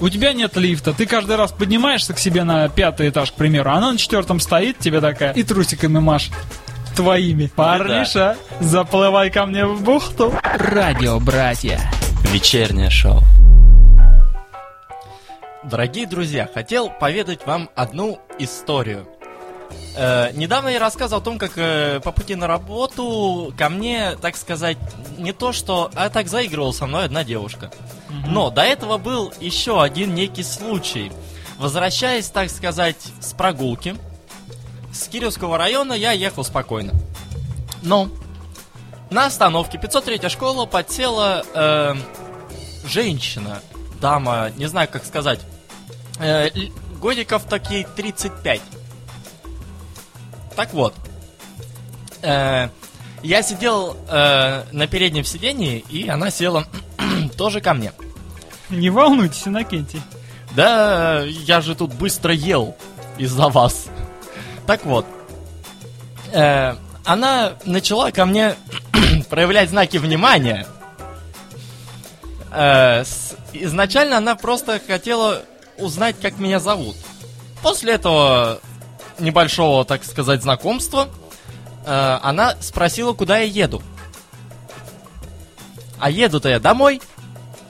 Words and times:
У 0.00 0.08
тебя 0.08 0.32
нет 0.32 0.56
лифта, 0.56 0.92
ты 0.92 1.06
каждый 1.06 1.34
раз 1.34 1.50
поднимаешься 1.50 2.14
к 2.14 2.20
себе 2.20 2.44
на 2.44 2.68
пятый 2.68 3.08
этаж, 3.08 3.32
к 3.32 3.34
примеру, 3.34 3.70
она 3.70 3.92
на 3.92 3.98
четвертом 3.98 4.38
стоит, 4.38 4.78
тебе 4.78 5.00
такая, 5.00 5.32
и 5.32 5.42
трусиками 5.42 5.98
машет. 5.98 6.32
Твоими. 6.94 7.50
Парниша, 7.54 8.36
заплывай 8.60 9.30
ко 9.30 9.46
мне 9.46 9.66
в 9.66 9.82
бухту. 9.82 10.32
Радио 10.42 11.18
«Братья». 11.20 11.80
Вечернее 12.24 12.90
шоу. 12.90 13.22
Дорогие 15.64 16.06
друзья, 16.06 16.48
хотел 16.52 16.90
поведать 16.90 17.44
вам 17.46 17.68
одну 17.74 18.20
историю. 18.38 19.06
Э, 19.96 20.30
недавно 20.32 20.68
я 20.68 20.78
рассказывал 20.78 21.20
о 21.20 21.24
том, 21.24 21.38
как 21.38 21.52
э, 21.56 22.00
по 22.02 22.12
пути 22.12 22.36
на 22.36 22.46
работу 22.46 23.52
ко 23.56 23.68
мне, 23.68 24.16
так 24.20 24.36
сказать, 24.36 24.78
не 25.18 25.32
то 25.32 25.52
что, 25.52 25.90
а 25.94 26.08
так 26.08 26.28
заигрывала 26.28 26.72
со 26.72 26.86
мной 26.86 27.04
одна 27.04 27.24
девушка. 27.24 27.70
Но 28.26 28.50
до 28.50 28.62
этого 28.62 28.98
был 28.98 29.32
еще 29.40 29.82
один 29.82 30.14
некий 30.14 30.42
случай. 30.42 31.12
Возвращаясь, 31.58 32.28
так 32.28 32.50
сказать, 32.50 32.96
с 33.20 33.32
прогулки, 33.32 33.96
с 34.92 35.08
Кировского 35.08 35.58
района 35.58 35.92
я 35.92 36.12
ехал 36.12 36.44
спокойно. 36.44 36.94
Но 37.82 38.08
на 39.10 39.26
остановке 39.26 39.78
503 39.78 40.28
школа 40.28 40.66
подсела 40.66 41.44
э, 41.54 41.94
женщина, 42.86 43.60
дама, 44.00 44.50
не 44.56 44.66
знаю 44.66 44.88
как 44.90 45.04
сказать, 45.04 45.40
э, 46.18 46.48
годиков 47.00 47.44
такие 47.44 47.86
35. 47.86 48.60
Так 50.56 50.72
вот, 50.74 50.94
э, 52.22 52.68
я 53.22 53.42
сидел 53.42 53.96
э, 54.08 54.64
на 54.72 54.86
переднем 54.86 55.24
сидении, 55.24 55.84
и 55.88 56.08
она 56.08 56.30
села 56.30 56.66
тоже 57.36 57.60
ко 57.60 57.74
мне. 57.74 57.92
Не 58.70 58.90
волнуйтесь, 58.90 59.46
Иннокентий. 59.46 60.02
Да, 60.52 61.22
я 61.24 61.60
же 61.60 61.74
тут 61.74 61.92
быстро 61.94 62.32
ел 62.32 62.76
из-за 63.18 63.48
вас. 63.48 63.86
Так 64.66 64.84
вот, 64.84 65.06
э, 66.32 66.74
она 67.04 67.52
начала 67.64 68.10
ко 68.10 68.24
мне 68.26 68.54
проявлять 69.30 69.70
знаки 69.70 69.96
внимания. 69.98 70.66
Э, 72.50 73.04
с- 73.04 73.36
изначально 73.52 74.18
она 74.18 74.36
просто 74.36 74.80
хотела 74.86 75.42
узнать, 75.78 76.16
как 76.20 76.38
меня 76.38 76.60
зовут. 76.60 76.96
После 77.62 77.94
этого 77.94 78.60
небольшого, 79.18 79.84
так 79.84 80.04
сказать, 80.04 80.42
знакомства, 80.42 81.08
э, 81.84 82.18
она 82.22 82.56
спросила, 82.60 83.12
куда 83.12 83.38
я 83.38 83.44
еду. 83.44 83.82
А 85.98 86.10
еду-то 86.10 86.48
я 86.48 86.60
домой. 86.60 87.00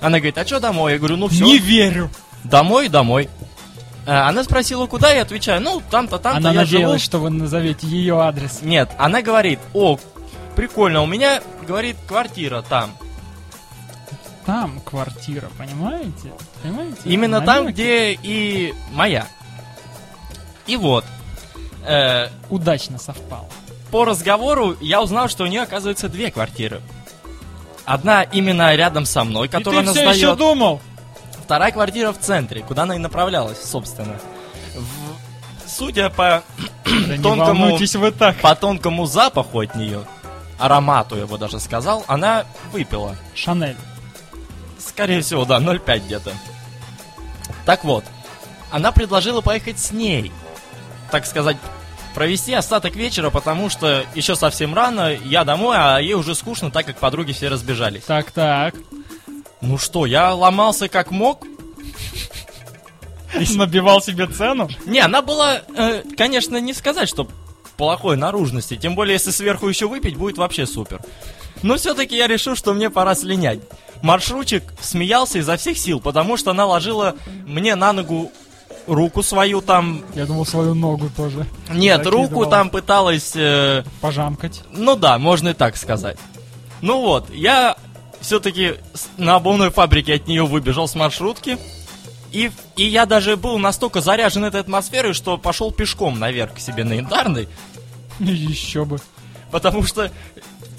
Она 0.01 0.19
говорит, 0.19 0.39
а 0.39 0.47
что 0.47 0.61
домой? 0.61 0.93
Я 0.93 0.99
говорю, 0.99 1.17
ну 1.17 1.29
все. 1.29 1.45
Не 1.45 1.59
верю. 1.59 2.11
Домой, 2.45 2.89
домой. 2.89 3.29
Э, 4.07 4.13
Она 4.29 4.45
спросила, 4.45 4.87
куда, 4.87 5.11
я 5.13 5.23
отвечаю, 5.23 5.61
ну, 5.61 5.83
там-то, 5.91 6.19
там-то 6.19 6.39
Она 6.39 6.51
я 6.53 6.61
надеялась, 6.61 7.01
живу. 7.03 7.05
что 7.05 7.19
вы 7.19 7.31
назовете 7.31 7.87
ее 7.87 8.21
адрес. 8.21 8.61
Нет, 8.63 8.91
она 8.99 9.23
говорит, 9.23 9.59
о, 9.75 9.99
прикольно, 10.57 11.03
у 11.03 11.07
меня, 11.07 11.43
говорит, 11.67 11.97
квартира 12.07 12.63
там. 12.63 12.93
Там 14.47 14.81
квартира, 14.81 15.51
понимаете? 15.59 16.33
Понимаете? 16.63 16.97
Именно 17.05 17.41
там, 17.43 17.67
где 17.67 18.13
и 18.15 18.73
моя. 18.93 19.27
И 20.67 20.77
вот, 20.77 21.05
э, 21.85 22.29
Удачно 22.49 22.99
совпало. 22.99 23.49
по 23.91 24.05
разговору 24.05 24.77
я 24.81 25.03
узнал, 25.03 25.29
что 25.29 25.45
у 25.45 25.47
нее, 25.47 25.63
оказывается, 25.63 26.09
две 26.09 26.31
квартиры. 26.31 26.81
Одна 27.89 28.22
именно 28.22 28.75
рядом 28.75 29.06
со 29.06 29.25
мной, 29.25 29.48
которую 29.48 29.83
и 29.83 29.86
ты 29.86 29.92
все 29.92 30.03
еще 30.11 30.19
сдает. 30.19 30.39
думал? 30.39 30.81
Вторая 31.44 31.72
квартира 31.72 32.12
в 32.12 32.19
центре, 32.19 32.61
куда 32.62 32.83
она 32.83 32.95
и 32.97 32.98
направлялась, 32.98 33.62
собственно. 33.64 34.19
В- 34.77 35.69
Судя 35.70 36.11
по 36.11 36.42
Да 36.84 37.22
тонкому 37.22 37.77
вы 37.77 38.11
так. 38.12 38.36
по 38.41 38.55
тонкому 38.55 39.06
запаху 39.06 39.61
от 39.61 39.74
нее, 39.74 40.02
аромату, 40.58 41.17
я 41.17 41.27
бы 41.27 41.39
даже 41.39 41.61
сказал, 41.61 42.05
она 42.08 42.45
выпила. 42.73 43.17
Шанель. 43.35 43.77
Скорее 44.79 45.23
всего, 45.23 45.45
да, 45.46 45.58
0,5 45.58 46.01
где-то. 46.05 46.33
Так 47.64 47.84
вот, 47.84 48.05
она 48.70 48.92
предложила 48.92 49.40
поехать 49.40 49.79
с 49.79 49.92
ней. 49.92 50.30
Так 51.11 51.24
сказать, 51.24 51.57
провести 52.14 52.52
остаток 52.52 52.96
вечера, 52.96 53.30
потому 53.30 53.69
что 53.70 54.05
еще 54.14 54.35
совсем 54.35 54.74
рано, 54.74 55.17
я 55.24 55.45
домой, 55.45 55.77
а 55.79 55.98
ей 55.98 56.14
уже 56.14 56.35
скучно, 56.35 56.70
так 56.70 56.86
как 56.86 56.98
подруги 56.98 57.33
все 57.33 57.48
разбежались. 57.48 58.05
Так, 58.05 58.30
так. 58.30 58.74
Ну 59.61 59.79
что, 59.79 60.07
я 60.07 60.35
ломался 60.35 60.89
как 60.89 61.11
мог. 61.11 61.46
Набивал 63.57 64.01
себе 64.01 64.27
цену? 64.27 64.69
Не, 64.86 65.01
она 65.01 65.23
была, 65.23 65.63
э, 65.77 66.02
конечно, 66.17 66.58
не 66.58 66.73
сказать, 66.73 67.08
что 67.08 67.29
плохой 67.77 68.17
наружности. 68.17 68.77
Тем 68.77 68.95
более, 68.95 69.14
если 69.14 69.30
сверху 69.30 69.69
еще 69.69 69.86
выпить, 69.86 70.17
будет 70.17 70.39
вообще 70.39 70.67
супер. 70.67 71.01
Но 71.63 71.77
все-таки 71.77 72.17
я 72.17 72.27
решил, 72.27 72.57
что 72.57 72.75
мне 72.75 72.90
пора 72.90 73.14
слинять. 73.14 73.61
Маршрутчик 74.02 74.63
смеялся 74.80 75.39
изо 75.39 75.57
всех 75.57 75.79
сил, 75.79 76.01
потому 76.01 76.36
что 76.36 76.52
она 76.52 76.67
ложила 76.67 77.17
мне 77.46 77.75
на 77.75 77.92
ногу 77.92 78.33
руку 78.89 79.23
свою 79.23 79.61
там. 79.61 80.03
Я 80.15 80.27
думал, 80.27 80.45
свою 80.47 80.75
ногу 80.75 81.11
тоже 81.17 81.47
Нет, 81.71 81.99
Закидывала. 81.99 82.29
руку 82.29 82.47
там 82.47 82.71
пыталась... 82.71 83.33
э, 83.37 83.85
пожамкать. 84.01 84.63
ну 84.73 84.97
да, 84.97 85.19
можно 85.19 85.51
и 85.51 85.55
так 85.55 85.77
сказать. 85.77 86.17
Ну 86.81 87.01
вот, 87.03 87.31
я 87.31 87.77
все-таки 88.21 88.75
на 89.17 89.37
обувной 89.37 89.71
фабрике 89.71 90.15
от 90.15 90.27
нее 90.27 90.45
выбежал 90.45 90.89
с 90.89 90.95
маршрутки. 90.95 91.59
И, 92.31 92.51
и 92.77 92.85
я 92.85 93.07
даже 93.07 93.37
был 93.37 93.59
настолько 93.59 94.01
заряжен 94.01 94.45
этой 94.45 94.61
атмосферой, 94.61 95.15
что 95.15 95.39
пошел 95.39 95.73
пешком 95.73 96.19
наверх 96.19 96.55
к 96.55 96.59
себе 96.59 96.85
на 96.85 96.95
янтарный. 96.95 97.49
Еще 98.19 98.85
бы. 98.85 98.99
Потому 99.51 99.83
что 99.83 100.11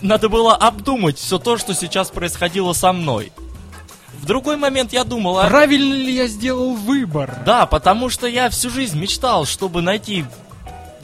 надо 0.02 0.30
было 0.30 0.56
обдумать 0.56 1.18
все 1.18 1.40
то, 1.40 1.58
что 1.58 1.74
сейчас 1.74 2.10
происходило 2.10 2.74
со 2.74 2.94
мной. 2.94 3.32
В 4.22 4.26
другой 4.26 4.58
момент 4.58 4.94
я 4.94 5.04
думал, 5.04 5.40
а... 5.40 5.48
Правильно 5.48 5.94
ли 5.94 6.14
я 6.14 6.28
сделал 6.28 6.74
выбор? 6.74 7.38
Да, 7.46 7.66
потому 7.66 8.10
что 8.10 8.28
я 8.28 8.50
всю 8.50 8.70
жизнь 8.70 9.00
мечтал, 9.00 9.46
чтобы 9.46 9.82
найти 9.82 10.26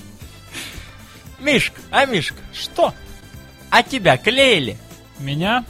Мишка, 1.38 1.80
а 1.90 2.06
Мишка, 2.06 2.36
Что? 2.52 2.92
а 3.70 3.82
тебя 3.82 4.16
клеили? 4.16 4.78
Меня? 5.18 5.64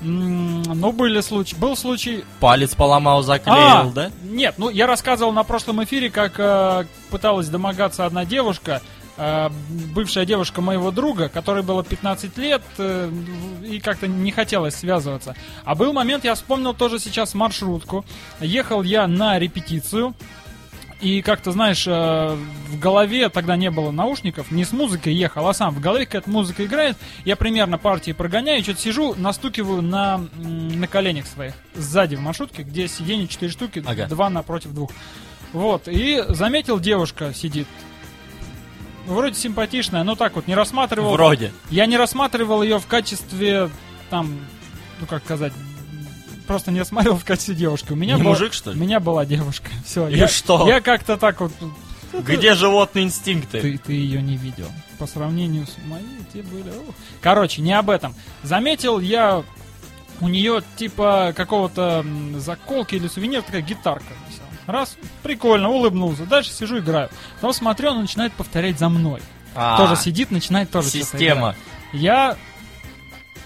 Ну, 0.00 0.92
были 0.92 1.20
случаи. 1.22 1.56
Был 1.56 1.76
случай 1.76 2.24
Палец 2.38 2.74
поломал, 2.74 3.20
А, 3.20 3.22
заклеил, 3.22 3.90
да? 3.92 4.10
Нет, 4.22 4.54
ну 4.58 4.68
я 4.68 4.86
рассказывал 4.86 5.32
на 5.32 5.42
прошлом 5.42 5.82
эфире, 5.84 6.10
как 6.10 6.34
э, 6.38 6.84
пыталась 7.10 7.48
домогаться 7.48 8.04
одна 8.04 8.24
девушка. 8.24 8.82
Э, 9.16 9.48
бывшая 9.94 10.24
девушка 10.26 10.60
моего 10.60 10.90
друга, 10.90 11.28
которой 11.28 11.62
было 11.62 11.82
15 11.84 12.36
лет, 12.38 12.62
э, 12.78 13.10
и 13.64 13.80
как-то 13.80 14.06
не 14.06 14.30
хотелось 14.30 14.74
связываться. 14.76 15.34
А 15.64 15.74
был 15.74 15.92
момент, 15.92 16.24
я 16.24 16.34
вспомнил 16.34 16.74
тоже 16.74 16.98
сейчас 16.98 17.34
маршрутку. 17.34 18.04
Ехал 18.40 18.82
я 18.82 19.06
на 19.06 19.38
репетицию, 19.38 20.14
и 21.00 21.20
как-то, 21.20 21.52
знаешь, 21.52 21.86
э, 21.86 21.90
в 22.70 22.78
голове 22.78 23.28
тогда 23.28 23.56
не 23.56 23.70
было 23.70 23.90
наушников, 23.90 24.50
не 24.50 24.64
с 24.64 24.72
музыкой 24.72 25.14
ехал, 25.14 25.46
а 25.46 25.52
сам 25.52 25.74
в 25.74 25.80
голове 25.80 26.06
какая-то 26.06 26.30
музыка 26.30 26.64
играет. 26.64 26.96
Я 27.26 27.36
примерно 27.36 27.76
партии 27.76 28.12
прогоняю, 28.12 28.62
что-то 28.62 28.80
сижу, 28.80 29.14
настукиваю 29.14 29.82
на, 29.82 30.26
на 30.36 30.86
коленях 30.86 31.26
своих. 31.26 31.52
Сзади 31.74 32.14
в 32.14 32.20
маршрутке, 32.20 32.62
где 32.62 32.88
сиденье 32.88 33.28
4 33.28 33.52
штуки, 33.52 33.84
Ага. 33.86 34.06
два 34.06 34.30
напротив 34.30 34.72
двух. 34.72 34.90
Вот, 35.52 35.86
и 35.86 36.22
заметил, 36.28 36.80
девушка 36.80 37.32
сидит. 37.34 37.68
Вроде 39.06 39.34
симпатичная, 39.34 40.02
но 40.04 40.14
так 40.16 40.34
вот 40.36 40.46
не 40.46 40.54
рассматривал. 40.54 41.12
Вроде. 41.12 41.52
Я 41.70 41.86
не 41.86 41.96
рассматривал 41.96 42.62
ее 42.62 42.78
в 42.78 42.86
качестве, 42.86 43.70
там, 44.10 44.38
ну 45.00 45.06
как 45.06 45.24
сказать, 45.24 45.52
просто 46.46 46.70
не 46.72 46.80
рассматривал 46.80 47.16
в 47.18 47.24
качестве 47.24 47.54
девушки. 47.54 47.92
У 47.92 47.96
меня 47.96 48.16
Не 48.16 48.22
была- 48.22 48.30
мужик, 48.30 48.52
что 48.52 48.70
У 48.70 48.74
ли? 48.74 48.80
меня 48.80 49.00
была 49.00 49.24
девушка. 49.24 49.70
Все. 49.86 50.08
И 50.08 50.16
я, 50.16 50.28
что? 50.28 50.66
Я 50.68 50.80
как-то 50.80 51.16
так 51.16 51.40
вот. 51.40 51.52
Где 52.12 52.54
животные 52.54 53.04
инстинкты? 53.04 53.60
Ты, 53.60 53.78
ты 53.78 53.92
ее 53.92 54.22
не 54.22 54.36
видел. 54.36 54.70
По 54.98 55.06
сравнению 55.06 55.66
с 55.66 55.76
моей, 55.86 56.06
те 56.32 56.42
были. 56.42 56.72
Короче, 57.20 57.60
не 57.60 57.72
об 57.74 57.90
этом. 57.90 58.14
Заметил 58.42 59.00
я 59.00 59.42
у 60.20 60.28
нее 60.28 60.62
типа 60.76 61.34
какого-то 61.36 62.04
заколки 62.36 62.94
или 62.94 63.06
сувенир, 63.08 63.42
такая 63.42 63.60
гитарка 63.60 64.14
висела. 64.28 64.45
Раз, 64.66 64.96
прикольно, 65.22 65.68
улыбнулся. 65.70 66.24
Дальше 66.24 66.50
сижу, 66.50 66.78
играю. 66.78 67.08
Потом 67.36 67.52
смотрю, 67.52 67.90
он 67.90 68.00
начинает 68.00 68.32
повторять 68.32 68.78
за 68.78 68.88
мной. 68.88 69.20
А, 69.54 69.78
тоже 69.78 69.96
сидит, 69.96 70.30
начинает 70.30 70.70
тоже 70.70 70.88
Система. 70.88 71.54
Я 71.92 72.36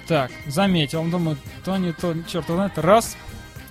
так, 0.09 0.33
заметил, 0.47 1.05
думаю, 1.05 1.37
то 1.65 1.77
не 1.77 1.93
то, 1.93 2.15
черт 2.27 2.49
его 2.49 2.57
знает, 2.57 2.77
раз, 2.79 3.17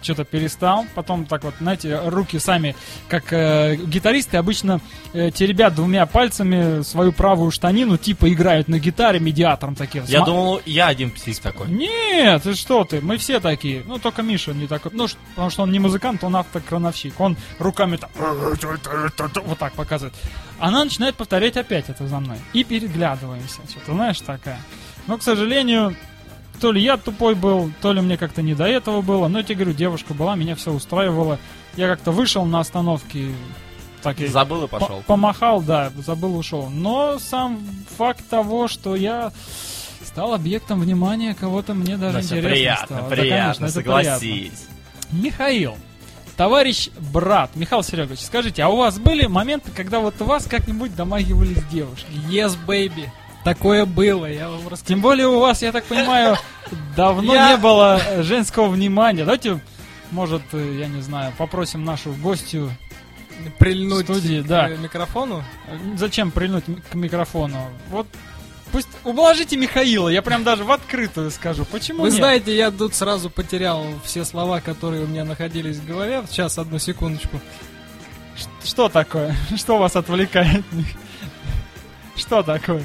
что-то 0.02 0.24
перестал, 0.24 0.86
потом 0.96 1.26
так 1.26 1.44
вот, 1.44 1.54
знаете, 1.60 2.00
руки 2.06 2.40
сами, 2.40 2.76
как 3.08 3.32
э, 3.34 3.76
гитаристы 3.76 4.38
обычно 4.38 4.82
э, 5.14 5.32
теребят 5.32 5.76
двумя 5.76 6.06
пальцами 6.06 6.82
свою 6.84 7.12
правую 7.12 7.52
штанину, 7.52 7.98
типа 7.98 8.32
играют 8.32 8.68
на 8.68 8.80
гитаре 8.80 9.20
медиатором 9.20 9.76
таким. 9.76 10.04
Я 10.06 10.20
Сма- 10.20 10.26
думал, 10.26 10.62
я 10.66 10.88
один 10.88 11.12
псих 11.12 11.40
такой. 11.40 11.68
Нет, 11.70 12.44
ты 12.44 12.56
что 12.56 12.84
ты, 12.84 13.02
мы 13.02 13.18
все 13.18 13.40
такие. 13.40 13.84
Ну, 13.86 14.00
только 14.00 14.22
Миша 14.22 14.54
не 14.54 14.68
такой. 14.68 14.92
Ну, 14.94 15.08
потому 15.36 15.50
что 15.50 15.64
он 15.64 15.72
не 15.72 15.80
музыкант, 15.80 16.24
он 16.24 16.36
автокрановщик. 16.36 17.20
Он 17.20 17.38
руками 17.60 17.98
так, 17.98 18.10
вот 19.46 19.58
так 19.58 19.74
показывает. 19.74 20.14
Она 20.60 20.84
начинает 20.84 21.16
повторять 21.16 21.58
опять 21.58 21.90
это 21.90 22.08
за 22.08 22.20
мной. 22.20 22.38
И 22.54 22.64
переглядываемся. 22.64 23.60
Что-то, 23.70 23.94
знаешь, 23.94 24.20
такая. 24.22 24.60
Но, 25.08 25.18
к 25.18 25.24
сожалению, 25.24 25.96
то 26.60 26.72
ли 26.72 26.82
я 26.82 26.98
тупой 26.98 27.36
был, 27.36 27.72
то 27.82 27.94
ли 27.94 28.02
мне 28.02 28.18
как-то 28.18 28.42
не 28.42 28.54
до 28.56 28.66
этого 28.66 29.02
было. 29.02 29.28
Но 29.28 29.40
я 29.40 29.44
тебе 29.44 29.56
говорю, 29.56 29.74
девушка 29.74 30.14
была, 30.14 30.36
меня 30.36 30.56
все 30.56 30.72
устраивало. 30.72 31.40
Я 31.76 31.88
как-то 31.88 32.12
вышел 32.12 32.46
на 32.46 32.60
остановке, 32.60 33.30
так 34.02 34.20
и 34.20 34.28
Забыл 34.28 34.66
и 34.66 34.68
по- 34.68 34.80
пошел. 34.80 35.04
Помахал, 35.08 35.62
да, 35.62 35.92
забыл, 35.98 36.38
ушел. 36.38 36.70
Но 36.70 37.20
сам 37.20 37.60
факт 37.98 38.24
того, 38.30 38.68
что 38.68 38.96
я 38.96 39.32
стал 40.04 40.34
объектом 40.34 40.80
внимания 40.82 41.34
кого-то, 41.36 41.74
мне 41.74 41.98
даже 41.98 42.22
всё, 42.22 42.38
интересно 42.38 42.50
приятно, 42.50 42.86
стало. 42.86 43.02
Да, 43.02 43.16
приятно, 43.16 43.38
конечно, 43.40 43.66
это 43.66 43.74
приятно. 43.82 44.04
согласись. 44.20 44.66
Михаил, 45.12 45.76
товарищ 46.38 46.90
брат, 47.12 47.52
Михаил 47.56 47.84
Серегович, 47.84 48.20
скажите, 48.22 48.64
а 48.64 48.70
у 48.70 48.78
вас 48.78 48.98
были 49.00 49.26
моменты, 49.28 49.72
когда 49.76 50.00
вот 50.00 50.16
у 50.22 50.26
вас 50.26 50.46
как-нибудь 50.46 50.96
домагивались 50.96 51.64
девушки? 51.72 52.08
Yes, 52.30 52.58
baby. 52.68 53.08
Такое 53.44 53.86
было, 53.86 54.26
я 54.26 54.50
вам 54.50 54.68
расскажу. 54.68 54.84
Тем 54.88 55.02
более 55.02 55.28
у 55.28 55.40
вас, 55.40 55.62
я 55.62 55.72
так 55.72 55.86
понимаю, 55.86 56.38
давно 56.96 57.34
Я- 57.34 57.52
не 57.52 57.58
было 57.58 58.00
женского 58.20 58.68
внимания. 58.68 59.24
Давайте, 59.24 59.60
может, 60.12 60.42
э, 60.54 60.78
я 60.80 60.88
не 60.88 61.02
знаю, 61.02 61.34
попросим 61.38 61.84
нашу 61.86 62.12
гостью 62.14 62.72
Прильнуть 63.58 64.04
Студии, 64.04 64.42
к 64.42 64.46
да. 64.48 64.68
микрофону. 64.68 65.44
Зачем 65.96 66.30
прильнуть 66.32 66.66
к 66.92 66.94
микрофону? 66.96 67.70
Вот 67.90 68.06
пусть 68.74 68.90
ублажите 69.06 69.56
Михаила, 69.56 70.10
я 70.10 70.22
прям 70.22 70.44
даже 70.44 70.66
в 70.66 70.72
открытую 70.74 71.32
скажу. 71.32 71.64
Почему 71.64 72.02
Вы 72.02 72.10
нет? 72.10 72.18
знаете, 72.18 72.54
я 72.56 72.70
тут 72.70 72.94
сразу 72.94 73.30
потерял 73.30 73.86
все 74.04 74.26
слова, 74.26 74.60
которые 74.60 75.06
у 75.06 75.08
меня 75.08 75.24
находились 75.24 75.78
в 75.78 75.88
голове. 75.88 76.24
Сейчас, 76.30 76.58
одну 76.58 76.80
секундочку. 76.80 77.40
Ш- 78.36 78.50
Что 78.68 78.90
такое? 78.90 79.34
Что 79.56 79.78
вас 79.78 79.96
отвлекает? 79.96 80.66
Что 82.18 82.44
такое? 82.44 82.84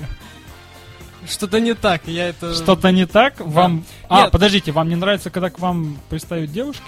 Что-то 1.29 1.61
не 1.61 1.75
так, 1.75 2.03
я 2.07 2.29
это... 2.29 2.55
Что-то 2.55 2.91
не 2.91 3.07
так? 3.07 3.41
Вам... 3.41 3.85
А, 4.09 4.23
Нет. 4.23 4.31
подождите, 4.31 4.73
вам 4.73 4.89
не 4.89 4.97
нравится, 4.97 5.31
когда 5.31 5.51
к 5.51 5.59
вам 5.59 5.99
пристают 6.11 6.53
девушки? 6.53 6.83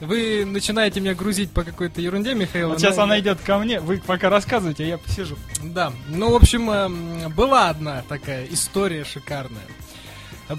Вы 0.00 0.46
начинаете 0.46 1.00
меня 1.00 1.14
грузить 1.14 1.50
по 1.50 1.62
какой-то 1.62 2.00
ерунде, 2.00 2.34
Михаил. 2.34 2.70
Вот 2.70 2.80
сейчас 2.80 2.96
но- 2.96 3.02
она 3.02 3.20
идет 3.20 3.38
ко 3.40 3.58
мне, 3.58 3.80
вы 3.80 3.98
пока 3.98 4.30
рассказывайте, 4.30 4.84
а 4.84 4.86
я 4.86 4.98
посижу. 4.98 5.36
Да, 5.62 5.92
ну, 6.08 6.30
в 6.32 6.36
общем, 6.36 6.70
эм, 6.70 7.30
была 7.34 7.68
одна 7.68 8.02
такая 8.08 8.46
история 8.50 9.04
шикарная. 9.04 9.60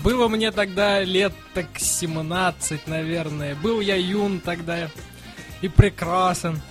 Было 0.04 0.28
мне 0.28 0.52
тогда 0.52 1.04
лет 1.04 1.34
так 1.56 1.66
17, 1.76 2.88
наверное. 2.88 3.56
Был 3.56 3.82
я 3.82 3.96
юн 3.96 4.40
тогда 4.40 4.90
и 5.62 5.68
прекрасен. 5.68 6.62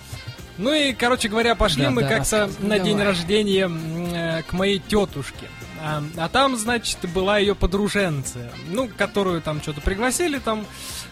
Ну 0.57 0.73
и, 0.73 0.93
короче 0.93 1.27
говоря, 1.27 1.55
пошли 1.55 1.83
Да, 1.83 1.91
мы 1.91 2.01
да, 2.03 2.07
как-то 2.09 2.49
на 2.59 2.79
день 2.79 2.97
давай. 2.97 3.07
рождения 3.13 3.63
м, 3.65 4.10
к 4.41 4.53
моей 4.53 4.79
тетушке. 4.79 5.47
А, 5.83 6.03
а 6.17 6.29
там, 6.29 6.55
значит, 6.57 6.97
была 7.13 7.39
ее 7.39 7.55
подруженция, 7.55 8.51
ну, 8.69 8.89
которую 8.97 9.41
там 9.41 9.61
что-то 9.61 9.81
пригласили 9.81 10.37
там 10.39 10.65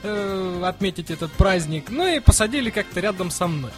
э, 0.03 0.63
отметить 0.65 1.09
этот 1.09 1.31
праздник, 1.31 1.85
ну 1.89 2.07
и 2.07 2.19
посадили 2.19 2.69
как-то 2.69 2.99
рядом 2.99 3.31
со 3.31 3.47
мной. 3.47 3.71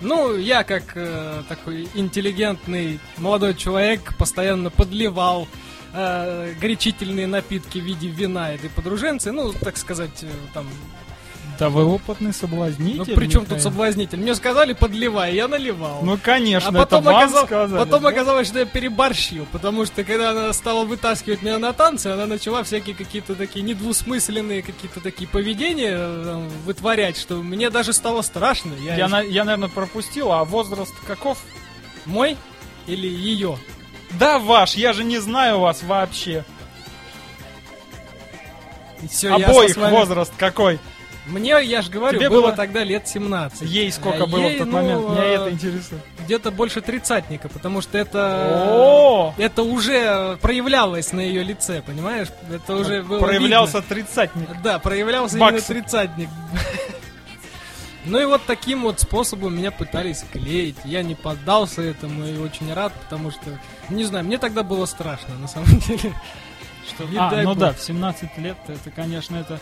Ну, 0.00 0.36
я 0.36 0.62
как 0.62 0.92
э, 0.94 1.42
такой 1.48 1.88
интеллигентный 1.94 3.00
молодой 3.16 3.54
человек 3.54 4.14
постоянно 4.18 4.70
подливал 4.70 5.48
э, 5.94 6.52
горячительные 6.60 7.26
напитки 7.26 7.78
в 7.78 7.84
виде 7.84 8.08
вина 8.08 8.52
этой 8.52 8.68
подруженцы, 8.68 9.32
ну, 9.32 9.52
так 9.52 9.76
сказать, 9.78 10.22
э, 10.22 10.28
там, 10.52 10.66
Да 11.58 11.70
вы 11.70 11.84
опытный 11.84 12.32
соблазнитель. 12.34 12.98
ну, 12.98 13.04
при 13.14 13.26
чем 13.28 13.46
тут 13.46 13.60
соблазнитель? 13.62 14.18
Мне 14.18 14.34
сказали, 14.34 14.72
подливай, 14.74 15.34
я 15.34 15.48
наливал. 15.48 16.02
Ну, 16.02 16.18
конечно, 16.22 16.68
А 16.68 16.72
потом, 16.72 17.08
это 17.08 17.18
оказал- 17.18 17.46
сказали. 17.46 17.78
потом 17.84 18.02
да? 18.02 18.08
оказалось, 18.10 18.48
что 18.48 18.58
я 18.58 18.66
переборщил, 18.66 19.46
потому 19.52 19.86
что 19.86 20.04
когда 20.04 20.30
она 20.30 20.52
стала 20.52 20.84
вытаскивать 20.84 21.42
меня 21.42 21.58
на 21.58 21.72
танцы, 21.72 22.08
она 22.08 22.26
начала 22.26 22.62
всякие 22.62 22.94
какие-то 22.94 23.34
такие 23.34 23.64
недвусмысленные 23.64 24.62
какие-то 24.62 25.00
такие 25.00 25.28
поведения 25.28 25.94
э, 25.96 26.22
там, 26.26 26.48
вытворять, 26.66 27.16
что 27.16 27.36
мне 27.36 27.70
даже 27.70 27.92
стало 27.92 28.22
страшно. 28.22 28.72
Я, 28.80 28.96
Я, 28.96 29.08
на- 29.08 29.22
я, 29.22 29.44
наверное, 29.44 29.68
пропустил, 29.68 30.32
а 30.32 30.44
возраст 30.44 30.94
каков? 31.06 31.38
Мой 32.04 32.36
или 32.86 33.06
ее? 33.08 33.58
Да 34.18 34.38
ваш, 34.38 34.74
я 34.74 34.92
же 34.92 35.04
не 35.04 35.18
знаю 35.18 35.58
вас 35.60 35.82
вообще. 35.82 36.44
Все, 39.10 39.30
Обоих 39.34 39.76
возраст 39.76 40.32
какой? 40.36 40.78
Мне, 41.26 41.60
я 41.64 41.82
же 41.82 41.90
говорю, 41.90 42.18
Тебе 42.18 42.30
было, 42.30 42.42
было- 42.48 42.52
тогда 42.52 42.84
лет 42.84 43.08
17. 43.08 43.62
Ей 43.68 43.90
сколько 43.90 44.24
А 44.24 44.26
было 44.26 44.42
ей, 44.46 44.54
в 44.54 44.58
тот 44.58 44.66
ну, 44.68 44.72
момент? 44.74 45.08
Меня 45.10 45.24
э, 45.24 45.34
это 45.34 45.50
интересует. 45.50 46.00
Где-то 46.24 46.50
больше 46.52 46.80
тридцатника, 46.80 47.48
потому 47.48 47.80
что 47.80 47.98
это... 47.98 48.68
О, 48.70 49.34
Это 49.36 49.62
уже 49.64 50.36
проявлялось 50.40 51.12
на 51.12 51.20
ее 51.20 51.42
лице, 51.42 51.82
понимаешь? 51.84 52.28
Это 52.52 52.76
уже 52.76 53.02
было 53.02 53.18
проявлялся 53.20 53.78
видно. 53.78 53.94
тридцатник. 53.94 54.48
Да, 54.62 54.78
проявлялся 54.78 55.36
Баксы. 55.38 55.54
именно 55.56 55.66
тридцатник. 55.66 56.28
Ну 58.08 58.20
и 58.20 58.24
вот 58.24 58.42
таким 58.46 58.82
вот 58.82 59.00
способом 59.00 59.56
меня 59.58 59.72
пытались 59.72 60.24
клеить. 60.32 60.76
Я 60.84 61.02
не 61.02 61.16
поддался 61.16 61.82
этому 61.82 62.24
и 62.24 62.38
очень 62.38 62.72
рад, 62.72 62.92
потому 62.92 63.32
что, 63.32 63.58
не 63.88 64.04
знаю, 64.04 64.24
мне 64.24 64.38
тогда 64.38 64.62
было 64.62 64.86
страшно, 64.86 65.34
на 65.40 65.48
самом 65.48 65.76
деле. 65.88 66.12
Что, 66.88 67.04
А, 67.18 67.42
ну 67.42 67.48
бог. 67.50 67.58
да, 67.58 67.72
в 67.72 67.80
17 67.80 68.38
лет 68.38 68.56
это, 68.68 68.90
конечно, 68.92 69.34
это 69.34 69.58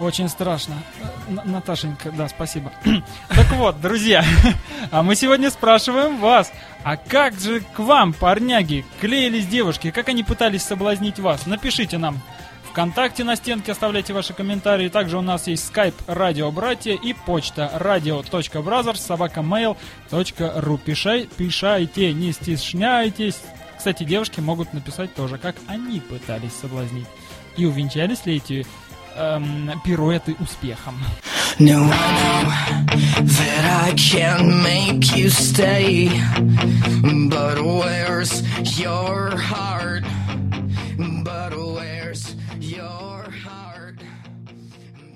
очень 0.00 0.28
страшно. 0.28 0.74
Н- 1.28 1.40
Наташенька, 1.44 2.10
да, 2.10 2.28
спасибо. 2.28 2.72
Так 3.28 3.50
вот, 3.52 3.80
друзья, 3.80 4.24
а 4.90 5.02
мы 5.02 5.16
сегодня 5.16 5.50
спрашиваем 5.50 6.18
вас, 6.18 6.52
а 6.82 6.96
как 6.96 7.38
же 7.38 7.60
к 7.60 7.78
вам, 7.78 8.12
парняги, 8.12 8.84
клеились 9.00 9.46
девушки, 9.46 9.90
как 9.90 10.08
они 10.08 10.22
пытались 10.22 10.62
соблазнить 10.62 11.18
вас? 11.18 11.46
Напишите 11.46 11.98
нам 11.98 12.20
ВКонтакте 12.70 13.22
на 13.22 13.36
стенке, 13.36 13.70
оставляйте 13.70 14.12
ваши 14.12 14.32
комментарии. 14.34 14.88
Также 14.88 15.16
у 15.16 15.20
нас 15.20 15.46
есть 15.46 15.64
скайп 15.64 15.94
радио 16.08 16.50
братья 16.50 16.92
и 16.92 17.12
почта 17.12 17.70
radio.brothers 17.74 18.96
собака 18.96 19.40
mail.ru. 19.40 20.78
Пишай, 20.84 21.28
пишайте, 21.36 22.12
не 22.12 22.32
стесняйтесь. 22.32 23.40
Кстати, 23.78 24.02
девушки 24.02 24.40
могут 24.40 24.72
написать 24.72 25.14
тоже, 25.14 25.38
как 25.38 25.54
они 25.68 26.00
пытались 26.00 26.54
соблазнить. 26.60 27.06
И 27.56 27.64
увенчались 27.64 28.26
ли 28.26 28.36
эти 28.36 28.66
эм, 29.16 29.80
пируэты 29.84 30.34
успехом. 30.40 30.98
No, 31.60 31.84
I 31.84 31.88
know 32.18 32.42
that 33.22 33.64
I 33.86 33.92
can 33.94 34.60
make 34.62 35.16
you 35.16 35.30
stay. 35.30 36.08
But 37.30 37.62
where's 37.64 38.42
your 38.76 39.36
heart? 39.36 40.02
But 41.22 41.56
where's 41.56 42.34
your 42.58 43.30
heart? 43.30 44.00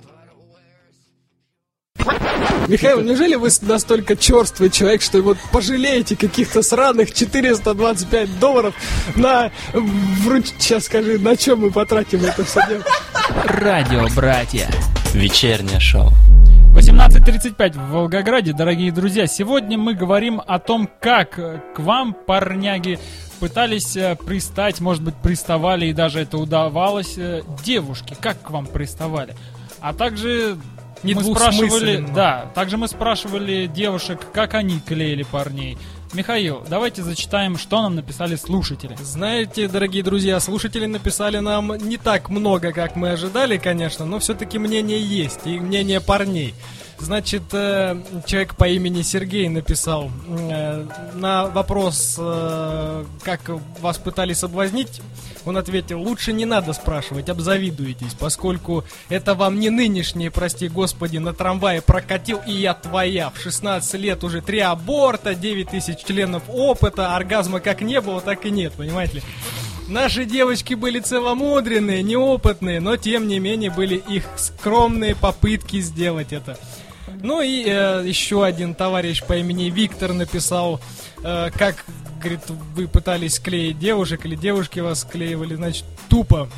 But 0.04 0.28
where's 0.52 0.94
Михаил, 2.68 3.00
неужели 3.00 3.34
вы 3.34 3.50
настолько 3.62 4.14
черствый 4.14 4.70
человек, 4.70 5.02
что 5.02 5.20
вот 5.22 5.38
пожалеете 5.50 6.14
каких-то 6.14 6.62
сраных 6.62 7.12
425 7.12 8.38
долларов 8.38 8.76
на... 9.16 9.50
Вруч... 9.72 10.52
Сейчас 10.58 10.84
скажи, 10.84 11.18
на 11.18 11.36
чем 11.36 11.62
мы 11.62 11.72
потратим 11.72 12.24
это 12.24 12.44
все 12.44 12.60
дело? 12.68 12.84
Радио 13.28 14.06
братья. 14.16 14.68
Вечернее 15.12 15.80
шоу. 15.80 16.12
18.35 16.74 17.72
в 17.72 17.90
Волгограде, 17.90 18.54
дорогие 18.54 18.90
друзья. 18.90 19.26
Сегодня 19.26 19.76
мы 19.76 19.94
говорим 19.94 20.40
о 20.46 20.58
том, 20.58 20.88
как 21.00 21.34
к 21.34 21.78
вам, 21.78 22.14
парняги, 22.14 22.98
пытались 23.38 23.96
э, 23.96 24.16
пристать, 24.16 24.80
может 24.80 25.02
быть, 25.02 25.14
приставали, 25.16 25.86
и 25.86 25.92
даже 25.92 26.20
это 26.20 26.38
удавалось, 26.38 27.18
э, 27.18 27.42
девушки, 27.64 28.16
как 28.18 28.40
к 28.40 28.50
вам 28.50 28.66
приставали. 28.66 29.34
А 29.80 29.92
также 29.92 30.56
мы 31.02 31.22
спрашивали, 31.22 32.06
да, 32.14 32.50
также 32.54 32.78
мы 32.78 32.88
спрашивали 32.88 33.66
девушек, 33.66 34.20
как 34.32 34.54
они 34.54 34.80
клеили 34.80 35.22
парней. 35.22 35.76
Михаил, 36.14 36.64
давайте 36.68 37.02
зачитаем, 37.02 37.58
что 37.58 37.82
нам 37.82 37.96
написали 37.96 38.36
слушатели. 38.36 38.96
Знаете, 39.00 39.68
дорогие 39.68 40.02
друзья, 40.02 40.40
слушатели 40.40 40.86
написали 40.86 41.38
нам 41.38 41.76
не 41.76 41.98
так 41.98 42.30
много, 42.30 42.72
как 42.72 42.96
мы 42.96 43.10
ожидали, 43.10 43.58
конечно, 43.58 44.06
но 44.06 44.18
все-таки 44.18 44.58
мнение 44.58 45.00
есть, 45.00 45.46
и 45.46 45.60
мнение 45.60 46.00
парней. 46.00 46.54
Значит, 47.00 47.42
э, 47.52 47.96
человек 48.26 48.56
по 48.56 48.68
имени 48.68 49.02
Сергей 49.02 49.48
написал 49.48 50.10
э, 50.28 50.84
на 51.14 51.46
вопрос, 51.46 52.16
э, 52.18 53.04
как 53.22 53.40
вас 53.80 53.98
пытались 53.98 54.38
соблазнить, 54.38 55.00
он 55.44 55.56
ответил, 55.56 56.02
лучше 56.02 56.32
не 56.32 56.44
надо 56.44 56.72
спрашивать, 56.72 57.28
обзавидуетесь, 57.28 58.14
поскольку 58.18 58.84
это 59.08 59.34
вам 59.34 59.60
не 59.60 59.70
нынешние, 59.70 60.30
прости 60.30 60.68
господи, 60.68 61.18
на 61.18 61.32
трамвае 61.32 61.80
прокатил 61.82 62.40
и 62.46 62.52
я 62.52 62.74
твоя. 62.74 63.30
В 63.30 63.40
16 63.40 63.94
лет 63.94 64.24
уже 64.24 64.42
три 64.42 64.58
аборта, 64.58 65.34
9 65.34 65.70
тысяч 65.70 66.04
членов 66.04 66.42
опыта, 66.48 67.14
оргазма 67.14 67.60
как 67.60 67.80
не 67.80 68.00
было, 68.00 68.20
так 68.20 68.44
и 68.44 68.50
нет, 68.50 68.72
понимаете 68.74 69.14
ли. 69.14 69.22
Наши 69.88 70.26
девочки 70.26 70.74
были 70.74 71.00
целомудренные, 71.00 72.02
неопытные, 72.02 72.80
но 72.80 72.96
тем 72.96 73.26
не 73.26 73.38
менее 73.38 73.70
были 73.70 73.94
их 73.96 74.24
скромные 74.36 75.14
попытки 75.14 75.80
сделать 75.80 76.34
это. 76.34 76.58
Ну 77.22 77.40
и 77.42 77.64
э, 77.66 78.02
еще 78.06 78.44
один 78.44 78.74
товарищ 78.74 79.22
по 79.24 79.36
имени 79.36 79.64
Виктор 79.70 80.12
написал, 80.12 80.80
э, 81.22 81.50
как, 81.56 81.84
говорит, 82.20 82.40
вы 82.74 82.86
пытались 82.86 83.38
клеить 83.40 83.78
девушек 83.78 84.24
или 84.24 84.36
девушки 84.36 84.80
вас 84.80 85.00
склеивали, 85.00 85.54
значит, 85.54 85.84
тупо 86.08 86.48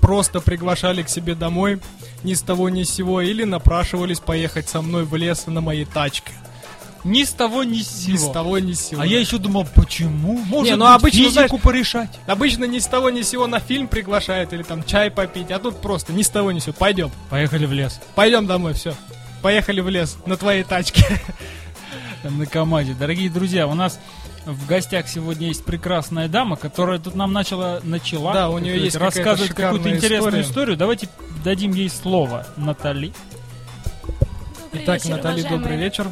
просто 0.00 0.40
приглашали 0.40 1.02
к 1.02 1.08
себе 1.08 1.34
домой 1.34 1.80
ни 2.24 2.34
с 2.34 2.42
того 2.42 2.68
ни 2.68 2.82
с 2.82 2.90
сего 2.90 3.20
или 3.20 3.44
напрашивались 3.44 4.18
поехать 4.20 4.68
со 4.68 4.82
мной 4.82 5.04
в 5.04 5.14
лес 5.14 5.46
на 5.46 5.60
моей 5.60 5.84
тачке. 5.84 6.32
Ни 7.04 7.22
с 7.22 7.30
того, 7.30 7.62
ни 7.62 7.80
с 7.80 8.08
Ни 8.08 8.16
сего. 8.16 8.30
с 8.30 8.32
того 8.32 8.58
ни 8.58 8.72
с 8.72 8.80
сего. 8.88 9.02
А 9.02 9.06
я 9.06 9.20
еще 9.20 9.38
думал, 9.38 9.66
почему? 9.72 10.36
Может 10.46 10.72
Не, 10.72 10.76
ну 10.76 10.86
обычно, 10.86 11.18
физику 11.20 11.32
знаешь- 11.32 11.62
порешать. 11.62 12.18
Обычно 12.26 12.64
ни 12.64 12.80
с 12.80 12.86
того 12.86 13.08
ни 13.10 13.22
с 13.22 13.28
сего 13.28 13.46
на 13.46 13.60
фильм 13.60 13.86
приглашают 13.86 14.52
или 14.52 14.64
там 14.64 14.82
чай 14.82 15.08
попить, 15.10 15.52
а 15.52 15.60
тут 15.60 15.80
просто 15.80 16.12
ни 16.12 16.22
с 16.22 16.28
того 16.28 16.50
ни 16.50 16.58
с 16.58 16.64
сего. 16.64 16.74
Пойдем, 16.76 17.12
Поехали 17.30 17.66
в 17.66 17.72
лес. 17.72 18.00
пойдем 18.16 18.46
домой, 18.46 18.74
все. 18.74 18.94
Поехали 19.42 19.80
в 19.80 19.88
лес 19.88 20.16
на 20.26 20.36
твоей 20.36 20.64
тачке. 20.64 21.04
на 22.24 22.46
КамАЗе. 22.46 22.94
Дорогие 22.94 23.30
друзья, 23.30 23.66
у 23.66 23.74
нас 23.74 23.98
в 24.44 24.66
гостях 24.66 25.08
сегодня 25.08 25.48
есть 25.48 25.64
прекрасная 25.64 26.28
дама, 26.28 26.56
которая 26.56 26.98
тут 26.98 27.14
нам 27.14 27.32
начала, 27.32 27.80
начала 27.84 28.32
Да, 28.32 28.48
у 28.50 28.54
так 28.54 28.62
нее 28.62 28.72
сказать, 28.74 28.84
есть 28.84 28.96
какая-то 28.96 29.16
рассказывать 29.18 29.54
какую-то 29.54 29.90
интересную 29.90 30.28
история. 30.28 30.42
историю. 30.42 30.76
Давайте 30.76 31.08
дадим 31.44 31.72
ей 31.72 31.88
слово. 31.90 32.46
Натали. 32.56 33.12
Добрый 34.72 34.84
Итак, 34.84 35.04
вечер, 35.04 35.18
уважаемые 35.18 35.48
добрый 35.48 35.76
вечер. 35.76 36.06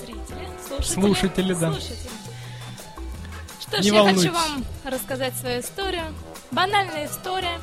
Зрители, 0.00 0.48
слушатели. 0.68 0.92
Слушатели, 0.94 1.54
да. 1.54 1.72
Слушатели. 1.72 1.96
Что 3.60 3.76
ж, 3.78 3.80
Не 3.80 3.88
я 3.88 3.94
волнуйтесь. 3.94 4.22
хочу 4.22 4.34
вам 4.34 4.64
рассказать 4.84 5.34
свою 5.36 5.60
историю. 5.60 6.04
Банальная 6.52 7.06
история. 7.06 7.58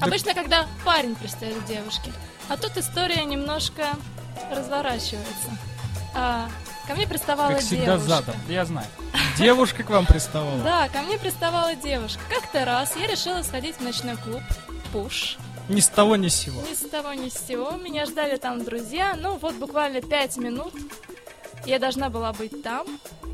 Обычно, 0.00 0.32
когда 0.34 0.66
парень 0.84 1.14
пристает 1.14 1.56
к 1.58 1.66
девушке. 1.66 2.12
А 2.48 2.56
тут 2.56 2.76
история 2.78 3.24
немножко 3.24 3.84
разворачивается. 4.50 5.50
А, 6.14 6.48
ко 6.86 6.94
мне 6.94 7.06
приставала 7.06 7.52
Как 7.52 7.60
всегда 7.60 7.84
девушка. 7.96 8.08
задом. 8.08 8.34
Я 8.48 8.64
знаю. 8.64 8.86
Девушка 9.38 9.82
к 9.84 9.90
вам 9.90 10.06
приставала. 10.06 10.58
Да, 10.62 10.88
ко 10.88 11.02
мне 11.02 11.18
приставала 11.18 11.74
девушка. 11.74 12.20
Как-то 12.28 12.64
раз 12.64 12.94
я 12.96 13.06
решила 13.06 13.42
сходить 13.42 13.76
в 13.76 13.80
ночной 13.80 14.16
клуб 14.16 14.42
Пуш. 14.92 15.36
Ни 15.68 15.80
с 15.80 15.86
того 15.86 16.16
ни 16.16 16.26
с 16.28 16.34
сего. 16.34 16.60
Ни 16.68 16.74
с 16.74 16.80
того, 16.90 17.12
ни 17.12 17.28
с 17.28 17.46
сего. 17.46 17.70
Меня 17.72 18.04
ждали 18.06 18.36
там 18.36 18.64
друзья. 18.64 19.16
Ну, 19.20 19.36
вот 19.38 19.54
буквально 19.54 20.00
пять 20.02 20.36
минут. 20.36 20.74
Я 21.64 21.78
должна 21.78 22.08
была 22.10 22.32
быть 22.32 22.62
там. 22.64 22.86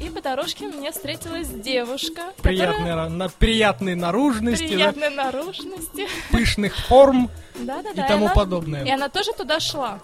И 0.03 0.11
по 0.11 0.21
дорожке 0.21 0.67
мне 0.69 0.93
встретилась 0.93 1.49
девушка. 1.49 2.35
Приятной, 2.43 2.91
ра- 2.91 3.09
на, 3.09 3.31
приятной 3.31 3.95
наружности, 3.95 4.65
да, 4.65 4.69
Приятной 4.93 5.11
наружности. 5.11 6.07
пышных 6.31 6.77
форм 6.77 7.31
Да-да-да. 7.55 8.05
и 8.05 8.09
тому 8.09 8.27
она- 8.27 8.35
подобное. 8.35 8.85
И 8.85 8.91
она 8.91 9.09
тоже 9.09 9.33
туда 9.33 9.59
шла. 9.59 9.99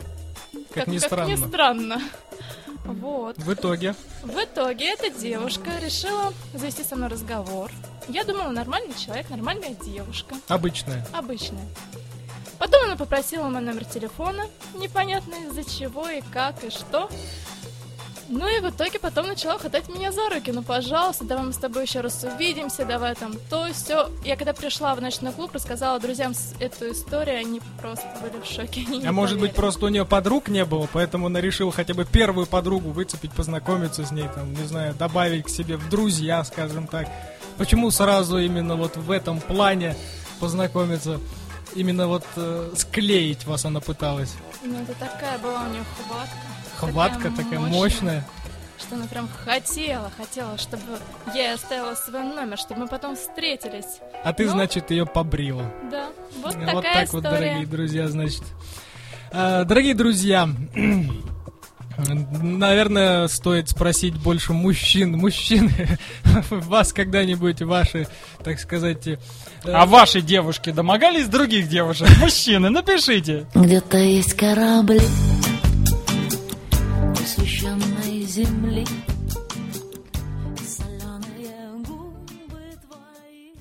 Как 0.74 0.86
ни 0.86 0.98
Как 0.98 1.06
странно. 1.06 1.30
ни 1.30 1.36
странно. 1.36 2.02
Вот. 2.84 3.36
В 3.38 3.52
итоге. 3.52 3.94
В 4.22 4.36
итоге 4.42 4.92
эта 4.92 5.10
девушка 5.10 5.70
решила 5.80 6.32
завести 6.54 6.82
со 6.82 6.96
мной 6.96 7.08
разговор. 7.08 7.70
Я 8.08 8.24
думала, 8.24 8.50
нормальный 8.50 8.94
человек, 8.94 9.30
нормальная 9.30 9.74
девушка. 9.74 10.34
Обычная. 10.48 11.06
Обычная. 11.12 11.66
Потом 12.58 12.84
она 12.84 12.96
попросила 12.96 13.48
мой 13.48 13.60
номер 13.60 13.84
телефона, 13.84 14.46
непонятно 14.74 15.34
из-за 15.46 15.64
чего 15.64 16.08
и 16.08 16.20
как 16.32 16.62
и 16.64 16.70
что. 16.70 17.08
Ну 18.28 18.46
и 18.48 18.60
в 18.60 18.70
итоге 18.70 18.98
потом 18.98 19.26
начала 19.26 19.58
хватать 19.58 19.88
меня 19.88 20.10
за 20.12 20.28
руки. 20.30 20.52
Ну, 20.52 20.62
пожалуйста, 20.62 21.24
давай 21.24 21.44
мы 21.46 21.52
с 21.52 21.56
тобой 21.58 21.82
еще 21.82 22.00
раз 22.00 22.24
увидимся, 22.24 22.84
давай 22.84 23.14
там 23.14 23.34
то, 23.50 23.66
все. 23.72 24.08
Я 24.24 24.36
когда 24.36 24.52
пришла 24.52 24.94
в 24.94 25.02
ночной 25.02 25.32
клуб, 25.32 25.50
рассказала 25.52 25.98
друзьям 26.00 26.32
эту 26.60 26.92
историю, 26.92 27.40
они 27.40 27.60
просто 27.80 28.06
были 28.22 28.40
в 28.42 28.46
шоке. 28.46 28.84
они 28.88 29.04
А 29.06 29.12
может 29.12 29.34
быть 29.36 29.50
поверили. 29.50 29.56
просто 29.56 29.86
у 29.86 29.88
нее 29.88 30.04
подруг 30.06 30.48
не 30.48 30.64
было, 30.64 30.88
поэтому 30.92 31.26
она 31.26 31.40
решила 31.40 31.72
хотя 31.72 31.94
бы 31.94 32.04
первую 32.04 32.46
подругу 32.46 32.90
выцепить, 32.90 33.32
познакомиться 33.32 34.06
с 34.06 34.10
ней, 34.12 34.28
там, 34.34 34.52
не 34.54 34.64
знаю, 34.66 34.94
добавить 34.94 35.44
к 35.44 35.48
себе 35.48 35.76
в 35.76 35.88
друзья, 35.90 36.42
скажем 36.44 36.86
так. 36.86 37.08
Почему 37.58 37.90
сразу 37.90 38.38
именно 38.38 38.76
вот 38.76 38.96
в 38.96 39.10
этом 39.10 39.40
плане 39.40 39.94
познакомиться? 40.40 41.20
Именно 41.74 42.06
вот 42.06 42.24
э, 42.36 42.70
склеить 42.76 43.46
вас 43.46 43.64
она 43.64 43.80
пыталась. 43.80 44.34
Ну, 44.62 44.74
это 44.82 44.92
такая 44.94 45.38
была 45.38 45.62
у 45.62 45.70
нее 45.70 45.82
хватка. 46.06 46.36
Хватка 46.90 47.30
такая 47.30 47.60
мощная. 47.60 48.24
Что 48.78 48.96
она 48.96 49.06
прям 49.06 49.28
хотела, 49.44 50.10
хотела, 50.16 50.58
чтобы 50.58 50.82
я 51.34 51.48
ей 51.50 51.54
оставила 51.54 51.94
свой 51.94 52.24
номер, 52.24 52.58
чтобы 52.58 52.80
мы 52.80 52.86
потом 52.88 53.14
встретились. 53.14 54.00
А 54.24 54.32
ты, 54.32 54.46
Ну? 54.46 54.52
значит, 54.52 54.90
ее 54.90 55.06
побрила. 55.06 55.70
Да, 55.90 56.06
вот 56.42 56.54
Вот 56.56 56.64
такая 56.66 56.82
так 57.04 57.12
вот, 57.12 57.24
история. 57.24 57.38
дорогие 57.50 57.66
друзья, 57.66 58.08
значит. 58.08 58.42
А, 59.30 59.64
Дорогие 59.64 59.94
друзья, 59.94 60.48
наверное, 62.42 63.28
стоит 63.28 63.68
спросить 63.68 64.14
больше 64.16 64.52
мужчин. 64.52 65.16
Мужчины, 65.16 65.98
вас 66.50 66.92
когда-нибудь 66.92 67.62
ваши, 67.62 68.08
так 68.42 68.58
сказать... 68.58 69.06
э, 69.06 69.18
А 69.64 69.86
ваши 69.86 70.20
девушки 70.22 70.70
домогались 70.70 71.28
других 71.28 71.68
девушек? 71.68 72.08
Мужчины, 72.20 72.68
напишите. 72.70 73.46
Где-то 73.54 73.98
есть 73.98 74.34
корабли 74.34 75.00
Посвященной 77.34 78.26
земли 78.26 78.84
Соленые 80.66 81.82
губы 81.86 82.60
твои 82.86 83.54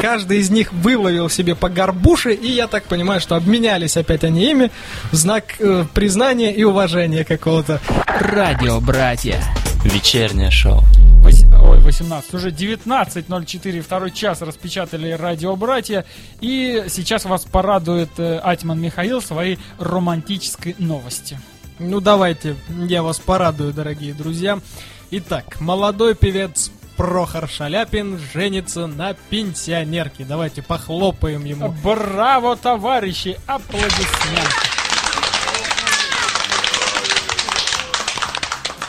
Каждый 0.00 0.38
из 0.38 0.50
них 0.50 0.72
выловил 0.72 1.28
себе 1.28 1.54
по 1.54 1.68
горбуше, 1.68 2.34
и 2.34 2.50
я 2.50 2.66
так 2.66 2.82
понимаю, 2.84 3.20
что 3.20 3.36
обменялись 3.36 3.96
опять 3.96 4.24
они 4.24 4.50
ими 4.50 4.72
в 5.12 5.14
знак 5.14 5.54
э, 5.60 5.84
признания 5.94 6.52
и 6.52 6.64
уважения 6.64 7.24
какого-то. 7.24 7.80
Радио 8.06 8.80
братья. 8.80 9.40
Вечернее 9.84 10.50
шоу. 10.50 10.82
Ой, 11.62 11.78
18, 11.78 12.34
уже 12.34 12.50
19.04, 12.50 13.80
второй 13.80 14.10
час 14.10 14.42
распечатали 14.42 15.12
радиобратья. 15.12 16.04
И 16.40 16.84
сейчас 16.88 17.24
вас 17.24 17.44
порадует 17.44 18.10
э, 18.18 18.38
Атьман 18.38 18.80
Михаил 18.80 19.20
своей 19.20 19.58
романтической 19.78 20.74
новости. 20.78 21.38
Ну 21.78 22.00
давайте, 22.00 22.56
я 22.68 23.02
вас 23.02 23.18
порадую, 23.18 23.72
дорогие 23.72 24.14
друзья. 24.14 24.58
Итак, 25.10 25.60
молодой 25.60 26.14
певец 26.14 26.70
Прохор 26.96 27.48
Шаляпин 27.48 28.18
женится 28.18 28.86
на 28.86 29.14
пенсионерке. 29.14 30.24
Давайте 30.24 30.60
похлопаем 30.60 31.44
ему. 31.46 31.74
Браво, 31.82 32.56
товарищи! 32.56 33.38
Аплодисменты! 33.46 34.79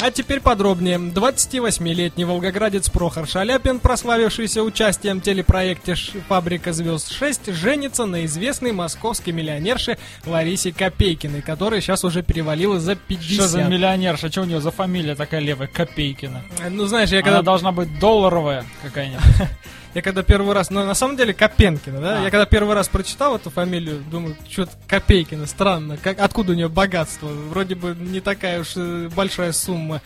А 0.03 0.09
теперь 0.09 0.39
подробнее. 0.41 0.97
28-летний 0.97 2.25
волгоградец 2.25 2.89
Прохор 2.89 3.27
Шаляпин, 3.27 3.79
прославившийся 3.79 4.63
участием 4.63 5.19
в 5.19 5.23
телепроекте 5.23 5.93
«Ш- 5.95 6.19
«Фабрика 6.27 6.73
звезд 6.73 7.11
6», 7.11 7.53
женится 7.53 8.05
на 8.05 8.25
известной 8.25 8.71
московской 8.71 9.31
миллионерше 9.31 9.97
Ларисе 10.25 10.71
Копейкиной, 10.73 11.41
которая 11.43 11.81
сейчас 11.81 12.03
уже 12.03 12.23
перевалила 12.23 12.79
за 12.79 12.95
50. 12.95 13.31
Что 13.33 13.47
за 13.47 13.63
миллионерша? 13.65 14.31
Что 14.31 14.41
у 14.41 14.45
нее 14.45 14.59
за 14.59 14.71
фамилия 14.71 15.13
такая 15.15 15.39
левая? 15.39 15.67
Копейкина. 15.67 16.41
Ну, 16.69 16.85
знаешь, 16.85 17.09
я 17.09 17.19
Она 17.19 17.25
когда, 17.25 17.41
должна 17.43 17.71
быть 17.71 17.99
долларовая 17.99 18.65
какая-нибудь. 18.81 19.21
я 19.93 20.01
когда 20.01 20.23
первый 20.23 20.53
раз, 20.53 20.69
ну, 20.69 20.85
на 20.85 20.93
самом 20.95 21.17
деле 21.17 21.33
Копенкина, 21.33 21.99
да? 22.01 22.19
А. 22.19 22.23
Я 22.23 22.29
когда 22.31 22.45
первый 22.45 22.75
раз 22.75 22.87
прочитал 22.87 23.35
эту 23.35 23.49
фамилию, 23.49 24.03
думаю, 24.09 24.37
что-то 24.49 24.71
Копейкина, 24.87 25.45
странно. 25.45 25.97
Как, 25.97 26.19
откуда 26.19 26.53
у 26.53 26.55
нее 26.55 26.69
богатство? 26.69 27.27
Вроде 27.27 27.75
бы 27.75 27.95
не 27.99 28.21
такая 28.21 28.61
уж 28.61 28.75
большая 29.13 29.51
сумма. 29.51 30.01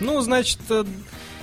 Ну, 0.00 0.20
значит, 0.20 0.58
э, 0.70 0.84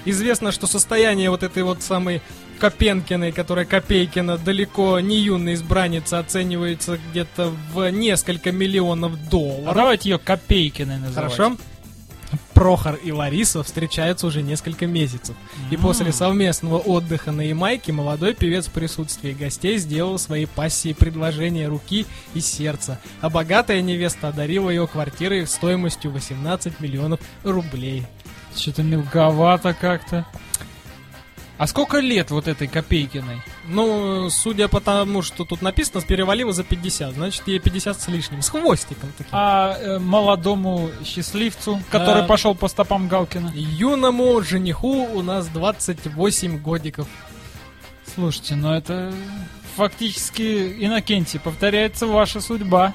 известно, 0.06 0.52
что 0.52 0.68
состояние 0.68 1.30
вот 1.30 1.44
этой 1.44 1.64
вот 1.64 1.82
самой 1.84 2.22
Копенкиной, 2.60 3.32
которая 3.32 3.66
Копейкина, 3.66 4.38
далеко 4.38 5.00
не 5.00 5.20
юная 5.20 5.54
избранница, 5.54 6.20
оценивается 6.20 6.98
где-то 7.12 7.54
в 7.72 7.90
несколько 7.92 8.52
миллионов 8.52 9.14
А 9.14 9.30
долларов. 9.30 9.76
давайте 9.76 10.10
ее 10.10 10.18
Копейкиной 10.18 10.98
называть. 10.98 11.34
Хорошо. 11.36 11.58
Прохор 12.58 12.96
и 12.96 13.12
Лариса 13.12 13.62
встречаются 13.62 14.26
уже 14.26 14.42
несколько 14.42 14.88
месяцев. 14.88 15.36
И 15.70 15.78
после 15.78 16.12
совместного 16.12 16.80
отдыха 16.80 17.32
на 17.32 17.42
Ямайке 17.42 17.92
молодой 17.92 18.34
певец 18.34 18.66
в 18.66 18.72
присутствии 18.72 19.32
гостей 19.34 19.78
сделал 19.78 20.18
своей 20.18 20.48
пассии 20.48 20.94
предложение 20.94 21.68
руки 21.68 22.08
и 22.34 22.42
сердца. 22.42 23.00
А 23.22 23.30
богатая 23.30 23.84
невеста 23.84 24.30
одарила 24.30 24.72
ее 24.72 24.88
квартирой 24.88 25.46
стоимостью 25.46 26.10
18 26.10 26.80
миллионов 26.80 27.20
рублей. 27.44 28.08
Что-то 28.56 28.82
мелковато 28.82 29.76
как-то. 29.76 30.26
А 31.58 31.66
сколько 31.66 31.98
лет 31.98 32.30
вот 32.30 32.48
этой 32.48 32.68
Копейкиной? 32.68 33.42
Ну, 33.68 34.30
судя 34.30 34.68
по 34.68 34.80
тому, 34.80 35.24
что 35.24 35.44
тут 35.44 35.62
написано, 35.64 36.02
перевалила 36.02 36.54
за 36.54 36.64
50. 36.64 37.16
Значит, 37.16 37.48
ей 37.48 37.60
50 37.60 38.00
с 38.00 38.08
лишним. 38.10 38.42
С 38.44 38.50
хвостиком 38.50 39.12
таким. 39.18 39.32
А 39.32 39.76
э, 39.80 39.98
молодому 39.98 40.92
счастливцу, 41.04 41.82
который 41.90 42.24
А. 42.24 42.28
пошел 42.28 42.54
по 42.54 42.68
стопам 42.68 43.08
Галкина? 43.08 43.52
Юному 43.56 44.40
жениху 44.42 45.08
у 45.08 45.24
нас 45.24 45.48
28 45.48 46.60
годиков. 46.62 47.08
Слушайте, 48.14 48.56
ну 48.56 48.74
это 48.74 49.12
фактически, 49.76 50.76
Иннокентий, 50.80 51.40
повторяется 51.40 52.06
ваша 52.06 52.40
судьба. 52.40 52.94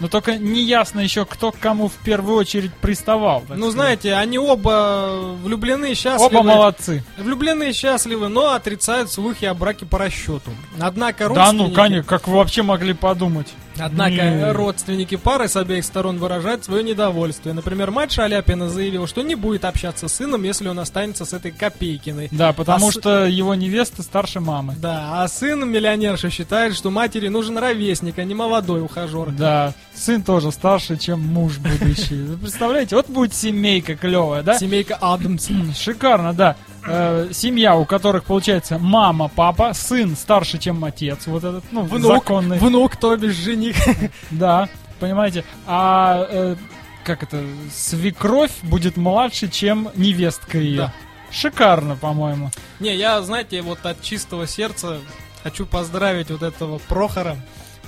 Но 0.00 0.08
только 0.08 0.36
не 0.36 0.62
ясно 0.62 1.00
еще, 1.00 1.24
кто 1.26 1.52
к 1.52 1.58
кому 1.58 1.88
в 1.88 1.94
первую 1.94 2.36
очередь 2.38 2.72
приставал. 2.74 3.42
Ну, 3.48 3.56
сказать. 3.56 3.72
знаете, 3.72 4.14
они 4.14 4.38
оба 4.38 5.36
влюблены, 5.42 5.94
счастливы. 5.94 6.38
Оба 6.38 6.42
молодцы. 6.42 7.04
Влюблены 7.18 7.70
и 7.70 7.72
счастливы, 7.72 8.28
но 8.28 8.54
отрицают 8.54 9.12
слухи 9.12 9.44
о 9.44 9.54
браке 9.54 9.84
по 9.84 9.98
расчету. 9.98 10.50
Однако 10.80 11.28
Да 11.28 11.52
ну, 11.52 11.64
родственники... 11.64 11.74
конечно, 11.74 12.08
как 12.08 12.28
вы 12.28 12.36
вообще 12.36 12.62
могли 12.62 12.94
подумать? 12.94 13.48
Однако 13.80 14.12
Не. 14.12 14.52
родственники 14.52 15.16
пары 15.16 15.48
с 15.48 15.56
обеих 15.56 15.84
сторон 15.84 16.18
выражают 16.18 16.64
свое 16.64 16.82
недовольствие. 16.84 17.54
Например, 17.54 17.90
мать 17.90 18.12
Шаляпина 18.12 18.68
заявила, 18.68 19.06
что 19.06 19.22
не 19.22 19.34
будет 19.34 19.64
общаться 19.64 20.08
с 20.08 20.14
сыном, 20.14 20.42
если 20.44 20.68
он 20.68 20.78
останется 20.78 21.24
с 21.24 21.32
этой 21.32 21.50
Копейкиной. 21.50 22.28
Да, 22.30 22.52
потому 22.52 22.88
А 22.88 22.90
с- 22.90 22.94
что 22.94 23.24
его 23.26 23.54
невеста 23.54 24.02
старше 24.02 24.40
мамы. 24.40 24.74
Да, 24.78 25.22
а 25.22 25.28
сын 25.28 25.68
миллионерша 25.70 26.30
считает, 26.30 26.74
что 26.76 26.90
матери 26.90 27.28
нужен 27.28 27.58
ровесник, 27.58 28.18
а 28.18 28.24
не 28.24 28.34
молодой 28.34 28.82
ухажер. 28.82 29.30
Да, 29.30 29.74
сын 29.94 30.22
тоже 30.22 30.52
старше, 30.52 30.96
чем 30.96 31.20
муж 31.20 31.58
будущий. 31.58 32.22
Вы 32.22 32.36
представляете, 32.36 32.96
вот 32.96 33.08
будет 33.08 33.34
семейка 33.34 33.96
клевая, 33.96 34.42
да? 34.42 34.58
Семейка 34.58 34.96
Адамс. 35.00 35.48
Шикарно, 35.76 36.32
да. 36.32 36.56
Э, 36.86 37.28
семья, 37.32 37.76
у 37.76 37.84
которых 37.84 38.24
получается 38.24 38.78
мама, 38.78 39.28
папа, 39.28 39.72
сын 39.74 40.16
старше, 40.16 40.58
чем 40.58 40.84
отец. 40.84 41.26
Вот 41.26 41.44
этот, 41.44 41.64
ну, 41.72 41.82
Внук, 41.82 42.14
законный. 42.14 42.58
внук, 42.58 42.96
то 42.96 43.16
бишь 43.16 43.34
жених. 43.34 43.76
Да, 44.30 44.68
понимаете. 44.98 45.44
А 45.66 46.26
э, 46.30 46.56
как 47.04 47.22
это, 47.22 47.42
свекровь 47.72 48.52
будет 48.62 48.96
младше, 48.96 49.48
чем 49.48 49.90
невестка 49.94 50.58
ее. 50.58 50.76
Да. 50.78 50.94
Шикарно, 51.30 51.96
по-моему. 51.96 52.50
Не, 52.80 52.94
я, 52.96 53.20
знаете, 53.22 53.62
вот 53.62 53.84
от 53.84 54.02
чистого 54.02 54.46
сердца 54.46 54.98
хочу 55.42 55.66
поздравить 55.66 56.30
вот 56.30 56.42
этого 56.42 56.78
Прохора. 56.78 57.36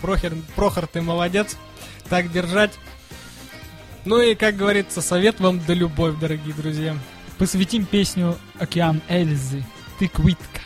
Прохор, 0.01 0.33
Прохор, 0.55 0.87
ты 0.87 1.01
молодец. 1.03 1.57
Так 2.09 2.31
держать. 2.31 2.73
Ну 4.05 4.21
и, 4.21 4.35
как 4.35 4.57
говорится, 4.57 5.01
совет 5.01 5.41
вам 5.41 5.61
да 5.65 5.75
любовь, 5.75 6.17
дорогие 6.21 6.55
друзья. 6.55 6.97
Посвятим 7.43 7.87
песню 7.87 8.39
«Океан 8.61 9.03
Эльзы». 9.09 9.65
Ты 9.99 10.07
квитка. 10.07 10.61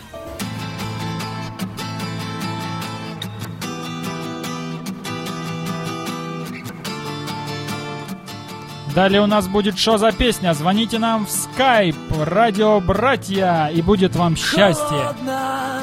Далее 8.95 9.23
у 9.23 9.27
нас 9.27 9.49
будет 9.49 9.79
что 9.79 9.97
за 9.97 10.13
песня? 10.13 10.53
Звоните 10.53 10.99
нам 10.99 11.25
в 11.25 11.31
скайп, 11.31 11.97
радио 12.15 12.79
братья, 12.81 13.71
и 13.73 13.81
будет 13.81 14.15
вам 14.15 14.37
счастье. 14.37 14.85
Холодна, 14.85 15.81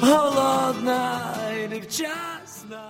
холодна 0.00 1.20
і 1.64 1.68
невчасна. 1.68 2.82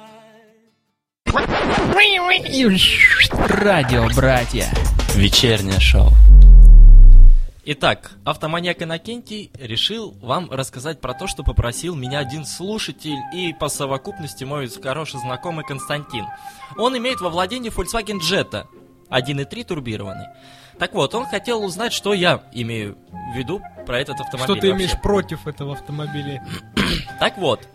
Радио 3.49 4.09
братья. 4.17 4.73
Вечернее 5.17 5.81
шоу. 5.81 6.11
Итак, 7.65 8.13
автоманьяк 8.25 8.83
Иннокентий 8.83 9.51
решил 9.59 10.15
вам 10.21 10.51
рассказать 10.51 11.01
про 11.01 11.15
то, 11.15 11.27
что 11.27 11.43
попросил 11.43 11.97
меня 11.97 12.19
один 12.19 12.45
слушатель 12.45 13.17
и 13.33 13.55
по 13.55 13.69
совокупности 13.69 14.45
мой 14.45 14.69
хороший 14.69 15.19
знакомый 15.21 15.65
Константин. 15.65 16.27
Он 16.77 16.97
имеет 16.99 17.23
во 17.23 17.31
владении 17.31 17.73
Volkswagen 17.75 18.21
Jetta 18.21 18.67
1.3 19.09 19.65
турбированный. 19.65 20.27
Так 20.79 20.93
вот, 20.93 21.15
он 21.15 21.25
хотел 21.25 21.65
узнать, 21.65 21.95
что 21.95 22.13
я 22.13 22.43
имею 22.53 22.99
в 23.33 23.37
виду 23.39 23.63
про 23.87 23.99
этот 23.99 24.21
автомобиль. 24.21 24.45
Что 24.45 24.61
ты 24.61 24.69
вообще. 24.69 24.85
имеешь 24.85 25.01
против 25.01 25.47
этого 25.47 25.73
автомобиля? 25.73 26.47
Так 27.19 27.39
вот, 27.39 27.67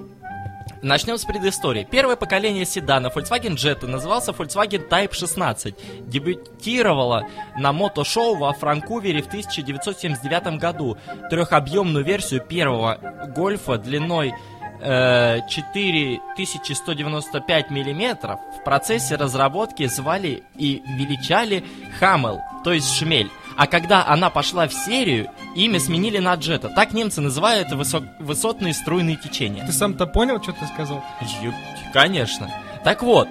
начнем 0.82 1.18
с 1.18 1.26
предыстории. 1.26 1.88
Первое 1.90 2.16
поколение 2.16 2.66
седана 2.66 3.08
Volkswagen 3.08 3.56
Jetta 3.56 3.88
назывался 3.88 4.32
Volkswagen 4.32 4.88
Type 4.88 5.14
16. 5.14 5.76
Дебютировала 6.08 7.28
на 7.58 7.72
мотошоу 7.72 8.36
во 8.36 8.54
Франкувере 8.54 9.22
в 9.22 9.28
1979 9.28 10.60
году. 10.60 10.98
Трехобъемную 11.30 12.04
версию 12.04 12.42
первого 12.42 12.98
гольфа 13.36 13.78
длиной 13.78 14.34
э, 14.82 15.40
4195 15.48 17.70
миллиметров 17.70 18.40
в 18.60 18.64
процессе 18.64 19.16
разработки 19.16 19.86
звали 19.88 20.44
и 20.58 20.82
величали 20.98 21.64
Хаммел, 22.00 22.42
то 22.64 22.74
есть 22.74 22.92
шмель. 22.96 23.30
А 23.58 23.68
когда 23.68 24.06
она 24.06 24.30
пошла 24.30 24.68
в 24.68 24.74
серию, 24.74 25.28
имя 25.56 25.80
сменили 25.80 26.18
на 26.20 26.34
Джета. 26.36 26.70
Так 26.70 26.94
немцы 26.94 27.22
называют 27.22 27.70
высок- 27.72 28.08
высотные 28.20 28.74
струйные 28.74 29.18
течения. 29.18 29.66
Ты 29.66 29.72
сам-то 29.72 30.06
понял, 30.08 30.42
что 30.42 30.54
ты 30.54 30.66
сказал? 30.68 31.04
Ёпт, 31.42 31.58
Конечно. 31.94 32.50
Так 32.84 33.04
вот, 33.04 33.28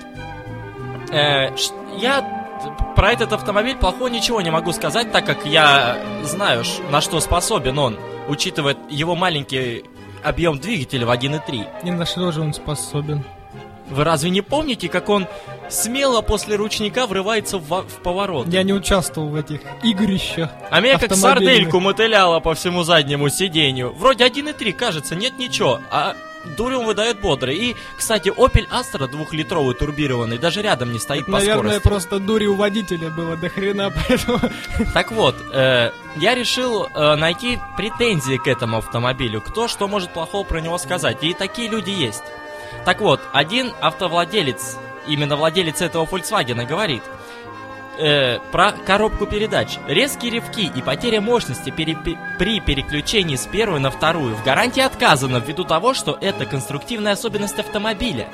э, 1.10 1.48
я 1.98 2.22
про 2.94 3.12
этот 3.12 3.32
автомобиль 3.32 3.76
плохого 3.76 4.08
ничего 4.08 4.40
не 4.40 4.50
могу 4.50 4.72
сказать, 4.72 5.10
так 5.12 5.24
как 5.24 5.46
я 5.46 5.96
знаю, 6.22 6.64
на 6.90 7.00
что 7.00 7.18
способен 7.20 7.78
он, 7.78 7.98
учитывая 8.28 8.76
его 8.90 9.14
маленький 9.16 9.84
объем 10.22 10.58
двигателя 10.58 11.06
в 11.06 11.10
1.3. 11.10 11.66
Ни 11.82 11.90
на 11.90 12.04
что 12.06 12.30
же 12.30 12.42
он 12.42 12.52
способен. 12.52 13.24
Вы 13.88 14.04
разве 14.04 14.30
не 14.30 14.42
помните, 14.42 14.88
как 14.88 15.08
он 15.08 15.26
смело 15.70 16.22
после 16.22 16.56
ручника 16.56 17.06
врывается 17.06 17.58
в, 17.58 17.82
в 17.82 18.02
поворот? 18.02 18.46
Я 18.48 18.62
не 18.62 18.72
участвовал 18.72 19.28
в 19.28 19.34
этих 19.36 19.60
игрищах. 19.82 20.50
А 20.70 20.80
меня 20.80 20.98
как 20.98 21.14
сардельку 21.14 21.80
мотыляло 21.80 22.40
по 22.40 22.54
всему 22.54 22.82
заднему 22.82 23.28
сиденью. 23.28 23.92
Вроде 23.94 24.26
1.3, 24.26 24.72
кажется, 24.72 25.14
нет 25.14 25.38
ничего, 25.38 25.80
а 25.90 26.16
дурь 26.56 26.74
он 26.74 26.86
выдает 26.86 27.20
бодрый. 27.20 27.56
И, 27.56 27.76
кстати, 27.96 28.28
Opel 28.28 28.68
Astra 28.70 29.08
двухлитровый 29.08 29.74
турбированный 29.74 30.38
даже 30.38 30.62
рядом 30.62 30.92
не 30.92 30.98
стоит 30.98 31.26
по 31.26 31.32
Наверное, 31.32 31.78
скорости. 31.78 31.82
просто 31.82 32.18
дури 32.18 32.46
у 32.46 32.54
водителя 32.54 33.10
было 33.10 33.36
до 33.36 33.48
хрена, 33.48 33.92
поэтому... 34.08 34.40
Так 34.94 35.12
вот, 35.12 35.36
э, 35.52 35.90
я 36.16 36.34
решил 36.34 36.86
э, 36.86 37.14
найти 37.16 37.58
претензии 37.76 38.36
к 38.36 38.46
этому 38.46 38.78
автомобилю. 38.78 39.40
Кто 39.40 39.68
что 39.68 39.88
может 39.88 40.10
плохого 40.12 40.44
про 40.44 40.60
него 40.60 40.78
сказать. 40.78 41.18
И 41.22 41.34
такие 41.34 41.68
люди 41.68 41.90
есть. 41.90 42.22
Так 42.84 43.00
вот, 43.00 43.20
один 43.32 43.72
автовладелец, 43.80 44.76
именно 45.10 45.36
владелец 45.36 45.80
этого 45.82 46.06
Volkswagen, 46.06 46.64
говорит 46.66 47.02
э, 47.98 48.38
про 48.52 48.72
коробку 48.72 49.26
передач. 49.26 49.78
Резкие 49.86 50.32
рывки 50.32 50.70
и 50.74 50.82
потеря 50.82 51.20
мощности 51.20 51.70
пере- 51.70 51.94
пе- 51.96 52.18
при 52.38 52.60
переключении 52.60 53.36
с 53.36 53.46
первой 53.46 53.80
на 53.80 53.90
вторую 53.90 54.34
в 54.34 54.44
гарантии 54.44 54.80
отказано 54.80 55.38
ввиду 55.38 55.64
того, 55.64 55.94
что 55.94 56.16
это 56.20 56.46
конструктивная 56.46 57.12
особенность 57.12 57.58
автомобиля. 57.58 58.28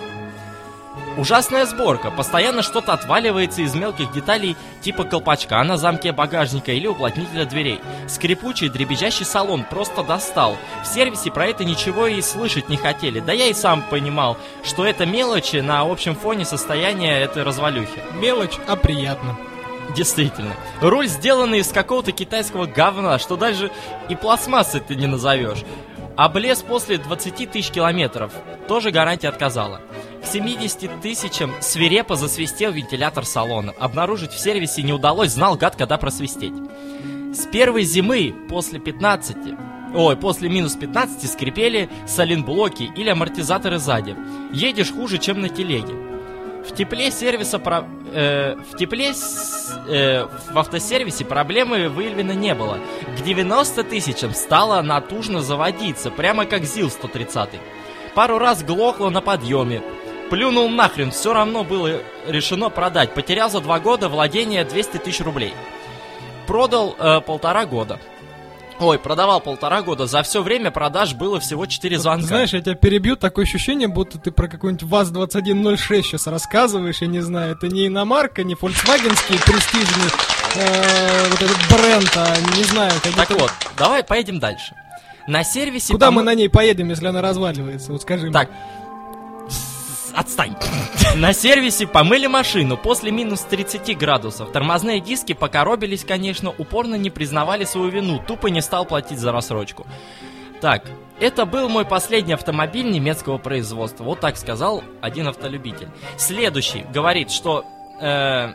Ужасная 1.17 1.65
сборка, 1.65 2.11
постоянно 2.11 2.63
что-то 2.63 2.93
отваливается 2.93 3.63
из 3.63 3.75
мелких 3.75 4.13
деталей 4.13 4.55
типа 4.83 5.05
колпачка 5.05 5.63
на 5.65 5.79
замке 5.79 6.13
багажника 6.13 6.73
или 6.73 6.87
уплотнителя 6.87 7.47
дверей. 7.47 7.81
Скрипучий, 8.07 8.69
дребезжащий 8.69 9.25
салон 9.25 9.65
просто 9.65 10.03
достал. 10.03 10.59
В 10.85 10.87
сервисе 10.87 11.31
про 11.31 11.47
это 11.47 11.65
ничего 11.65 12.07
и 12.07 12.21
слышать 12.21 12.69
не 12.69 12.77
хотели. 12.77 13.21
Да 13.21 13.33
я 13.33 13.47
и 13.47 13.55
сам 13.55 13.83
понимал, 13.89 14.37
что 14.63 14.85
это 14.85 15.07
мелочи 15.07 15.57
на 15.57 15.81
общем 15.81 16.15
фоне 16.15 16.45
состояния 16.45 17.19
этой 17.19 17.45
развалюхи. 17.45 18.03
Мелочь, 18.21 18.59
а 18.69 18.77
приятно. 18.77 19.39
Действительно. 19.95 20.55
Руль 20.83 21.09
сделанный 21.09 21.61
из 21.61 21.69
какого-то 21.69 22.13
китайского 22.13 22.67
говна, 22.67 23.19
что 23.19 23.37
даже 23.37 23.71
и 24.11 24.15
пластмассой 24.15 24.81
ты 24.81 24.95
не 24.95 25.07
назовешь. 25.07 25.65
Облез 26.17 26.63
после 26.63 26.97
20 26.97 27.51
тысяч 27.51 27.71
километров. 27.71 28.33
Тоже 28.69 28.91
гарантия 28.91 29.29
отказала. 29.29 29.83
К 30.23 30.27
70 30.27 31.03
тысячам 31.03 31.53
свирепо 31.61 32.17
засвистел 32.17 32.73
вентилятор 32.73 33.27
салона. 33.27 33.75
Обнаружить 33.79 34.33
в 34.33 34.41
сервисе 34.41 34.83
не 34.83 34.95
удалось, 34.95 35.33
знал 35.33 35.57
гад, 35.57 35.77
когда 35.77 35.99
просвистеть. 35.99 36.55
С 37.35 37.45
первой 37.47 37.85
зимы 37.85 38.35
после 38.49 38.79
15, 38.79 39.37
ой, 39.95 40.17
после 40.17 40.49
минус 40.49 40.75
15 40.75 41.31
скрипели 41.31 41.91
саленблоки 42.07 42.91
или 42.97 43.11
амортизаторы 43.11 43.79
сзади. 43.79 44.17
Едешь 44.55 44.93
хуже, 44.93 45.19
чем 45.19 45.43
на 45.43 45.51
телеге. 45.51 46.16
В 46.69 46.75
тепле 46.75 47.11
сервиса 47.11 47.59
про... 47.59 47.85
э, 48.13 48.57
в 48.73 48.77
тепле 48.77 49.15
с- 49.15 49.79
э, 49.89 50.27
в 50.53 50.59
автосервисе 50.59 51.25
проблемы 51.25 51.89
выявлено 51.89 52.33
не 52.33 52.55
было. 52.55 52.79
К 53.19 53.23
90 53.23 53.85
тысячам 53.85 54.35
стало 54.35 54.83
натужно 54.83 55.41
заводиться, 55.43 56.11
прямо 56.11 56.45
как 56.45 56.65
ЗИЛ-130. 56.65 57.49
Пару 58.15 58.39
раз 58.39 58.63
глохло 58.65 59.11
на 59.11 59.21
подъеме. 59.21 59.83
Плюнул 60.31 60.69
нахрен, 60.69 61.13
все 61.13 61.33
равно 61.33 61.63
было 61.63 62.01
решено 62.27 62.69
продать. 62.69 63.15
Потерял 63.15 63.49
за 63.49 63.61
два 63.61 63.79
года 63.79 64.09
владение 64.09 64.65
200 64.65 64.99
тысяч 64.99 65.21
рублей. 65.21 65.55
Продал 66.49 66.97
э, 66.99 67.21
полтора 67.21 67.65
года. 67.65 68.01
Ой, 68.79 68.99
продавал 68.99 69.41
полтора 69.41 69.83
года. 69.83 70.07
За 70.07 70.23
все 70.23 70.43
время 70.43 70.71
продаж 70.71 71.15
было 71.15 71.41
всего 71.41 71.67
4 71.67 71.99
звонка. 71.99 72.27
Знаешь, 72.27 72.53
я 72.53 72.61
тебя 72.61 72.75
перебью, 72.75 73.17
такое 73.17 73.45
ощущение, 73.45 73.89
будто 73.89 74.19
ты 74.19 74.31
про 74.31 74.49
какой-нибудь 74.49 74.89
ВАЗ-2106 74.89 76.03
сейчас 76.03 76.27
рассказываешь, 76.27 76.99
я 77.01 77.07
не 77.07 77.21
знаю, 77.21 77.53
это 77.53 77.69
не 77.69 77.87
иномарка, 77.87 78.45
не 78.45 78.55
фольксвагенский 78.55 79.39
престижный 79.39 80.11
э, 80.57 81.29
вот 81.31 81.43
этот 81.43 81.57
бренд, 81.71 82.13
а 82.17 82.37
не 82.57 82.65
знаю. 82.65 82.93
Так 83.17 83.31
вот, 83.31 83.51
давай 83.79 84.05
поедем 84.05 84.39
дальше. 84.39 84.75
На 85.27 85.43
сервисе... 85.43 85.93
Куда 85.93 86.11
мы 86.11 86.23
на 86.23 86.35
ней 86.35 86.49
поедем, 86.49 86.89
если 86.91 87.07
она 87.07 87.21
разваливается? 87.21 87.93
Вот 87.93 88.03
скажи 88.03 88.31
Так. 88.31 88.49
Отстань. 90.17 90.57
На 91.17 91.33
сервисе 91.33 91.87
помыли 91.87 92.27
машину 92.27 92.77
после 92.77 93.11
минус 93.11 93.43
30 93.43 93.97
градусов. 93.99 94.51
Тормозные 94.51 95.01
диски 95.01 95.35
покоробились, 95.35 96.05
конечно, 96.05 96.53
упорно 96.57 96.95
не 96.95 97.11
признавали 97.11 97.65
свою 97.65 97.91
вину, 97.91 98.23
тупо 98.27 98.47
не 98.49 98.63
стал 98.63 98.87
платить 98.87 99.19
за 99.19 99.31
рассрочку. 99.31 99.87
Так, 100.61 100.85
это 101.21 101.45
был 101.45 101.69
мой 101.69 101.85
последний 101.85 102.33
автомобиль 102.33 102.91
немецкого 102.91 103.37
производства. 103.39 104.05
Вот 104.05 104.21
так 104.21 104.37
сказал 104.39 104.83
один 105.03 105.29
автолюбитель. 105.29 105.89
Следующий 106.17 106.85
говорит, 106.93 107.31
что... 107.31 107.65
э, 108.01 108.55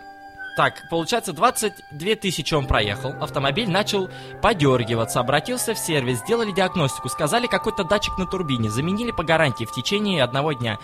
так, 0.56 0.90
получается, 0.90 1.34
22 1.34 2.16
тысячи 2.16 2.54
он 2.54 2.68
проехал, 2.68 3.14
автомобиль 3.22 3.70
начал 3.70 4.10
подергиваться, 4.42 5.20
обратился 5.20 5.74
в 5.74 5.80
сервис, 5.80 6.20
сделали 6.20 6.52
диагностику, 6.52 7.10
сказали 7.10 7.48
какой-то 7.48 7.84
датчик 7.84 8.18
на 8.18 8.26
турбине, 8.26 8.70
заменили 8.70 9.12
по 9.12 9.24
гарантии 9.24 9.66
в 9.66 9.72
течение 9.72 10.24
одного 10.24 10.54
дня. 10.54 10.78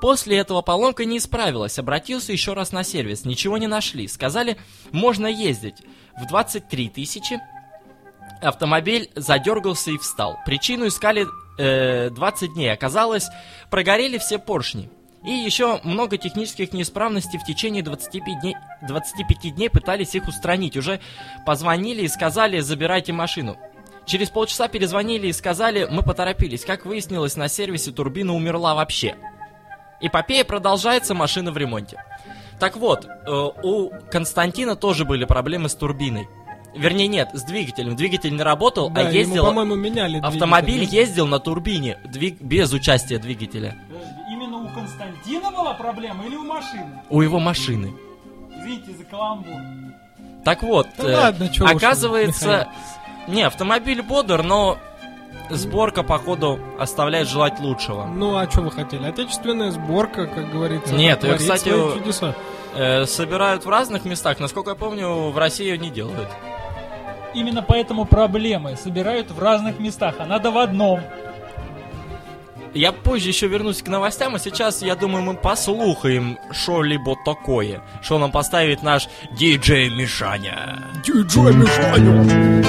После 0.00 0.36
этого 0.36 0.60
поломка 0.60 1.04
не 1.04 1.18
исправилась, 1.18 1.78
обратился 1.78 2.32
еще 2.32 2.52
раз 2.52 2.72
на 2.72 2.84
сервис, 2.84 3.24
ничего 3.24 3.56
не 3.56 3.66
нашли, 3.66 4.06
сказали, 4.08 4.58
можно 4.92 5.26
ездить. 5.26 5.76
В 6.20 6.26
23 6.26 6.90
тысячи 6.90 7.40
автомобиль 8.42 9.10
задергался 9.14 9.92
и 9.92 9.98
встал. 9.98 10.38
Причину 10.44 10.86
искали 10.88 11.26
э, 11.58 12.10
20 12.10 12.54
дней, 12.54 12.72
оказалось, 12.72 13.28
прогорели 13.70 14.18
все 14.18 14.38
поршни. 14.38 14.90
И 15.24 15.30
еще 15.30 15.80
много 15.84 16.18
технических 16.18 16.72
неисправностей 16.74 17.38
в 17.38 17.44
течение 17.44 17.82
25 17.82 18.40
дней, 18.40 18.56
25 18.86 19.54
дней 19.54 19.70
пытались 19.70 20.14
их 20.14 20.28
устранить. 20.28 20.76
Уже 20.76 21.00
позвонили 21.46 22.02
и 22.02 22.08
сказали, 22.08 22.60
забирайте 22.60 23.12
машину. 23.12 23.56
Через 24.04 24.28
полчаса 24.28 24.68
перезвонили 24.68 25.28
и 25.28 25.32
сказали, 25.32 25.88
мы 25.90 26.02
поторопились. 26.02 26.66
Как 26.66 26.84
выяснилось, 26.84 27.36
на 27.36 27.48
сервисе 27.48 27.90
турбина 27.90 28.34
умерла 28.34 28.74
вообще. 28.74 29.16
Эпопея 30.02 30.44
продолжается, 30.44 31.14
машина 31.14 31.52
в 31.52 31.56
ремонте. 31.56 32.04
Так 32.60 32.76
вот, 32.76 33.06
э, 33.06 33.48
у 33.62 33.90
Константина 34.10 34.76
тоже 34.76 35.06
были 35.06 35.24
проблемы 35.24 35.70
с 35.70 35.74
турбиной. 35.74 36.28
Вернее, 36.76 37.06
нет, 37.06 37.30
с 37.32 37.42
двигателем. 37.44 37.96
Двигатель 37.96 38.34
не 38.34 38.42
работал, 38.42 38.90
Да, 38.90 39.06
а 39.06 39.10
ездил... 39.10 39.46
по-моему, 39.46 39.76
меняли 39.76 40.18
Автомобиль 40.18 40.84
ездил 40.84 41.26
на 41.26 41.38
турбине, 41.38 41.98
двиг- 42.04 42.38
без 42.40 42.72
участия 42.72 43.18
двигателя. 43.18 43.76
Именно 44.54 44.70
у 44.70 44.74
Константина 44.74 45.50
была 45.50 45.74
проблема 45.74 46.24
или 46.26 46.36
у 46.36 46.44
машины? 46.44 47.02
У 47.10 47.20
его 47.20 47.38
машины. 47.38 47.94
Извините 48.56 48.92
за 48.92 49.04
каламбур. 49.04 49.60
Так 50.44 50.62
вот, 50.62 50.86
Да 50.98 51.10
э, 51.10 51.16
ладно, 51.16 51.48
чё 51.48 51.64
уж 51.64 51.72
оказывается... 51.72 52.68
Не, 53.26 53.42
автомобиль 53.42 54.02
бодр, 54.02 54.42
но 54.42 54.76
сборка, 55.50 56.02
походу, 56.02 56.60
оставляет 56.78 57.26
желать 57.28 57.58
лучшего. 57.58 58.04
Ну, 58.04 58.36
а 58.36 58.48
что 58.50 58.60
вы 58.60 58.70
хотели? 58.70 59.06
Отечественная 59.06 59.70
сборка, 59.70 60.26
как 60.26 60.50
говорится. 60.52 60.94
Нет, 60.94 61.24
её, 61.24 61.36
кстати, 61.38 61.70
свои 61.70 61.80
у- 61.80 61.94
чудеса. 61.94 62.34
Э, 62.74 63.06
собирают 63.06 63.64
в 63.64 63.68
разных 63.70 64.04
местах, 64.04 64.40
насколько 64.40 64.70
я 64.70 64.76
помню, 64.76 65.30
в 65.30 65.38
России 65.38 65.64
её 65.64 65.76
не 65.76 65.90
делают. 65.90 66.28
Именно 67.32 67.62
поэтому 67.62 68.04
проблемы 68.04 68.76
собирают 68.76 69.30
в 69.30 69.38
разных 69.38 69.80
местах, 69.80 70.16
а 70.18 70.26
надо 70.26 70.50
в 70.50 70.58
одном. 70.58 71.00
Я 72.74 72.90
позже 72.90 73.28
еще 73.28 73.46
вернусь 73.46 73.82
к 73.82 73.88
новостям, 73.88 74.34
а 74.34 74.40
сейчас, 74.40 74.82
я 74.82 74.96
думаю, 74.96 75.22
мы 75.22 75.34
послухаем 75.34 76.38
что-либо 76.50 77.14
такое, 77.24 77.82
что 78.02 78.18
нам 78.18 78.32
поставит 78.32 78.82
наш 78.82 79.08
диджей 79.38 79.90
Мишаня. 79.90 80.82
Диджей 81.06 81.54
Мишаня. 81.54 82.64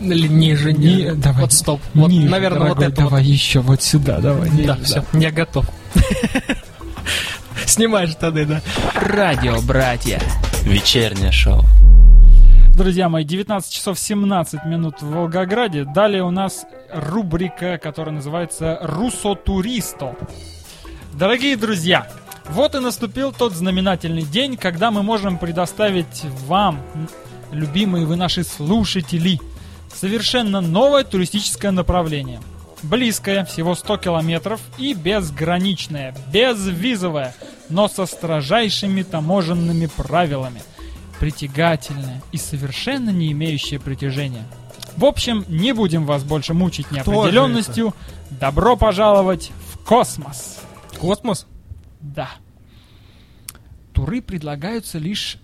Ниже, 0.00 0.72
не, 0.72 1.12
давай. 1.14 1.42
Вот 1.42 1.52
стоп. 1.52 1.80
Вот, 1.94 2.10
Ниже, 2.10 2.28
наверное, 2.28 2.68
вот 2.68 2.78
дорогой, 2.78 2.86
это 2.86 2.96
давай 3.02 3.24
еще 3.24 3.60
вот 3.60 3.82
сюда, 3.82 4.20
давай. 4.20 4.48
вот. 4.48 4.64
Да, 4.64 4.76
ниже, 4.76 4.84
все, 4.84 5.04
я 5.12 5.32
готов. 5.32 5.66
Снимай 7.66 8.06
штаны, 8.06 8.44
да. 8.44 8.62
Радио 8.94 9.60
братья. 9.60 10.20
Вечернее 10.68 11.32
шоу. 11.32 11.62
Друзья 12.74 13.08
мои, 13.08 13.24
19 13.24 13.72
часов 13.72 13.98
17 13.98 14.66
минут 14.66 15.00
в 15.00 15.10
Волгограде. 15.10 15.84
Далее 15.86 16.22
у 16.22 16.30
нас 16.30 16.66
рубрика, 16.92 17.78
которая 17.78 18.14
называется 18.14 18.78
«Руссо 18.82 19.34
Туристо». 19.34 20.14
Дорогие 21.14 21.56
друзья, 21.56 22.06
вот 22.50 22.74
и 22.74 22.80
наступил 22.80 23.32
тот 23.32 23.54
знаменательный 23.54 24.24
день, 24.24 24.58
когда 24.58 24.90
мы 24.90 25.02
можем 25.02 25.38
предоставить 25.38 26.24
вам, 26.46 26.82
любимые 27.50 28.04
вы 28.04 28.16
наши 28.16 28.44
слушатели, 28.44 29.40
совершенно 29.90 30.60
новое 30.60 31.02
туристическое 31.02 31.70
направление. 31.70 32.40
Близкое, 32.82 33.44
всего 33.44 33.74
100 33.74 33.98
километров, 33.98 34.60
и 34.78 34.94
безграничное, 34.94 36.14
безвизовое, 36.32 37.34
но 37.68 37.88
со 37.88 38.06
строжайшими 38.06 39.02
таможенными 39.02 39.86
правилами. 39.86 40.62
Притягательное 41.18 42.22
и 42.30 42.36
совершенно 42.36 43.10
не 43.10 43.32
имеющее 43.32 43.80
притяжения. 43.80 44.44
В 44.96 45.04
общем, 45.04 45.44
не 45.48 45.72
будем 45.72 46.06
вас 46.06 46.22
больше 46.22 46.54
мучить 46.54 46.90
неопределенностью. 46.90 47.94
Добро 48.30 48.76
пожаловать 48.76 49.52
в 49.72 49.78
космос! 49.84 50.60
Космос? 50.98 51.46
Да. 52.00 52.30
Туры 53.92 54.22
предлагаются 54.22 54.98
лишь 54.98 55.38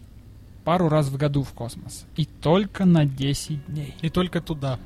пару 0.65 0.89
раз 0.89 1.09
в 1.09 1.17
году 1.17 1.43
в 1.43 1.53
космос. 1.53 2.05
И 2.17 2.25
только 2.25 2.85
на 2.85 3.05
10 3.05 3.67
дней. 3.67 3.95
И 4.01 4.11
только 4.11 4.41
туда. 4.41 4.79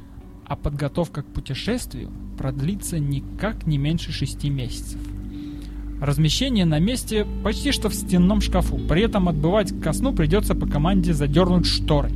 А 0.48 0.56
подготовка 0.56 1.22
к 1.22 1.26
путешествию 1.26 2.11
продлится 2.38 2.98
никак 2.98 3.66
не 3.66 3.76
меньше 3.78 4.12
6 4.12 4.44
месяцев. 4.44 5.00
Размещение 6.00 6.64
на 6.64 6.78
месте 6.78 7.26
почти 7.42 7.72
что 7.72 7.88
в 7.90 7.94
стенном 7.94 8.40
шкафу. 8.40 8.78
При 8.78 9.02
этом 9.02 9.28
отбывать 9.28 9.78
ко 9.80 9.92
сну 9.92 10.12
придется 10.14 10.54
по 10.54 10.66
команде 10.66 11.12
задернуть 11.12 11.66
шторы. 11.66 12.11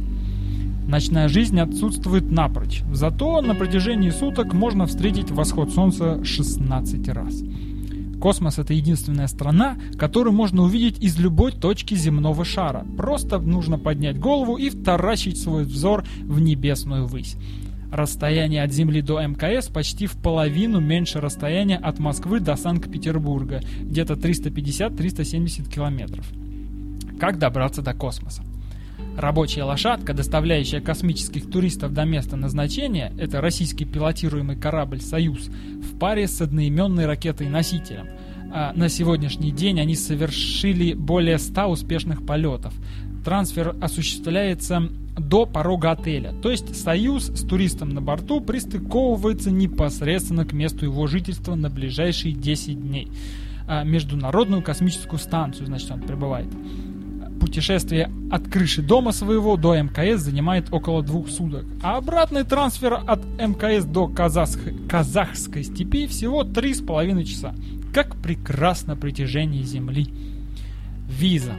Ночная 0.86 1.28
жизнь 1.28 1.58
отсутствует 1.58 2.30
напрочь. 2.30 2.82
Зато 2.92 3.40
на 3.40 3.54
протяжении 3.54 4.10
суток 4.10 4.52
можно 4.52 4.86
встретить 4.86 5.30
восход 5.30 5.72
солнца 5.72 6.24
16 6.24 7.08
раз. 7.08 7.42
Космос 8.20 8.58
это 8.58 8.72
единственная 8.72 9.26
страна, 9.26 9.76
которую 9.98 10.32
можно 10.32 10.62
увидеть 10.62 11.02
из 11.02 11.18
любой 11.18 11.50
точки 11.50 11.94
земного 11.94 12.44
шара. 12.44 12.86
Просто 12.96 13.40
нужно 13.40 13.78
поднять 13.78 14.18
голову 14.18 14.56
и 14.56 14.70
вторачить 14.70 15.38
свой 15.40 15.64
взор 15.64 16.04
в 16.22 16.40
небесную 16.40 17.06
высь. 17.06 17.36
Расстояние 17.92 18.62
от 18.62 18.72
Земли 18.72 19.02
до 19.02 19.20
МКС 19.20 19.68
почти 19.68 20.06
в 20.06 20.16
половину 20.16 20.80
меньше 20.80 21.20
расстояния 21.20 21.76
от 21.76 21.98
Москвы 21.98 22.40
до 22.40 22.56
Санкт-Петербурга, 22.56 23.60
где-то 23.82 24.14
350-370 24.14 25.70
километров. 25.70 26.26
Как 27.20 27.38
добраться 27.38 27.82
до 27.82 27.92
космоса? 27.92 28.44
Рабочая 29.18 29.64
лошадка, 29.64 30.14
доставляющая 30.14 30.80
космических 30.80 31.50
туристов 31.50 31.92
до 31.92 32.06
места 32.06 32.36
назначения, 32.36 33.12
это 33.18 33.42
российский 33.42 33.84
пилотируемый 33.84 34.56
корабль 34.56 35.02
«Союз» 35.02 35.48
в 35.48 35.98
паре 35.98 36.26
с 36.28 36.40
одноименной 36.40 37.04
ракетой-носителем. 37.04 38.06
А 38.54 38.72
на 38.74 38.88
сегодняшний 38.88 39.50
день 39.50 39.78
они 39.80 39.96
совершили 39.96 40.94
более 40.94 41.36
100 41.36 41.66
успешных 41.66 42.24
полетов. 42.24 42.72
Трансфер 43.22 43.76
осуществляется 43.82 44.88
до 45.16 45.46
порога 45.46 45.92
отеля. 45.92 46.32
То 46.42 46.50
есть 46.50 46.74
«Союз» 46.74 47.26
с 47.26 47.46
туристом 47.46 47.90
на 47.90 48.00
борту 48.00 48.40
пристыковывается 48.40 49.50
непосредственно 49.50 50.44
к 50.44 50.52
месту 50.52 50.86
его 50.86 51.06
жительства 51.06 51.54
на 51.54 51.68
ближайшие 51.68 52.34
10 52.34 52.80
дней. 52.80 53.08
А 53.68 53.84
международную 53.84 54.62
космическую 54.62 55.18
станцию, 55.18 55.66
значит, 55.66 55.90
он 55.90 56.00
прибывает. 56.00 56.48
Путешествие 57.40 58.10
от 58.30 58.48
крыши 58.48 58.82
дома 58.82 59.12
своего 59.12 59.56
до 59.56 59.74
МКС 59.76 60.22
занимает 60.22 60.72
около 60.72 61.02
двух 61.02 61.28
суток, 61.28 61.64
а 61.82 61.96
обратный 61.98 62.44
трансфер 62.44 62.94
от 62.94 63.24
МКС 63.38 63.84
до 63.84 64.06
казахск- 64.06 64.88
казахской 64.88 65.64
степи 65.64 66.06
всего 66.06 66.44
три 66.44 66.72
с 66.72 66.80
половиной 66.80 67.24
часа. 67.24 67.54
Как 67.92 68.16
прекрасно 68.16 68.96
притяжение 68.96 69.64
Земли. 69.64 70.06
Виза. 71.08 71.52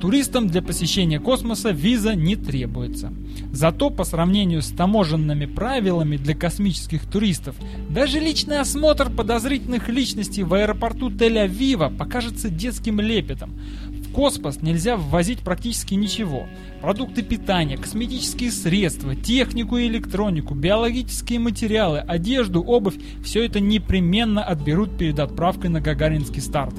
Туристам 0.00 0.48
для 0.48 0.60
посещения 0.60 1.18
космоса 1.18 1.70
виза 1.70 2.14
не 2.14 2.36
требуется. 2.36 3.12
Зато 3.50 3.88
по 3.88 4.04
сравнению 4.04 4.60
с 4.60 4.68
таможенными 4.68 5.46
правилами 5.46 6.18
для 6.18 6.34
космических 6.34 7.06
туристов, 7.06 7.56
даже 7.88 8.20
личный 8.20 8.60
осмотр 8.60 9.10
подозрительных 9.10 9.88
личностей 9.88 10.42
в 10.42 10.52
аэропорту 10.52 11.08
Тель-Авива 11.08 11.96
покажется 11.96 12.50
детским 12.50 13.00
лепетом. 13.00 13.58
В 13.88 14.12
космос 14.12 14.60
нельзя 14.60 14.96
ввозить 14.96 15.40
практически 15.40 15.94
ничего. 15.94 16.46
Продукты 16.82 17.22
питания, 17.22 17.78
косметические 17.78 18.50
средства, 18.50 19.14
технику 19.14 19.78
и 19.78 19.88
электронику, 19.88 20.54
биологические 20.54 21.38
материалы, 21.38 21.98
одежду, 21.98 22.62
обувь– 22.62 22.96
все 23.24 23.44
это 23.44 23.60
непременно 23.60 24.44
отберут 24.44 24.98
перед 24.98 25.18
отправкой 25.18 25.70
на 25.70 25.80
Гагаринский 25.80 26.42
старт. 26.42 26.74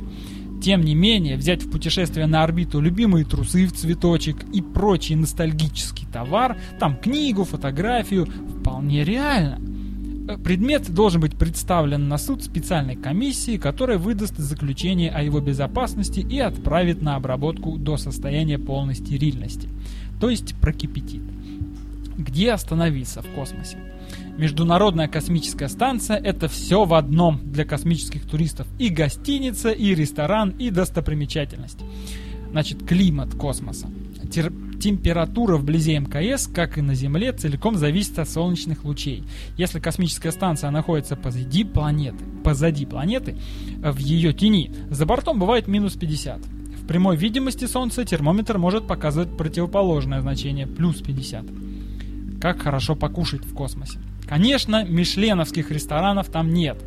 Тем 0.62 0.82
не 0.82 0.96
менее, 0.96 1.38
взять 1.38 1.64
в 1.64 1.70
путешествие 1.70 2.26
на 2.26 2.44
орбиту 2.44 2.80
любимые 2.80 3.26
трусы 3.26 3.68
в 3.68 3.74
цветочек 3.74 4.44
и 4.54 4.62
прочий 4.62 5.16
ностальгический 5.16 6.08
товар, 6.12 6.58
там 6.80 6.98
книгу, 6.98 7.44
фотографию, 7.44 8.28
вполне 8.60 9.04
реально. 9.04 9.60
Э, 10.28 10.38
Предмет 10.38 10.90
должен 10.94 11.22
быть 11.22 11.38
представлен 11.38 12.08
на 12.08 12.18
суд 12.18 12.44
специальной 12.44 12.96
комиссии, 12.96 13.58
которая 13.58 13.98
выдаст 13.98 14.38
заключение 14.38 15.12
о 15.12 15.22
его 15.22 15.40
безопасности 15.40 16.20
и 16.20 16.40
отправит 16.40 17.02
на 17.02 17.16
обработку 17.16 17.78
до 17.78 17.98
состояния 17.98 18.58
полной 18.58 18.96
стерильности, 18.96 19.70
то 20.20 20.30
есть 20.30 20.56
прокипятит. 20.56 21.22
Где 22.18 22.52
остановиться 22.52 23.22
в 23.22 23.28
космосе? 23.28 23.78
Международная 24.38 25.08
космическая 25.08 25.68
станция– 25.68 26.18
это 26.24 26.48
все 26.48 26.86
в 26.86 26.94
одном 26.94 27.42
для 27.52 27.66
космических 27.66 28.28
туристов. 28.28 28.68
И 28.78 28.90
гостиница, 28.90 29.72
и 29.72 29.96
ресторан, 29.96 30.52
и 30.52 30.70
достопримечательность. 30.70 31.80
Значит, 32.52 32.86
климат 32.88 33.34
космоса. 33.34 33.88
Тер- 34.30 34.80
температура 34.80 35.58
вблизи 35.58 35.98
МКС, 35.98 36.48
как 36.48 36.78
и 36.78 36.82
на 36.82 36.94
Земле, 36.94 37.34
целиком 37.34 37.78
зависит 37.78 38.20
от 38.20 38.30
солнечных 38.30 38.84
лучей. 38.86 39.24
Если 39.58 39.80
космическая 39.80 40.32
станция 40.32 40.70
находится 40.70 41.16
позади 41.16 41.64
планеты, 41.64 42.24
позади 42.44 42.86
планеты, 42.86 43.38
э, 43.82 43.92
в 43.92 43.98
ее 43.98 44.34
тени, 44.34 44.72
за 44.92 45.08
бортом 45.08 45.40
бывает 45.40 45.68
минус 45.68 45.94
50. 45.94 46.46
В 46.46 46.86
прямой 46.86 47.18
видимости 47.18 47.66
Солнца 47.66 48.06
термометр 48.06 48.60
может 48.60 48.86
показывать 48.86 49.36
противоположное 49.36 50.22
значение, 50.22 50.68
плюс 50.68 51.02
50. 51.02 51.46
Как 52.40 52.62
хорошо 52.62 52.96
покушать 52.96 53.44
в 53.44 53.54
космосе. 53.56 54.00
Конечно, 54.28 54.84
мишленовских 54.84 55.72
ресторанов 55.72 56.30
там 56.30 56.54
нет. 56.54 56.78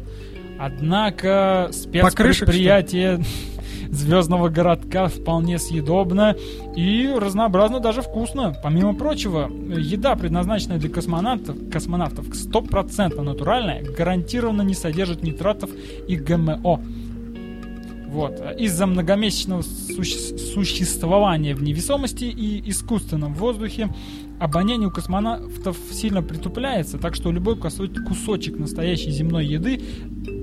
Однако 0.58 1.70
спецпредприятие 1.72 3.24
Звездного 3.90 4.48
городка 4.48 5.08
вполне 5.08 5.58
съедобно 5.58 6.36
и 6.76 7.12
разнообразно 7.16 7.80
даже 7.80 8.02
вкусно. 8.02 8.56
Помимо 8.62 8.94
прочего, 8.94 9.50
еда, 9.50 10.14
предназначенная 10.14 10.78
для 10.78 10.88
космонавтов, 10.88 11.56
космонавтов 11.72 12.28
100% 12.28 13.20
натуральная, 13.20 13.82
гарантированно 13.82 14.62
не 14.62 14.74
содержит 14.74 15.24
нитратов 15.24 15.70
и 16.06 16.14
ГМО. 16.14 16.80
Вот. 18.06 18.40
Из-за 18.58 18.86
многомесячного 18.86 19.62
суще- 19.62 20.38
существования 20.38 21.56
в 21.56 21.62
невесомости 21.62 22.24
и 22.24 22.70
искусственном 22.70 23.34
воздухе 23.34 23.88
обоняние 24.40 24.88
у 24.88 24.90
космонавтов 24.90 25.76
сильно 25.92 26.22
притупляется, 26.22 26.98
так 26.98 27.14
что 27.14 27.30
любой 27.30 27.56
кусо- 27.56 27.94
кусочек 28.02 28.58
настоящей 28.58 29.10
земной 29.10 29.46
еды, 29.46 29.80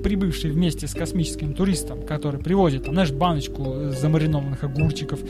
прибывший 0.04 0.52
вместе 0.52 0.86
с 0.86 0.94
космическим 0.94 1.52
туристом, 1.52 2.02
который 2.06 2.40
привозит, 2.40 2.84
там, 2.84 2.94
знаешь, 2.94 3.10
баночку 3.10 3.90
замаринованных 3.90 4.62
огурчиков, 4.62 5.20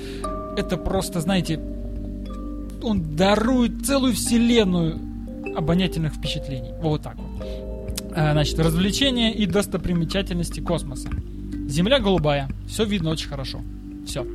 это 0.57 0.77
просто, 0.77 1.21
знаете, 1.21 1.59
он 2.83 3.17
дарует 3.17 3.85
целую 3.87 4.13
вселенную 4.13 4.99
обонятельных 5.57 6.15
впечатлений. 6.15 6.73
Вот 6.81 7.03
так 7.03 7.17
вот. 7.17 7.47
А, 8.15 8.33
Значит, 8.33 8.59
развлечения 8.59 9.33
и 9.35 9.47
достопримечательности 9.47 10.61
космоса. 10.61 11.09
Земля 11.67 12.01
голубая, 12.01 12.49
все 12.67 12.85
видно 12.85 13.11
очень 13.11 13.29
хорошо. 13.29 13.61
Все. 14.07 14.27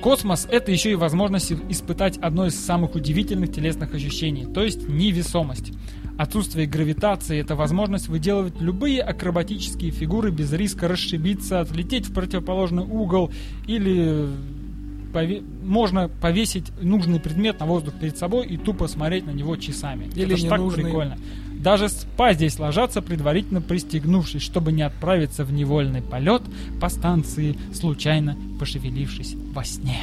Космос— 0.00 0.46
это 0.50 0.70
еще 0.72 0.92
и 0.92 0.94
возможность 0.94 1.52
испытать 1.68 2.18
одно 2.18 2.46
из 2.46 2.54
самых 2.54 2.94
удивительных 2.94 3.52
телесных 3.52 3.94
ощущений, 3.94 4.46
то 4.46 4.62
есть 4.62 4.88
невесомость. 4.88 5.72
Отсутствие 6.18 6.66
гравитации— 6.66 7.38
это 7.40 7.56
возможность 7.56 8.08
выделывать 8.08 8.60
любые 8.60 9.02
акробатические 9.02 9.90
фигуры 9.90 10.30
без 10.30 10.52
риска 10.52 10.88
расшибиться, 10.88 11.60
отлететь 11.60 12.06
в 12.06 12.14
противоположный 12.14 12.84
угол 12.84 13.30
или 13.66 14.28
пове- 15.12 15.44
можно 15.62 16.08
повесить 16.08 16.72
нужный 16.80 17.20
предмет 17.20 17.60
на 17.60 17.66
воздух 17.66 17.94
перед 18.00 18.16
собой 18.16 18.46
и 18.46 18.56
тупо 18.56 18.88
смотреть 18.88 19.26
на 19.26 19.30
него 19.30 19.56
часами. 19.56 20.06
Или 20.14 20.34
это 20.34 20.36
ж 20.36 20.48
так 20.48 20.74
прикольно. 20.74 21.18
Даже 21.66 21.88
спать 21.88 22.36
здесь 22.36 22.60
ложатся, 22.60 23.02
предварительно 23.02 23.60
пристегнувшись, 23.60 24.40
чтобы 24.40 24.70
не 24.70 24.82
отправиться 24.82 25.44
в 25.44 25.52
невольный 25.52 26.00
полет 26.00 26.42
по 26.80 26.88
станции, 26.88 27.58
случайно 27.74 28.36
пошевелившись 28.60 29.34
во 29.52 29.64
сне. 29.64 29.98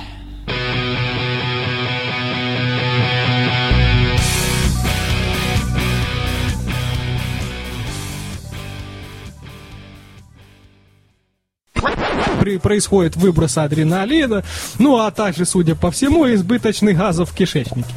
Происходит 12.61 13.15
выброс 13.15 13.57
адреналина, 13.57 14.43
ну 14.79 14.97
а 14.97 15.11
также, 15.11 15.45
судя 15.45 15.75
по 15.75 15.91
всему, 15.91 16.25
избыточный 16.25 16.91
газов 16.91 17.31
в 17.31 17.33
кишечнике. 17.33 17.87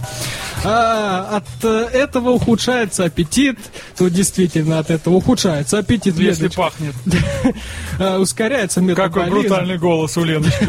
А, 0.69 1.37
от 1.37 1.65
э, 1.65 1.89
этого 1.93 2.31
ухудшается 2.31 3.05
аппетит, 3.05 3.59
ну 4.01 4.09
действительно 4.09 4.79
от 4.81 4.91
этого 4.91 5.15
ухудшается 5.15 5.79
аппетит. 5.79 6.17
Леночка. 6.17 6.51
пахнет. 6.57 6.95
А, 7.99 8.19
ускоряется 8.19 8.81
метаболизм. 8.83 9.79
голос 9.79 10.17
у 10.19 10.25
Леночки. 10.25 10.69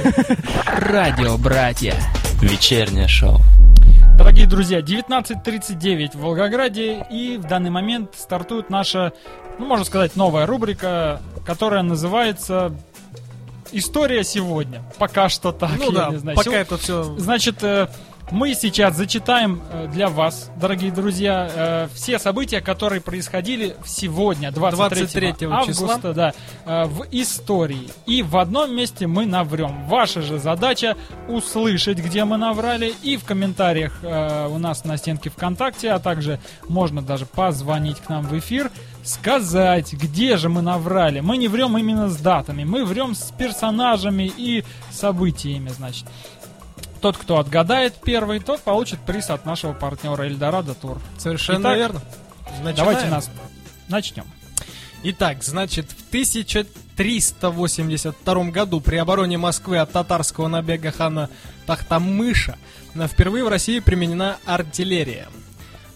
Радио 0.79 1.37
«Братья». 1.37 1.95
Вечернее 2.41 3.07
шоу. 3.07 3.39
Дорогие 4.17 4.47
друзья, 4.47 4.79
19.39 4.79 6.15
в 6.17 6.21
Волгограде, 6.21 7.05
и 7.11 7.37
в 7.37 7.45
данный 7.47 7.69
момент 7.69 8.11
стартует 8.17 8.69
наша, 8.69 9.11
ну, 9.59 9.65
можно 9.65 9.83
сказать, 9.85 10.15
новая 10.15 10.45
рубрика, 10.45 11.21
которая 11.45 11.83
называется 11.83 12.73
«История 13.71 14.23
сегодня». 14.23 14.81
Пока 14.97 15.27
что 15.29 15.51
так, 15.51 15.71
Ну 15.77 15.91
я 15.91 15.91
да, 15.91 16.09
не 16.09 16.17
знаю. 16.17 16.37
пока 16.37 16.49
Сего- 16.49 16.59
это 16.59 16.77
все... 16.77 17.03
Значит, 17.17 17.57
э, 17.63 17.87
Мы 18.29 18.55
сейчас 18.55 18.97
зачитаем 18.97 19.61
э, 19.71 19.87
для 19.87 20.09
вас, 20.09 20.51
дорогие 20.57 20.91
друзья, 20.91 21.49
э, 21.49 21.87
все 21.93 22.19
события, 22.19 22.59
которые 22.59 22.99
происходили 22.99 23.77
сегодня, 23.85 24.51
23, 24.51 25.31
23 25.31 25.47
августа, 25.49 25.95
числа. 25.95 26.13
да, 26.13 26.33
э, 26.65 26.85
в 26.87 27.05
истории. 27.11 27.89
И 28.05 28.23
в 28.23 28.35
одном 28.35 28.75
месте 28.75 29.07
мы 29.07 29.25
наврем. 29.25 29.85
Ваша 29.85 30.21
же 30.21 30.39
задача 30.39 30.97
услышать, 31.29 31.99
где 31.99 32.25
мы 32.25 32.35
наврали, 32.35 32.93
и 33.01 33.15
в 33.15 33.23
комментариях 33.23 33.99
у 34.03 34.57
нас 34.57 34.83
на 34.83 34.97
стенке 34.97 35.29
ВКонтакте, 35.29 35.91
а 35.91 35.99
также 35.99 36.39
можно 36.67 37.01
даже 37.01 37.25
позвонить 37.25 37.99
к 37.99 38.09
нам 38.09 38.23
в 38.23 38.37
эфир, 38.37 38.71
сказать, 39.03 39.93
где 39.93 40.35
же 40.35 40.49
мы 40.49 40.61
наврали. 40.61 41.21
Мы 41.21 41.37
не 41.37 41.47
врем 41.47 41.77
именно 41.77 42.09
с 42.09 42.17
датами, 42.17 42.65
мы 42.65 42.83
врем 42.83 43.15
с 43.15 43.31
персонажами 43.37 44.31
и 44.37 44.65
событиями, 44.91 45.69
значит. 45.69 46.05
Тот, 47.01 47.17
кто 47.17 47.37
отгадает 47.37 47.95
первый, 48.03 48.39
тот 48.39 48.61
получит 48.61 48.99
приз 49.01 49.29
от 49.29 49.45
нашего 49.45 49.73
партнера 49.73 50.23
Эльдорадо 50.23 50.73
Тур. 50.73 50.99
Совершенно 51.17 51.61
Итак, 51.63 51.77
верно. 51.77 52.01
Начинаем. 52.63 52.75
Давайте 52.75 53.05
нас 53.07 53.29
начнем. 53.87 54.25
Итак, 55.03 55.43
значит, 55.43 55.91
в 55.91 56.09
1382 56.09 58.43
году 58.51 58.81
при 58.81 58.95
обороне 58.97 59.37
Москвы 59.37 59.77
от 59.77 59.91
татарского 59.91 60.47
набега 60.47 60.91
хана 60.91 61.29
Тахтамыша 61.67 62.57
на- 62.95 63.07
впервые 63.07 63.43
в 63.43 63.49
России 63.49 63.79
применена 63.79 64.37
артиллерия. 64.45 65.27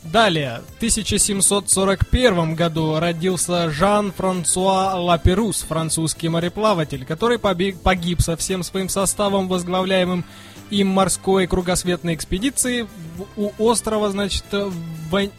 Далее, 0.03 0.61
в 0.67 0.77
1741 0.77 2.55
году 2.55 2.99
родился 2.99 3.69
Жан-Франсуа 3.69 4.95
Лаперус, 4.95 5.61
французский 5.61 6.27
мореплаватель, 6.27 7.05
который 7.05 7.37
погиб 7.37 8.19
со 8.21 8.35
всем 8.35 8.63
своим 8.63 8.89
составом, 8.89 9.47
возглавляемым 9.47 10.25
им 10.71 10.87
морской 10.87 11.45
кругосветной 11.47 12.15
экспедиции 12.15 12.87
у 13.37 13.51
острова, 13.59 14.09
значит, 14.09 14.45
Вань- 15.09 15.31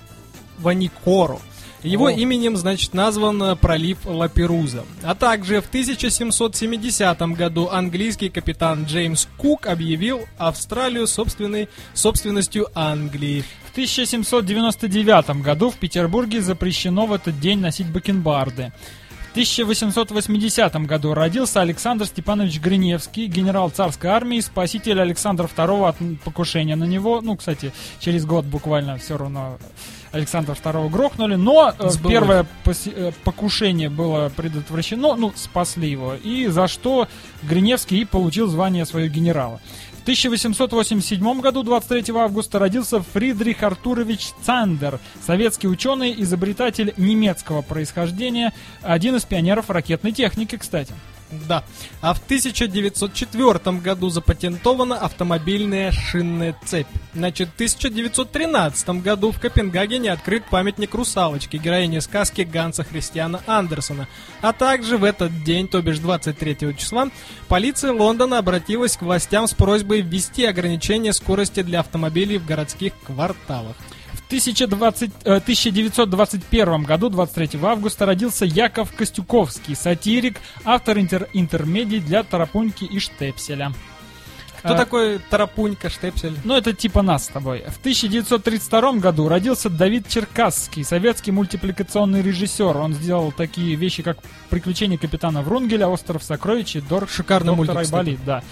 Ваникоро. 0.58 1.38
Его 1.82 2.06
О. 2.06 2.12
именем, 2.12 2.56
значит, 2.56 2.94
назван 2.94 3.42
э, 3.42 3.56
пролив 3.56 3.98
Лаперуза. 4.04 4.84
А 5.02 5.16
также 5.16 5.60
в 5.60 5.66
1770 5.66 7.20
году 7.34 7.68
английский 7.68 8.28
капитан 8.28 8.84
Джеймс 8.84 9.26
Кук 9.36 9.66
объявил 9.66 10.20
Австралию 10.38 11.08
собственной 11.08 11.68
собственностью 11.92 12.68
Англии. 12.74 13.42
В 13.66 13.72
1799 13.72 15.42
году 15.42 15.70
в 15.70 15.76
Петербурге 15.76 16.40
запрещено 16.40 17.06
в 17.06 17.12
этот 17.12 17.40
день 17.40 17.58
носить 17.58 17.90
бакенбарды. 17.90 18.72
В 19.32 19.34
1880 19.34 20.74
году 20.84 21.14
родился 21.14 21.62
Александр 21.62 22.04
Степанович 22.04 22.60
Гриневский, 22.60 23.28
генерал 23.28 23.70
царской 23.70 24.10
армии, 24.10 24.40
спаситель 24.40 25.00
Александра 25.00 25.46
II 25.48 25.88
от 25.88 25.96
покушения 26.22 26.76
на 26.76 26.84
него. 26.84 27.22
Ну, 27.22 27.36
кстати, 27.36 27.72
через 27.98 28.26
год 28.26 28.44
буквально 28.44 28.98
все 28.98 29.16
равно 29.16 29.56
Александра 30.12 30.52
II 30.52 30.90
грохнули, 30.90 31.36
но 31.36 31.72
э, 31.78 31.88
Сбылось. 31.88 32.12
первое 32.12 32.46
э, 32.66 33.12
покушение 33.24 33.88
было 33.88 34.30
предотвращено, 34.36 35.16
ну, 35.16 35.32
спасли 35.34 35.90
его, 35.90 36.14
и 36.14 36.48
за 36.48 36.68
что 36.68 37.08
Гриневский 37.42 38.02
и 38.02 38.04
получил 38.04 38.48
звание 38.48 38.84
своего 38.84 39.08
генерала. 39.08 39.62
В 40.02 40.04
1887 40.04 41.40
году, 41.40 41.62
23 41.62 42.12
августа, 42.16 42.58
родился 42.58 43.00
Фридрих 43.00 43.62
Артурович 43.62 44.30
Цандер, 44.42 44.98
советский 45.24 45.68
ученый, 45.68 46.12
изобретатель 46.20 46.92
немецкого 46.96 47.62
происхождения, 47.62 48.52
один 48.82 49.14
из 49.14 49.24
пионеров 49.24 49.70
ракетной 49.70 50.10
техники, 50.10 50.56
кстати. 50.56 50.92
Да. 51.32 51.64
А 52.02 52.12
в 52.12 52.18
1904 52.18 53.78
году 53.78 54.10
запатентована 54.10 54.96
автомобильная 54.98 55.90
шинная 55.90 56.54
цепь. 56.64 56.86
Значит, 57.14 57.48
в 57.48 57.54
1913 57.54 59.02
году 59.02 59.32
в 59.32 59.40
Копенгагене 59.40 60.12
открыт 60.12 60.44
памятник 60.50 60.94
русалочке, 60.94 61.56
героине 61.56 62.02
сказки 62.02 62.42
Ганса 62.42 62.84
Христиана 62.84 63.40
Андерсона. 63.46 64.08
А 64.42 64.52
также 64.52 64.98
в 64.98 65.04
этот 65.04 65.42
день, 65.42 65.68
то 65.68 65.80
бишь 65.80 65.98
23 65.98 66.76
числа, 66.76 67.08
полиция 67.48 67.92
Лондона 67.92 68.38
обратилась 68.38 68.96
к 68.96 69.02
властям 69.02 69.46
с 69.46 69.54
просьбой 69.54 70.02
ввести 70.02 70.44
ограничение 70.44 71.14
скорости 71.14 71.62
для 71.62 71.80
автомобилей 71.80 72.36
в 72.38 72.46
городских 72.46 72.92
кварталах. 73.04 73.76
В 74.32 74.34
1020 74.34 75.10
э, 75.24 75.36
1921 75.36 76.84
году, 76.84 77.10
23 77.10 77.60
августа, 77.62 78.06
родился 78.06 78.46
Яков 78.46 78.90
Костюковский, 78.96 79.76
сатирик, 79.76 80.38
автор 80.64 80.96
интер- 80.96 81.28
интермедий 81.34 82.00
для 82.00 82.22
Тарапуньки 82.22 82.84
и 82.84 82.98
Штепселя. 82.98 83.74
Кто 84.60 84.72
А, 84.72 84.76
такой 84.76 85.18
Тарапунька, 85.28 85.90
Штепсель? 85.90 86.34
Ну, 86.44 86.56
это 86.56 86.72
типа 86.72 87.02
нас 87.02 87.24
с 87.26 87.28
тобой. 87.28 87.64
В 87.68 87.78
1932 87.80 88.92
году 88.94 89.28
родился 89.28 89.68
Давид 89.68 90.08
Черкасский, 90.08 90.82
советский 90.82 91.30
мультипликационный 91.32 92.22
режиссер. 92.22 92.74
Он 92.76 92.94
сделал 92.94 93.32
такие 93.32 93.74
вещи, 93.74 94.02
как 94.02 94.18
«Приключения 94.48 94.96
капитана 94.96 95.42
Врунгеля», 95.42 95.88
«Остров 95.88 96.22
сокровищ» 96.22 96.76
и 96.76 96.80
«Дор... 96.80 97.06
Шикарный 97.06 97.54
«Доктор 97.54 97.74
мультик. 97.74 97.92
Айболит», 97.94 98.24
да. 98.24 98.42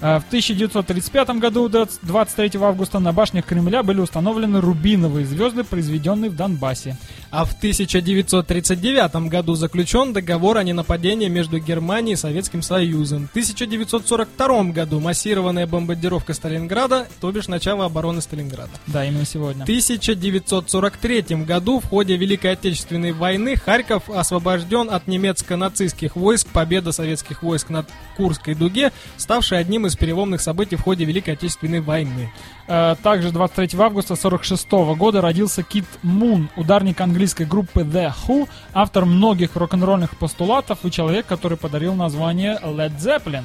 А, 0.00 0.20
В 0.20 0.26
1935 0.26 1.30
году, 1.40 1.68
20 1.68 2.00
23 2.02 2.60
августа, 2.60 2.98
на 2.98 3.12
башнях 3.12 3.46
Кремля 3.46 3.82
были 3.82 4.00
установлены 4.00 4.60
рубиновые 4.60 5.24
звезды, 5.26 5.64
произведенные 5.64 6.30
в 6.30 6.36
Донбассе. 6.36 6.96
А 7.30 7.44
в 7.44 7.54
1939 7.54 9.28
году 9.28 9.54
заключен 9.54 10.12
договор 10.12 10.58
о 10.58 10.62
ненападении 10.62 11.28
между 11.28 11.58
Германией 11.58 12.14
и 12.14 12.16
Советским 12.16 12.62
Союзом. 12.62 13.26
В 13.28 13.30
1942 13.30 14.64
году 14.64 15.00
массированная 15.00 15.66
бомбардировка 15.66 16.34
Сталинграда, 16.34 17.06
то 17.20 17.30
бишь 17.32 17.48
начало 17.48 17.86
обороны 17.86 18.20
Сталинграда. 18.20 18.70
Да, 18.86 19.04
именно 19.04 19.24
сегодня. 19.24 19.60
В 19.60 19.68
1943 19.68 21.44
году 21.44 21.80
в 21.80 21.86
ходе 21.86 22.16
Великой 22.16 22.52
Отечественной 22.52 23.12
войны 23.12 23.56
Харьков 23.56 24.10
освобожден 24.10 24.90
от 24.90 25.06
немецко-нацистских 25.06 26.16
войск, 26.16 26.48
победа 26.48 26.92
советских 26.92 27.42
войск 27.42 27.70
на 27.70 27.86
Курской 28.16 28.54
дуге, 28.54 28.92
ставшая 29.16 29.60
одним 29.60 29.85
из 29.86 29.96
переломных 29.96 30.40
событий 30.40 30.76
в 30.76 30.82
ходе 30.82 31.04
Великой 31.04 31.34
Отечественной 31.34 31.80
войны. 31.80 32.32
Э, 32.66 32.96
Также 33.02 33.30
23 33.30 33.78
августа 33.80 34.16
46 34.16 34.70
года 34.96 35.20
родился 35.20 35.62
Кит 35.62 35.84
Мун, 36.02 36.48
ударник 36.56 37.00
английской 37.00 37.44
группы 37.46 37.80
The 37.80 38.12
Who, 38.26 38.48
автор 38.74 39.04
многих 39.04 39.56
рок-н-ролльных 39.56 40.16
постулатов 40.18 40.84
и 40.84 40.90
человек, 40.90 41.26
который 41.26 41.56
подарил 41.56 41.94
название 41.94 42.58
Led 42.62 42.98
Zeppelin. 42.98 43.44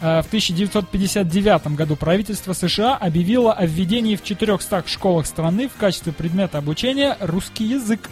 Э, 0.00 0.22
В 0.22 0.26
1959 0.26 1.74
году 1.74 1.96
правительство 1.96 2.52
США 2.52 2.96
объявило 2.96 3.52
о 3.52 3.66
введении 3.66 4.16
в 4.16 4.22
400 4.22 4.84
школах 4.86 5.26
страны 5.26 5.68
в 5.68 5.78
качестве 5.78 6.12
предмета 6.12 6.58
обучения 6.58 7.16
русский 7.20 7.64
язык. 7.64 8.08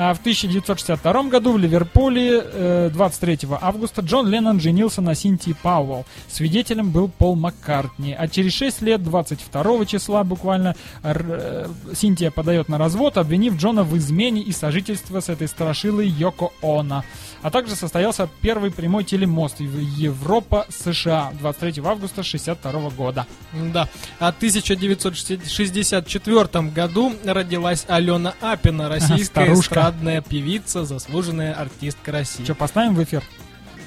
А 0.00 0.14
в 0.14 0.20
1962 0.20 1.22
году 1.24 1.54
в 1.54 1.58
Ливерпуле 1.58 2.40
э, 2.40 2.90
23 2.92 3.48
августа 3.60 4.00
Джон 4.00 4.28
Леннон 4.28 4.60
женился 4.60 5.02
на 5.02 5.16
Синтии 5.16 5.56
Пауэлл. 5.60 6.06
Свидетелем 6.28 6.92
был 6.92 7.08
Пол 7.08 7.34
Маккартни. 7.34 8.14
А 8.16 8.28
через 8.28 8.54
6 8.54 8.82
лет, 8.82 9.02
22 9.02 9.86
числа 9.86 10.22
буквально, 10.22 10.76
э, 11.02 11.66
Синтия 11.96 12.30
подает 12.30 12.68
на 12.68 12.78
развод, 12.78 13.18
обвинив 13.18 13.56
Джона 13.56 13.82
в 13.82 13.98
измене 13.98 14.40
и 14.40 14.52
сожительстве 14.52 15.20
с 15.20 15.28
этой 15.28 15.48
страшилой 15.48 16.06
Йоко 16.06 16.52
Оно. 16.62 17.02
А 17.42 17.50
также 17.50 17.74
состоялся 17.74 18.28
первый 18.40 18.70
прямой 18.70 19.02
телемост 19.02 19.58
в 19.58 19.78
Европа-США 19.78 21.32
23 21.40 21.82
августа 21.84 22.20
1962 22.20 22.90
года. 22.90 23.26
Да. 23.52 23.88
А 24.20 24.32
в 24.32 24.36
1964 24.36 26.70
году 26.70 27.12
родилась 27.24 27.84
Алена 27.88 28.34
Апина, 28.40 28.88
российская 28.98 29.46
Старушка. 29.46 29.87
Эстрадная 29.88 30.20
певица, 30.20 30.84
заслуженная 30.84 31.54
артистка 31.54 32.12
России. 32.12 32.44
Что, 32.44 32.54
поставим 32.54 32.94
в 32.94 33.02
эфир? 33.02 33.22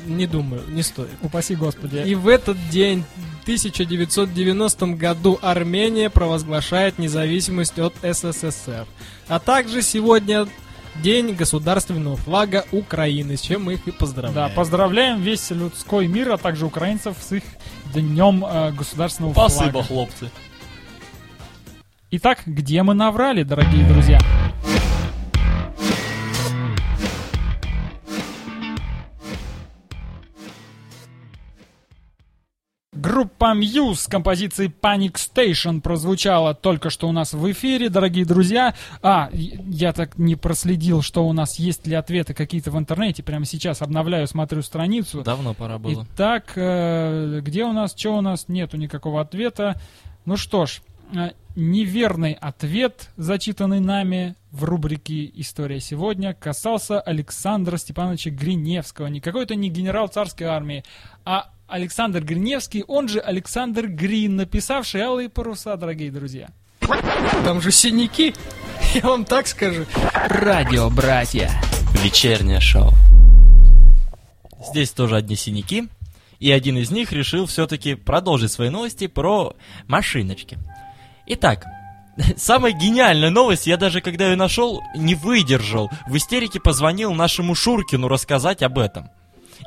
Не 0.08 0.26
думаю, 0.26 0.64
не 0.70 0.82
стоит. 0.82 1.12
Упаси 1.22 1.56
Господи. 1.56 1.98
И 2.06 2.16
в 2.16 2.28
этот 2.28 2.58
день, 2.70 3.04
в 3.40 3.44
1990 3.44 4.88
году, 4.88 5.38
Армения 5.44 6.10
провозглашает 6.10 6.98
независимость 6.98 7.78
от 7.78 7.94
СССР. 8.02 8.88
А 9.28 9.40
также 9.40 9.84
сегодня 9.84 10.48
день 11.04 11.36
государственного 11.36 12.18
флага 12.18 12.66
Украины, 12.72 13.38
с 13.38 13.42
чем 13.42 13.66
мы 13.66 13.74
их 13.76 13.88
и 13.88 13.92
Да, 13.92 13.98
поздравляем. 13.98 14.56
поздравляем 14.56 15.22
весь 15.22 15.52
людской 15.52 16.08
мир, 16.08 16.32
а 16.32 16.38
также 16.38 16.66
украинцев 16.66 17.18
с 17.22 17.34
их 17.34 17.44
днем 17.94 18.44
э, 18.44 18.72
государственного 18.72 19.34
Спасибо, 19.34 19.72
флага. 19.72 19.88
хлопцы. 19.88 20.32
Итак, 22.10 22.42
где 22.48 22.82
мы 22.82 22.96
наврали, 22.96 23.44
дорогие 23.44 23.88
друзья? 23.88 24.20
Группа 33.02 33.56
Muse 33.56 33.96
с 33.96 34.06
композицией 34.06 34.70
Panic 34.70 35.14
Station 35.14 35.82
прозвучала 35.82 36.54
только 36.54 36.92
что 36.92 37.10
у 37.10 37.12
нас 37.12 37.34
в 37.34 37.52
эфире, 37.52 37.90
дорогие 37.90 38.26
друзья. 38.26 38.76
А, 39.02 39.32
я 39.34 39.92
так 39.92 40.20
не 40.20 40.36
проследил, 40.36 41.02
что 41.02 41.26
у 41.26 41.34
нас 41.34 41.58
есть 41.58 41.88
ли 41.88 41.96
ответы 41.96 42.36
какие-то 42.36 42.70
в 42.70 42.78
интернете. 42.78 43.24
Прямо 43.24 43.46
сейчас 43.46 43.82
обновляю, 43.82 44.28
смотрю 44.28 44.62
страницу. 44.62 45.24
Давно 45.24 45.56
пора 45.56 45.80
было. 45.80 46.06
Итак, 46.14 46.52
э, 46.56 47.40
где 47.42 47.64
у 47.64 47.72
нас, 47.72 47.96
что 47.98 48.16
у 48.16 48.22
нас, 48.22 48.48
нету 48.48 48.78
никакого 48.78 49.22
ответа. 49.22 49.82
Ну 50.26 50.38
что 50.38 50.68
ж, 50.68 50.84
э, 51.16 51.32
неверный 51.56 52.34
ответ, 52.34 53.10
зачитанный 53.18 53.80
нами 53.80 54.36
в 54.52 54.64
рубрике 54.64 55.26
«История 55.34 55.80
сегодня», 55.80 56.36
касался 56.36 57.02
Александра 57.02 57.78
Степановича 57.78 58.30
Гриневского. 58.30 59.08
Не 59.08 59.22
какой-то 59.22 59.56
не 59.56 59.70
генерал 59.70 60.08
царской 60.08 60.46
армии, 60.46 60.84
а 61.26 61.50
Александр 61.72 62.22
Гриневский, 62.22 62.84
он 62.86 63.08
же 63.08 63.20
Александр 63.20 63.88
Грин, 63.88 64.36
написавший 64.36 65.02
«Алые 65.02 65.30
паруса», 65.30 65.78
дорогие 65.78 66.12
друзья. 66.12 66.50
Там 67.46 67.62
же 67.62 67.72
синяки, 67.72 68.36
я 68.94 69.02
вам 69.02 69.24
так 69.24 69.48
скажу. 69.48 69.86
Радио 70.14 70.90
братья. 70.90 71.50
Вечернее 72.04 72.60
шоу. 72.60 72.92
Здесь 74.68 74.92
тоже 74.92 75.16
одни 75.16 75.38
синяки. 75.38 75.88
И 76.40 76.52
один 76.52 76.78
из 76.78 76.92
них 76.92 77.14
решил 77.14 77.46
все-таки 77.46 77.96
продолжить 77.96 78.52
свои 78.52 78.70
новости 78.70 79.08
про 79.08 79.56
машиночки. 79.88 80.58
Итак, 81.26 81.66
самая 82.36 82.74
гениальная 82.74 83.30
новость, 83.30 83.66
я 83.66 83.78
даже 83.78 84.02
когда 84.02 84.30
ее 84.30 84.36
нашел, 84.36 84.82
не 84.94 85.16
выдержал. 85.16 85.90
В 86.06 86.18
истерике 86.18 86.60
позвонил 86.60 87.14
нашему 87.14 87.56
Шуркину 87.56 88.10
рассказать 88.10 88.62
об 88.62 88.78
этом. 88.78 89.10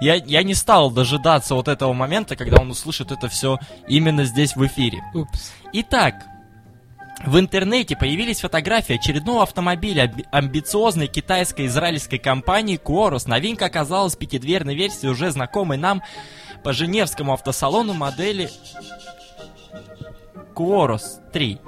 Я, 0.01 0.15
я 0.17 0.43
не 0.43 0.55
стал 0.55 0.91
дожидаться 0.91 1.55
вот 1.55 1.69
этого 1.69 1.93
момента, 1.93 2.37
когда 2.37 2.59
он 2.61 2.71
услышит 2.71 3.13
это 3.13 3.29
все 3.29 3.59
именно 3.89 4.25
здесь 4.25 4.57
в 4.57 4.67
эфире. 4.67 5.03
Упс. 5.15 5.53
Итак, 5.73 6.25
в 7.25 7.39
интернете 7.39 7.97
появились 7.97 8.41
фотографии 8.41 8.97
очередного 8.97 9.45
автомобиля 9.45 10.07
амби- 10.07 10.27
амбициозной 10.31 11.07
китайско-израильской 11.07 12.19
компании 12.19 12.79
Quorus. 12.83 13.29
Новинка 13.29 13.67
оказалась 13.67 14.17
пятидверной 14.17 14.75
версией 14.75 15.11
уже 15.13 15.31
знакомой 15.31 15.79
нам 15.79 16.03
по 16.63 16.73
Женевскому 16.73 17.33
автосалону 17.33 17.95
модели 17.95 18.51
Quorus 20.55 21.03
3, 21.33 21.59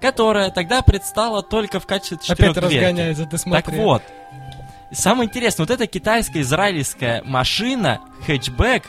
которая 0.00 0.50
тогда 0.50 0.82
предстала 0.82 1.42
только 1.42 1.80
в 1.80 1.86
качестве 1.86 2.16
Опять 2.16 2.28
четырехдверки. 2.54 2.74
разгоняется, 2.76 3.26
ты 3.26 3.38
смотри. 3.38 3.62
Так 3.62 3.74
вот, 3.74 4.02
самое 4.92 5.28
интересное, 5.28 5.66
вот 5.66 5.70
эта 5.70 5.86
китайская 5.86 6.40
израильская 6.40 7.22
машина, 7.24 8.00
хэтчбэк 8.26 8.84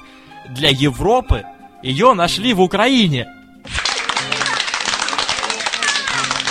для 0.49 0.69
Европы, 0.69 1.43
ее 1.83 2.13
нашли 2.13 2.53
в 2.53 2.61
Украине. 2.61 3.27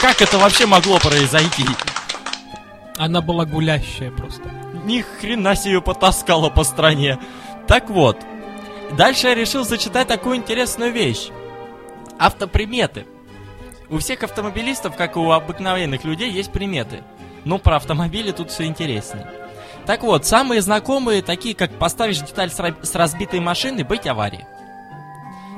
Как 0.01 0.23
это 0.23 0.39
вообще 0.39 0.67
могло 0.67 0.99
произойти? 0.99 1.65
Она 2.97 3.21
была 3.21 3.45
гулящая 3.45 4.11
просто. 4.11 4.51
Ни 4.85 5.03
хрена 5.03 5.55
себе 5.55 5.75
ее 5.75 5.83
потаскало 5.83 6.51
по 6.51 6.65
стране. 6.65 7.19
Так 7.67 7.91
вот, 7.91 8.19
дальше 8.97 9.29
я 9.29 9.35
решил 9.35 9.65
зачитать 9.65 10.09
такую 10.09 10.37
интересную 10.37 10.93
вещь. 10.93 11.29
Автоприметы. 12.19 13.07
У 13.89 13.99
всех 13.99 14.23
автомобилистов, 14.23 14.97
как 14.97 15.17
и 15.17 15.19
у 15.19 15.31
обыкновенных 15.31 16.05
людей, 16.05 16.31
есть 16.31 16.53
приметы. 16.53 17.03
Но 17.49 17.57
про 17.57 17.77
автомобили 17.77 18.31
тут 18.31 18.51
все 18.51 18.65
интереснее. 18.65 19.27
Так 19.87 20.03
вот, 20.03 20.27
самые 20.27 20.61
знакомые, 20.61 21.23
такие 21.23 21.55
как 21.55 21.71
поставишь 21.79 22.19
деталь 22.19 22.51
с 22.51 22.61
ра- 22.61 22.85
с 22.85 22.95
разбитой 22.95 23.41
машины, 23.41 23.85
быть 23.85 24.07
аварии. 24.07 24.47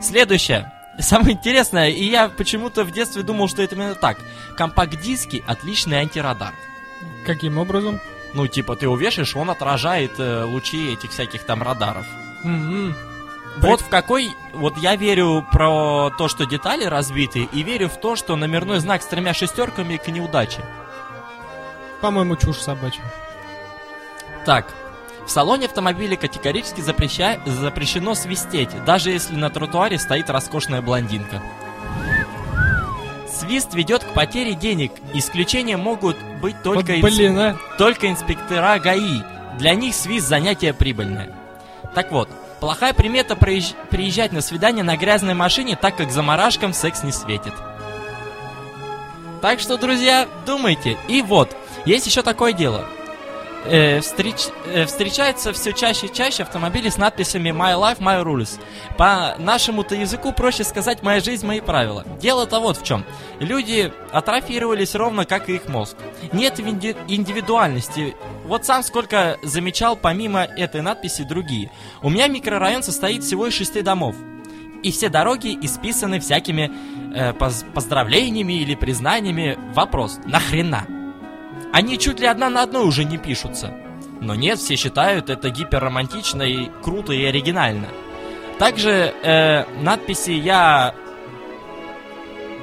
Следующее. 0.01 0.70
Самое 1.01 1.32
интересное, 1.32 1.88
и 1.88 2.05
я 2.05 2.28
почему-то 2.28 2.84
в 2.84 2.93
детстве 2.93 3.24
думал, 3.24 3.49
что 3.49 3.62
это 3.62 3.74
именно 3.74 3.97
так. 3.97 4.18
Компакт-диски– 4.57 5.43
отличный 5.49 5.99
антирадар. 5.99 6.55
Каким 7.26 7.59
образом? 7.59 7.99
Ну, 8.34 8.47
типа, 8.47 8.76
ты 8.76 8.88
увешаешь, 8.88 9.34
он 9.34 9.51
отражает 9.51 10.12
э, 10.18 10.45
лучи 10.45 10.93
этих 10.93 11.11
всяких 11.11 11.43
там 11.43 11.61
радаров. 11.61 12.07
М-м. 12.45 12.95
Вот 13.57 13.80
в 13.80 13.88
какой... 13.88 14.28
Вот 14.53 14.78
я 14.78 14.95
верю 14.95 15.45
про 15.51 16.11
то, 16.16 16.28
что 16.28 16.47
детали 16.47 16.84
разбиты, 16.84 17.49
и 17.53 17.64
верю 17.64 17.88
в 17.88 17.97
то, 17.97 18.14
что 18.14 18.36
номерной 18.36 18.78
знак 18.78 19.03
с 19.03 19.07
тремя 19.07 19.34
шестерками 19.34 19.97
к 19.97 20.07
неудаче. 20.07 20.62
По-моему, 22.01 22.37
чушь 22.37 22.59
собачья. 22.59 23.03
Так, 24.47 24.73
в 25.27 25.31
салоне 25.31 25.67
автомобиля 25.67 26.17
категорически 26.17 26.81
запреща- 26.81 27.41
запрещено 27.49 28.15
свистеть, 28.15 28.71
даже 28.85 29.11
если 29.11 29.35
на 29.37 29.51
тротуаре 29.51 29.99
стоит 29.99 30.31
роскошная 30.31 30.81
блондинка. 30.83 31.43
Свист 33.33 33.75
ведет 33.75 34.05
к 34.05 34.09
потере 34.13 34.55
денег. 34.55 34.93
Исключением 35.15 35.81
могут 35.81 36.17
быть 36.41 36.63
только, 36.63 36.79
вот, 36.81 36.89
инс- 36.91 37.03
блин, 37.03 37.39
а. 37.39 37.57
только 37.79 38.11
инспектора 38.11 38.79
ГАИ. 38.79 39.23
Для 39.59 39.75
них 39.75 39.95
свист 39.95 40.27
занятие 40.29 40.73
прибыльное. 40.73 41.35
Так 41.95 42.13
вот, 42.13 42.29
плохая 42.61 42.93
примета 42.93 43.35
проезж- 43.35 43.75
приезжать 43.89 44.33
на 44.33 44.41
свидание 44.41 44.85
на 44.85 44.97
грязной 44.97 45.35
машине, 45.35 45.77
так 45.77 45.97
как 45.97 46.11
заморашкам 46.11 46.73
секс 46.73 47.03
не 47.03 47.13
светит. 47.13 47.55
Так 49.41 49.61
что, 49.61 49.79
друзья, 49.79 50.29
думайте. 50.45 50.99
И 51.09 51.23
вот, 51.23 51.57
есть 51.85 52.07
еще 52.07 52.22
такое 52.22 52.53
дело. 52.53 52.85
Э, 53.66 53.99
встреч- 53.99 54.51
э, 54.72 54.87
встречаются 54.87 55.53
все 55.53 55.72
чаще 55.74 56.07
и 56.07 56.12
чаще 56.12 56.45
автомобили 56.45 56.89
с 56.89 56.97
надписями 56.97 57.51
My 57.51 57.74
Life, 57.78 57.99
My 57.99 58.24
Rules. 58.24 58.59
По 58.97 59.35
нашему-то 59.39 59.95
языку 59.95 60.33
проще 60.33 60.64
сказать 60.64 61.03
«Моя 61.03 61.20
жизнь, 61.20 61.47
мои 61.47 61.61
правила». 61.61 62.07
Дело-то 62.22 62.59
вот 62.61 62.78
в 62.78 62.83
чем. 62.85 63.05
Люди 63.39 63.93
атрофировались 64.12 64.95
ровно 64.95 65.26
как 65.26 65.51
и 65.51 65.57
их 65.57 65.68
мозг. 65.68 65.97
Нет 66.33 66.59
инди- 66.59 66.97
индивидуальности. 67.07 68.16
Вот 68.47 68.64
сам 68.64 68.83
сколько 68.83 69.37
замечал 69.43 69.95
помимо 69.95 70.41
этой 70.41 70.81
надписи 70.81 71.22
другие. 71.24 71.70
У 72.03 72.09
меня 72.09 72.28
микрорайон 72.28 72.83
состоит 72.83 73.24
всего 73.24 73.47
из 73.47 73.53
шести 73.53 73.83
домов. 73.83 74.16
И 74.83 74.91
все 74.91 75.11
дороги 75.11 75.59
исписаны 75.61 76.18
всякими 76.20 76.70
э, 77.14 77.35
поз- 77.35 77.66
поздравлениями 77.74 78.55
или 78.55 78.74
признаниями. 78.74 79.59
Вопрос, 79.74 80.18
нахрена? 80.24 80.87
Они 81.73 81.99
чуть 81.99 82.21
ли 82.21 82.27
одна 82.27 82.51
на 82.51 82.62
одной 82.62 82.85
уже 82.85 83.05
не 83.05 83.18
пишутся. 83.18 83.73
Но 84.21 84.35
нет, 84.35 84.59
все 84.59 84.77
считают 84.77 85.31
это 85.31 85.51
гиперромантично 85.51 86.43
и 86.43 86.68
круто 86.83 87.12
и 87.12 87.25
оригинально. 87.25 87.89
Также 88.59 89.14
э, 89.23 89.64
надписи 89.81 90.33
«Я 90.33 90.95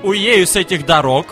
уею 0.03 0.45
с 0.45 0.55
этих 0.55 0.85
дорог». 0.85 1.27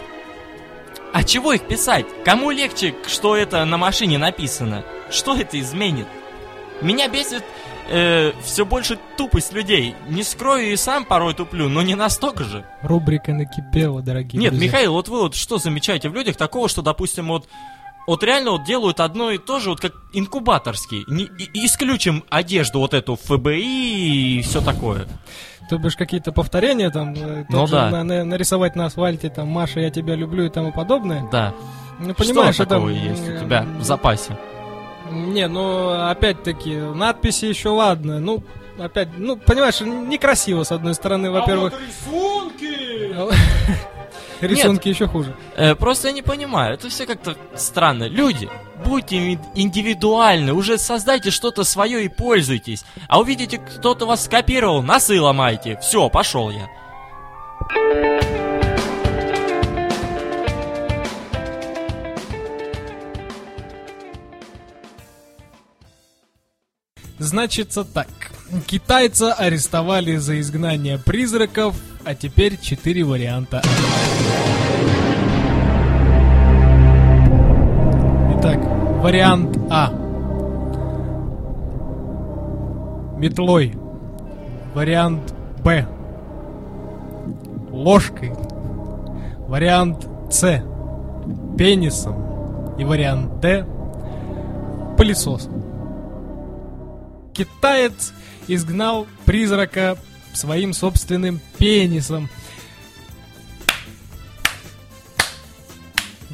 А 1.14 1.24
чего 1.24 1.54
их 1.54 1.68
писать? 1.68 2.06
Кому 2.26 2.52
легче, 2.52 2.94
что 3.08 3.38
это 3.38 3.64
на 3.64 3.78
машине 3.78 4.18
написано? 4.18 4.84
Что 5.10 5.38
это 5.38 5.60
изменит? 5.60 6.08
Меня 6.82 7.08
бесит 7.08 7.44
все 7.88 8.66
больше 8.66 8.98
тупость 9.18 9.54
людей. 9.54 9.96
Не 10.10 10.24
скрою 10.24 10.72
и 10.74 10.76
сам 10.76 11.06
порой 11.06 11.34
туплю, 11.34 11.70
но 11.70 11.82
не 11.82 11.96
настолько 11.96 12.44
же. 12.44 12.66
Рубрика 12.82 13.34
накипела, 13.34 14.02
дорогие 14.02 14.40
Нет, 14.42 14.52
друзья. 14.52 14.68
Михаил, 14.68 14.94
вот 14.94 15.08
вы 15.08 15.20
вот 15.22 15.36
что 15.36 15.58
замечаете 15.58 16.10
в 16.10 16.14
людях 16.16 16.36
такого, 16.36 16.68
что, 16.70 16.82
допустим, 16.82 17.28
вот 17.28 17.48
вот 18.08 18.24
реально 18.24 18.52
вот 18.52 18.64
делают 18.66 19.00
одно 19.00 19.32
и 19.32 19.40
то 19.40 19.60
же, 19.60 19.72
вот 19.72 19.80
как 19.80 19.94
инкубаторский. 20.14 21.04
Не, 21.08 21.24
и- 21.24 21.66
исключим 21.66 22.24
одежду 22.30 22.80
вот 22.80 22.94
эту 22.94 23.16
ФБИ 23.16 24.38
и 24.38 24.42
все 24.44 24.62
такое. 24.62 25.08
То 25.70 25.80
бишь 25.80 25.96
какие-то 25.96 26.32
повторения 26.32 26.92
там, 26.92 27.14
э, 27.16 27.46
Ну 27.50 27.66
да. 27.66 27.90
на- 27.90 28.04
на- 28.04 28.24
нарисовать 28.24 28.76
на 28.76 28.86
асфальте 28.86 29.30
там 29.30 29.48
Маша, 29.48 29.80
я 29.80 29.90
тебя 29.90 30.14
люблю 30.16 30.46
и 30.46 30.50
тому 30.50 30.72
подобное. 30.72 31.28
Да. 31.32 31.54
Ну, 32.00 32.14
понимаешь, 32.14 32.54
что 32.56 32.64
это... 32.64 32.76
такого 32.76 32.90
есть 32.90 33.28
у 33.28 33.40
тебя 33.40 33.66
в 33.80 33.84
запасе? 33.84 34.38
Не, 35.16 35.48
ну, 35.48 35.90
опять-таки, 36.10 36.76
надписи 36.76 37.46
еще 37.46 37.70
ладно. 37.70 38.20
Ну, 38.20 38.44
опять, 38.78 39.10
ну, 39.18 39.38
понимаешь, 39.38 39.80
некрасиво, 39.82 40.64
с 40.64 40.72
одной 40.72 40.94
стороны, 40.94 41.32
во-первых. 41.32 41.74
Рисунки 44.42 44.90
еще 44.90 45.08
хуже. 45.08 45.36
Э, 45.56 45.76
просто 45.76 46.10
я 46.10 46.14
не 46.14 46.22
понимаю, 46.22 46.74
это 46.74 46.90
все 46.90 47.06
как-то 47.06 47.36
странно. 47.56 48.04
Люди, 48.04 48.50
будьте 48.84 49.34
ин- 49.34 49.40
индивидуальны, 49.56 50.54
уже 50.54 50.78
создайте 50.78 51.32
что-то 51.32 51.64
свое 51.64 52.04
и 52.04 52.10
пользуйтесь. 52.10 52.84
А 53.08 53.20
увидите, 53.20 53.58
кто-то 53.58 54.06
вас 54.06 54.26
скопировал, 54.26 54.84
носы 54.84 55.20
ломайте. 55.22 55.80
Все, 55.82 56.10
пошел 56.10 56.50
я. 56.52 56.68
Значится 67.18 67.86
так. 67.86 68.08
Китайца 68.68 69.34
арестовали 69.34 70.18
за 70.18 70.40
изгнание 70.42 70.98
призраков, 70.98 71.76
а 72.04 72.14
теперь 72.14 72.60
четыре 72.60 73.04
варианта. 73.04 73.62
Итак, 78.38 78.60
вариант 79.02 79.58
А. 79.70 79.92
Метлой. 83.18 83.74
Вариант 84.74 85.34
Б. 85.64 85.88
Ложкой. 87.72 88.34
Вариант 89.48 90.06
С. 90.30 90.62
Пенисом. 91.58 92.76
И 92.78 92.84
вариант 92.84 93.40
Д. 93.40 93.66
Пылесосом. 94.98 95.65
Китаец 97.36 98.14
изгнал 98.48 99.08
призрака 99.26 99.98
своим 100.34 100.74
собственным 100.74 101.40
пенисом. 101.58 102.30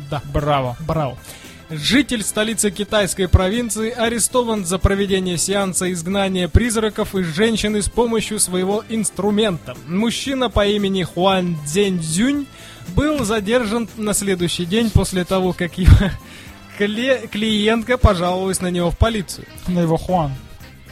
Да. 0.09 0.21
Браво. 0.33 0.75
Брал. 0.81 1.17
Житель 1.69 2.21
столицы 2.21 2.69
китайской 2.69 3.29
провинции 3.29 3.91
арестован 3.91 4.65
за 4.65 4.77
проведение 4.77 5.37
сеанса 5.37 5.89
изгнания 5.93 6.49
призраков 6.49 7.15
из 7.15 7.27
женщины 7.27 7.81
с 7.81 7.87
помощью 7.87 8.39
своего 8.41 8.83
инструмента. 8.89 9.77
Мужчина 9.87 10.49
по 10.49 10.67
имени 10.67 11.03
Хуан 11.03 11.57
Цзюнь 11.65 12.45
был 12.89 13.23
задержан 13.23 13.87
на 13.95 14.13
следующий 14.13 14.65
день 14.65 14.89
после 14.89 15.23
того, 15.23 15.53
как 15.53 15.77
его 15.77 15.95
кле- 16.77 17.29
клиентка 17.29 17.97
пожаловалась 17.97 18.59
на 18.59 18.69
него 18.69 18.91
в 18.91 18.97
полицию. 18.97 19.47
На 19.67 19.79
его 19.79 19.95
Хуан. 19.95 20.33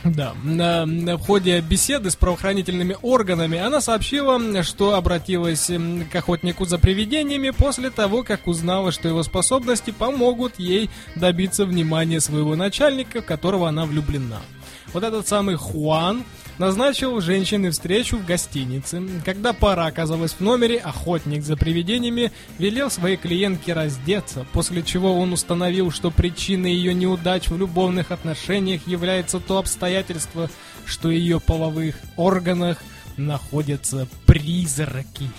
Да, 0.04 0.34
в 0.44 1.20
ходе 1.20 1.60
беседы 1.62 2.10
с 2.10 2.16
правоохранительными 2.16 2.98
органами 3.02 3.58
она 3.58 3.82
сообщила, 3.82 4.64
что 4.64 4.96
обратилась 4.96 5.70
к 6.12 6.16
охотнику 6.16 6.66
за 6.66 6.78
привидениями 6.78 7.50
после 7.50 7.90
того, 7.90 8.24
как 8.24 8.48
узнала, 8.48 8.92
что 8.92 9.08
его 9.08 9.24
способности 9.24 9.92
помогут 9.92 10.58
ей 10.58 10.90
добиться 11.16 11.66
внимания 11.66 12.22
своего 12.22 12.56
начальника, 12.56 13.22
в 13.22 13.26
которого 13.26 13.68
она 13.68 13.86
влюблена. 13.86 14.42
Вот 14.94 15.04
этот 15.04 15.28
самый 15.28 15.56
Хуан 15.56 16.24
назначил 16.60 17.20
женщине 17.22 17.72
встречу 17.72 18.18
в 18.18 18.26
гостинице. 18.26 19.02
Когда 19.26 19.54
пара 19.54 19.86
оказалась 19.86 20.34
в 20.34 20.42
номере, 20.42 20.78
охотник 20.78 21.42
за 21.42 21.58
привидениями 21.58 22.32
велел 22.60 22.92
своей 22.92 23.18
клиентке 23.18 23.74
раздеться, 23.74 24.46
после 24.54 24.84
чего 24.84 25.18
он 25.18 25.34
установил, 25.34 25.90
что 25.90 26.12
причиной 26.12 26.74
ее 26.74 26.94
неудач 26.94 27.48
в 27.48 27.58
любовных 27.58 28.12
отношениях 28.12 28.86
является 28.88 29.40
то 29.40 29.58
обстоятельство, 29.58 30.50
что 30.86 31.08
в 31.08 31.12
ее 31.12 31.40
половых 31.40 31.96
органах 32.18 32.78
находятся 33.18 34.08
призраки. 34.26 35.30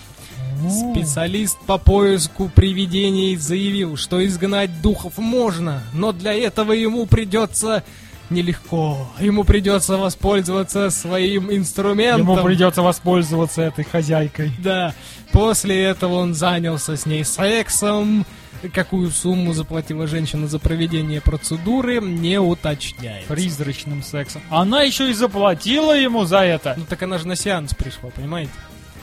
Специалист 0.69 1.57
по 1.65 1.77
поиску 1.77 2.49
привидений 2.53 3.35
заявил, 3.35 3.95
что 3.95 4.25
изгнать 4.25 4.81
духов 4.81 5.17
можно, 5.17 5.83
но 5.93 6.11
для 6.11 6.33
этого 6.33 6.71
ему 6.71 7.05
придется 7.05 7.83
нелегко. 8.31 9.07
Ему 9.19 9.43
придется 9.43 9.97
воспользоваться 9.97 10.89
своим 10.89 11.51
инструментом. 11.51 12.21
Ему 12.21 12.43
придется 12.43 12.81
воспользоваться 12.81 13.61
этой 13.61 13.83
хозяйкой. 13.83 14.51
Да. 14.59 14.93
После 15.31 15.83
этого 15.83 16.15
он 16.15 16.33
занялся 16.33 16.97
с 16.97 17.05
ней 17.05 17.23
сексом. 17.23 18.25
Какую 18.73 19.09
сумму 19.09 19.53
заплатила 19.53 20.05
женщина 20.05 20.47
за 20.47 20.59
проведение 20.59 21.19
процедуры, 21.19 21.99
не 21.99 22.39
уточняет. 22.39 23.25
Призрачным 23.25 24.03
сексом. 24.03 24.41
Она 24.51 24.83
еще 24.83 25.09
и 25.09 25.13
заплатила 25.13 25.97
ему 25.97 26.25
за 26.25 26.39
это. 26.39 26.75
Ну 26.77 26.85
так 26.87 27.01
она 27.01 27.17
же 27.17 27.27
на 27.27 27.35
сеанс 27.35 27.73
пришла, 27.73 28.11
понимаете? 28.11 28.51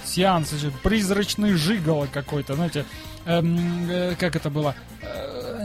Сеанс, 0.05 0.55
призрачный 0.83 1.55
жигало 1.55 2.07
какой-то, 2.07 2.55
знаете, 2.55 2.85
эм, 3.27 3.91
э, 3.91 4.15
как 4.19 4.37
это 4.37 4.49
было? 4.49 4.75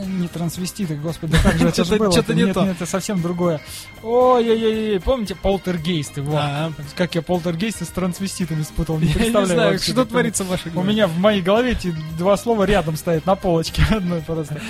Не 0.06 0.28
трансвеститы, 0.28 0.94
господи, 0.96 1.36
как 1.42 1.58
же 1.58 1.68
это 1.68 1.84
же 1.84 1.96
было? 1.96 2.12
чё-то 2.12 2.34
не 2.34 2.52
то. 2.52 2.64
это 2.64 2.86
совсем 2.86 3.20
другое. 3.22 3.60
Ой-ой-ой, 4.02 5.00
помните 5.00 5.34
полтергейсты? 5.34 6.22
Вот. 6.22 6.36
А. 6.38 6.72
Как 6.96 7.14
я 7.14 7.22
полтергейсты 7.22 7.84
с 7.84 7.88
трансвеститами 7.88 8.62
спутал, 8.62 8.98
не 8.98 9.06
Я 9.06 9.08
не 9.08 9.14
представляю 9.14 9.46
знаю, 9.48 9.78
что 9.78 10.04
творится 10.04 10.44
в 10.44 10.48
вашей 10.48 10.70
У 10.70 10.74
голове. 10.74 10.92
меня 10.92 11.06
в 11.06 11.18
моей 11.18 11.42
голове 11.42 11.72
эти 11.72 11.94
два 12.18 12.36
слова 12.36 12.64
рядом 12.64 12.96
стоят 12.96 13.26
на 13.26 13.34
полочке 13.34 13.82
одной 13.90 14.20
просто. 14.20 14.60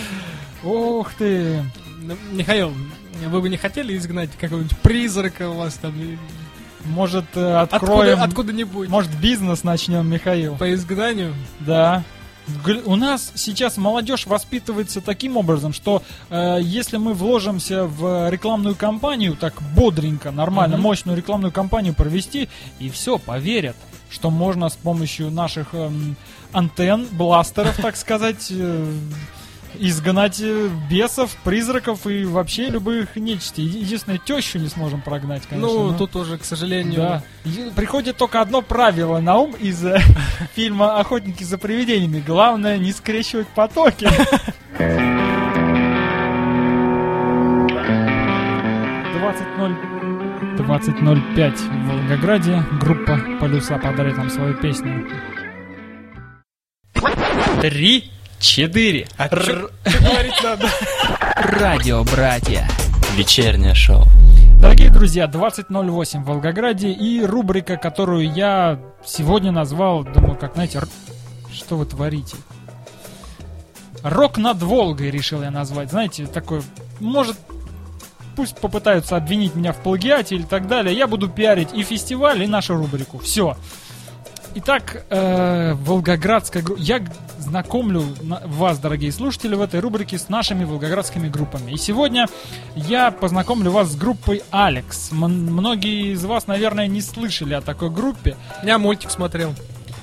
Ух 0.62 1.12
ты! 1.14 1.62
Ну, 2.02 2.16
Михаил, 2.32 2.72
вы 3.26 3.40
бы 3.40 3.48
не 3.48 3.56
хотели 3.56 3.96
изгнать 3.96 4.30
какого-нибудь 4.38 4.76
призрака 4.78 5.48
у 5.50 5.54
вас 5.54 5.74
там? 5.74 5.94
Может, 6.84 7.24
э, 7.34 7.54
откроем... 7.56 8.18
Откуда, 8.18 8.24
откуда-нибудь? 8.24 8.88
Может, 8.90 9.10
бизнес 9.18 9.64
начнем, 9.64 10.06
Михаил? 10.06 10.56
По 10.56 10.72
изгнанию? 10.74 11.34
Да. 11.60 12.04
У 12.84 12.96
нас 12.96 13.32
сейчас 13.34 13.76
молодежь 13.78 14.26
воспитывается 14.26 15.00
таким 15.00 15.36
образом, 15.36 15.72
что 15.72 16.02
э, 16.28 16.58
если 16.60 16.98
мы 16.98 17.14
вложимся 17.14 17.84
в 17.84 18.28
рекламную 18.30 18.74
кампанию, 18.74 19.34
так 19.34 19.54
бодренько, 19.74 20.30
нормально, 20.30 20.76
Мгм. 20.76 20.82
мощную 20.82 21.16
рекламную 21.16 21.52
кампанию 21.52 21.94
провести, 21.94 22.48
и 22.78 22.90
все, 22.90 23.18
поверят, 23.18 23.76
что 24.10 24.30
можно 24.30 24.68
с 24.68 24.74
помощью 24.76 25.30
наших 25.30 25.74
эм, 25.74 26.16
антенн, 26.52 27.06
бластеров, 27.12 27.76
так 27.78 27.96
сказать, 27.96 28.48
э, 28.50 28.94
изгнать 29.78 30.40
э, 30.40 30.68
бесов, 30.90 31.34
призраков 31.44 32.06
и 32.06 32.24
вообще 32.24 32.68
любых 32.68 33.16
нечисти. 33.16 33.60
Еди- 33.60 33.80
Единственное, 33.80 34.18
тещу 34.18 34.58
не 34.58 34.68
сможем 34.68 35.00
прогнать, 35.00 35.42
конечно. 35.48 35.68
ну, 35.72 35.90
но- 35.92 35.98
тут 35.98 36.16
уже, 36.16 36.38
к 36.38 36.44
сожалению... 36.44 36.94
да. 36.96 37.22
Приходит 37.76 38.16
только 38.16 38.40
одно 38.40 38.62
правило 38.62 39.18
на 39.20 39.36
ум 39.38 39.52
из 39.58 39.84
э, 39.84 39.98
фильма 40.54 40.98
«Охотники 40.98 41.44
за 41.44 41.58
привидениями». 41.58 42.22
Главное 42.26 42.78
не 42.78 42.92
скрещивать 42.92 43.48
потоки. 43.48 44.08
20.0 49.14 50.56
20.05 50.56 51.56
в 51.56 51.88
Волгограде. 51.88 52.62
Группа 52.80 53.18
«Полюса» 53.40 53.78
подарит 53.78 54.16
нам 54.16 54.30
свою 54.30 54.54
песню. 54.54 55.06
Три, 57.60 58.10
четыре. 58.44 59.06
Р- 59.18 59.70
говорить 59.84 60.42
надо. 60.42 60.68
Радио 61.36 62.04
братья. 62.04 62.68
Вечернее 63.16 63.74
шоу. 63.74 64.04
Дорогие 64.60 64.90
друзья, 64.90 65.26
20.08 65.26 66.22
в 66.22 66.24
Волгограде 66.24 66.90
и 66.90 67.22
рубрика, 67.24 67.76
которую 67.76 68.32
я 68.32 68.78
сегодня 69.04 69.52
назвал, 69.52 70.04
думаю, 70.04 70.36
как, 70.36 70.54
знаете, 70.54 70.78
р- 70.78 70.88
что 71.52 71.76
вы 71.76 71.86
творите? 71.86 72.36
Рок 74.02 74.36
над 74.38 74.62
Волгой 74.62 75.10
решил 75.10 75.42
я 75.42 75.50
назвать. 75.50 75.90
Знаете, 75.90 76.26
такой, 76.26 76.62
может, 77.00 77.36
пусть 78.36 78.56
попытаются 78.56 79.16
обвинить 79.16 79.54
меня 79.54 79.72
в 79.72 79.78
плагиате 79.78 80.34
или 80.34 80.42
так 80.42 80.66
далее. 80.68 80.96
Я 80.96 81.06
буду 81.06 81.28
пиарить 81.28 81.72
и 81.72 81.82
фестиваль, 81.82 82.42
и 82.42 82.46
нашу 82.46 82.76
рубрику. 82.76 83.18
Все. 83.18 83.56
Итак, 84.56 85.04
э, 85.10 85.74
волгоградская 85.74 86.62
группа. 86.62 86.80
Я 86.80 87.04
знакомлю 87.38 88.04
на- 88.22 88.40
вас, 88.46 88.78
дорогие 88.78 89.10
слушатели, 89.10 89.54
в 89.56 89.60
этой 89.60 89.80
рубрике 89.80 90.16
с 90.16 90.28
нашими 90.28 90.64
волгоградскими 90.64 91.28
группами. 91.28 91.72
И 91.72 91.76
сегодня 91.76 92.26
я 92.76 93.10
познакомлю 93.10 93.72
вас 93.72 93.88
с 93.88 93.96
группой 93.96 94.42
Алекс. 94.52 95.10
М- 95.10 95.22
многие 95.22 96.12
из 96.12 96.24
вас, 96.24 96.46
наверное, 96.46 96.86
не 96.86 97.00
слышали 97.00 97.54
о 97.54 97.60
такой 97.62 97.90
группе. 97.90 98.36
Я 98.62 98.78
мультик 98.78 99.10
смотрел 99.10 99.54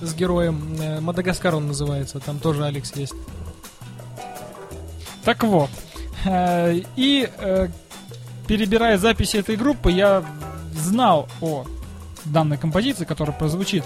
с 0.02 0.14
героем. 0.14 0.76
э, 0.82 1.00
Мадагаскар 1.00 1.56
он 1.56 1.68
называется. 1.68 2.20
Там 2.20 2.40
тоже 2.40 2.66
Алекс 2.66 2.94
есть. 2.96 3.14
Так 5.24 5.44
вот, 5.44 5.70
э, 6.26 6.82
и 6.98 7.30
э, 7.38 7.68
перебирая 8.48 8.98
записи 8.98 9.38
этой 9.38 9.56
группы, 9.56 9.92
я 9.92 10.26
знал 10.74 11.30
о 11.40 11.66
данной 12.26 12.58
композиции, 12.58 13.06
которая 13.06 13.36
прозвучит. 13.36 13.84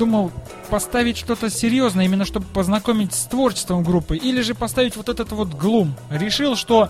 Думал 0.00 0.32
поставить 0.70 1.18
что-то 1.18 1.50
серьезное, 1.50 2.06
именно 2.06 2.24
чтобы 2.24 2.46
познакомить 2.46 3.12
с 3.12 3.26
творчеством 3.26 3.84
группы, 3.84 4.16
или 4.16 4.40
же 4.40 4.54
поставить 4.54 4.96
вот 4.96 5.10
этот 5.10 5.30
вот 5.32 5.48
глум. 5.50 5.94
Решил, 6.08 6.56
что 6.56 6.88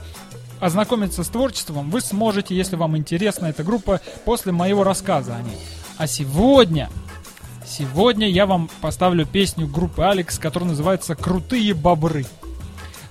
ознакомиться 0.60 1.24
с 1.24 1.28
творчеством 1.28 1.90
вы 1.90 2.02
сможете, 2.02 2.54
если 2.54 2.76
вам 2.76 2.96
интересна 2.96 3.46
эта 3.46 3.64
группа, 3.64 4.00
после 4.24 4.52
моего 4.52 4.84
рассказа 4.84 5.34
о 5.34 5.42
ней. 5.42 5.58
А 5.98 6.06
сегодня, 6.06 6.88
сегодня 7.66 8.30
я 8.30 8.46
вам 8.46 8.70
поставлю 8.80 9.26
песню 9.26 9.66
группы 9.66 10.04
Алекс, 10.04 10.38
которая 10.38 10.70
называется 10.70 11.16
«Крутые 11.16 11.74
бобры». 11.74 12.26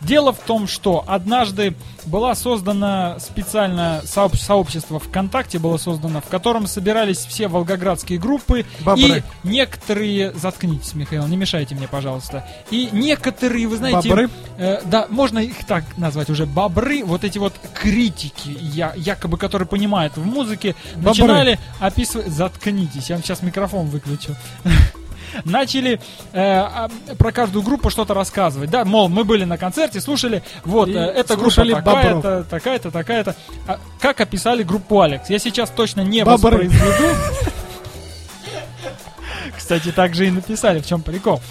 Дело 0.01 0.31
в 0.31 0.39
том, 0.39 0.67
что 0.67 1.03
однажды 1.07 1.75
была 2.05 2.33
создана 2.33 3.19
специально 3.19 4.01
сооб- 4.03 4.37
сообщество 4.37 4.99
ВКонтакте 4.99 5.59
было 5.59 5.77
создано, 5.77 6.21
в 6.21 6.25
котором 6.27 6.67
собирались 6.67 7.17
все 7.17 7.47
волгоградские 7.49 8.17
группы 8.19 8.65
Бобры. 8.79 9.23
и 9.43 9.47
некоторые 9.47 10.31
заткнитесь, 10.31 10.93
Михаил, 10.93 11.27
не 11.27 11.35
мешайте 11.35 11.75
мне, 11.75 11.87
пожалуйста. 11.87 12.47
И 12.71 12.89
некоторые, 12.93 13.67
вы 13.67 13.75
знаете, 13.75 14.07
Бобры? 14.09 14.29
э, 14.57 14.81
да, 14.85 15.07
можно 15.09 15.39
их 15.39 15.65
так 15.65 15.83
назвать 15.97 16.29
уже 16.29 16.45
бобры, 16.45 17.03
вот 17.03 17.23
эти 17.25 17.37
вот 17.37 17.53
критики, 17.73 18.57
я, 18.59 18.93
якобы 18.95 19.37
которые 19.37 19.67
понимают 19.67 20.15
в 20.15 20.25
музыке, 20.25 20.75
Бобры. 20.95 21.09
начинали 21.09 21.59
описывать. 21.79 22.27
Заткнитесь, 22.29 23.09
я 23.09 23.15
вам 23.17 23.23
сейчас 23.23 23.41
микрофон 23.41 23.87
выключу 23.87 24.35
начали 25.45 25.99
э, 26.33 26.39
а, 26.41 26.89
про 27.17 27.31
каждую 27.31 27.63
группу 27.63 27.89
что-то 27.89 28.13
рассказывать. 28.13 28.69
Да, 28.69 28.85
мол, 28.85 29.09
мы 29.09 29.23
были 29.23 29.45
на 29.45 29.57
концерте, 29.57 30.01
слушали, 30.01 30.43
вот, 30.63 30.89
э, 30.89 30.93
эта 30.93 31.35
группа 31.35 31.65
такая-то, 31.65 32.43
такая-то, 32.49 32.91
такая-то. 32.91 33.35
А 33.67 33.79
как 33.99 34.21
описали 34.21 34.63
группу 34.63 35.01
Алекс? 35.01 35.29
Я 35.29 35.39
сейчас 35.39 35.69
точно 35.69 36.01
не 36.01 36.23
Бобры. 36.23 36.67
воспроизведу. 36.67 37.15
Кстати, 39.57 39.91
так 39.91 40.15
же 40.15 40.27
и 40.27 40.31
написали, 40.31 40.79
в 40.79 40.87
чем 40.87 41.01
прикол. 41.01 41.41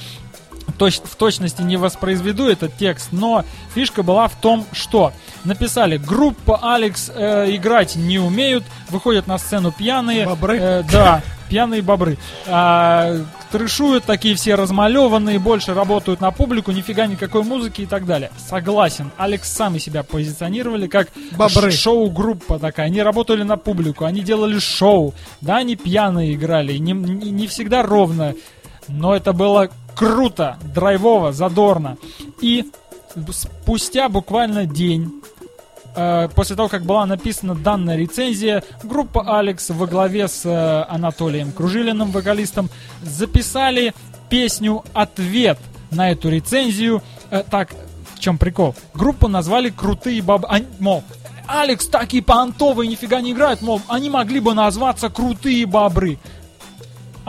Точ- 0.78 1.02
в 1.04 1.16
точности 1.16 1.62
не 1.62 1.76
воспроизведу 1.76 2.46
этот 2.48 2.76
текст, 2.76 3.08
но 3.12 3.44
фишка 3.74 4.02
была 4.02 4.28
в 4.28 4.34
том, 4.40 4.64
что 4.72 5.12
написали 5.44 5.96
группа 5.98 6.58
Алекс 6.74 7.10
э, 7.14 7.54
играть 7.56 7.96
не 7.96 8.18
умеют, 8.18 8.64
выходят 8.90 9.26
на 9.26 9.38
сцену 9.38 9.72
пьяные, 9.72 10.26
Бобры? 10.26 10.58
э, 10.58 10.82
да, 10.90 11.22
пьяные 11.48 11.80
бобры, 11.80 12.18
а, 12.46 13.16
трешуют 13.50 14.04
такие 14.04 14.34
все 14.34 14.54
размалеванные, 14.54 15.38
больше 15.38 15.72
работают 15.72 16.20
на 16.20 16.30
публику, 16.30 16.72
нифига 16.72 17.06
никакой 17.06 17.42
музыки 17.42 17.80
и 17.82 17.86
так 17.86 18.04
далее. 18.04 18.30
Согласен, 18.36 19.10
Алекс 19.16 19.50
сами 19.50 19.78
себя 19.78 20.02
позиционировали 20.02 20.86
как 20.88 21.08
Бобры. 21.32 21.70
шоу-группа 21.70 22.58
такая, 22.58 22.86
они 22.86 23.00
работали 23.02 23.44
на 23.44 23.56
публику, 23.56 24.04
они 24.04 24.20
делали 24.20 24.58
шоу, 24.58 25.14
да, 25.40 25.56
они 25.56 25.76
пьяные 25.76 26.34
играли, 26.34 26.76
не, 26.76 26.92
не- 26.92 27.30
не 27.30 27.46
всегда 27.46 27.82
ровно, 27.82 28.34
но 28.86 29.14
это 29.16 29.32
было 29.32 29.70
круто, 29.98 30.56
драйвово, 30.74 31.32
задорно. 31.32 31.98
И 32.40 32.70
спустя 33.32 34.08
буквально 34.08 34.64
день 34.64 35.12
э, 35.96 36.28
после 36.36 36.54
того, 36.54 36.68
как 36.68 36.84
была 36.84 37.04
написана 37.04 37.56
данная 37.56 37.96
рецензия, 37.96 38.62
группа 38.84 39.38
Алекс 39.38 39.70
во 39.70 39.86
главе 39.88 40.28
с 40.28 40.46
э, 40.46 40.84
Анатолием 40.88 41.50
Кружилиным, 41.50 42.12
вокалистом, 42.12 42.70
записали 43.02 43.92
песню 44.30 44.84
«Ответ» 44.94 45.58
на 45.90 46.10
эту 46.12 46.28
рецензию. 46.28 47.02
Э, 47.30 47.42
так, 47.50 47.74
в 48.14 48.20
чем 48.20 48.38
прикол? 48.38 48.76
Группу 48.94 49.26
назвали 49.26 49.70
«Крутые 49.70 50.22
бабы». 50.22 50.46
Они, 50.46 50.66
мол, 50.78 51.02
Алекс 51.48 51.88
такие 51.88 52.22
понтовые, 52.22 52.88
нифига 52.88 53.20
не 53.20 53.32
играют, 53.32 53.62
мол, 53.62 53.80
они 53.88 54.10
могли 54.10 54.38
бы 54.38 54.54
назваться 54.54 55.10
«Крутые 55.10 55.66
бобры». 55.66 56.20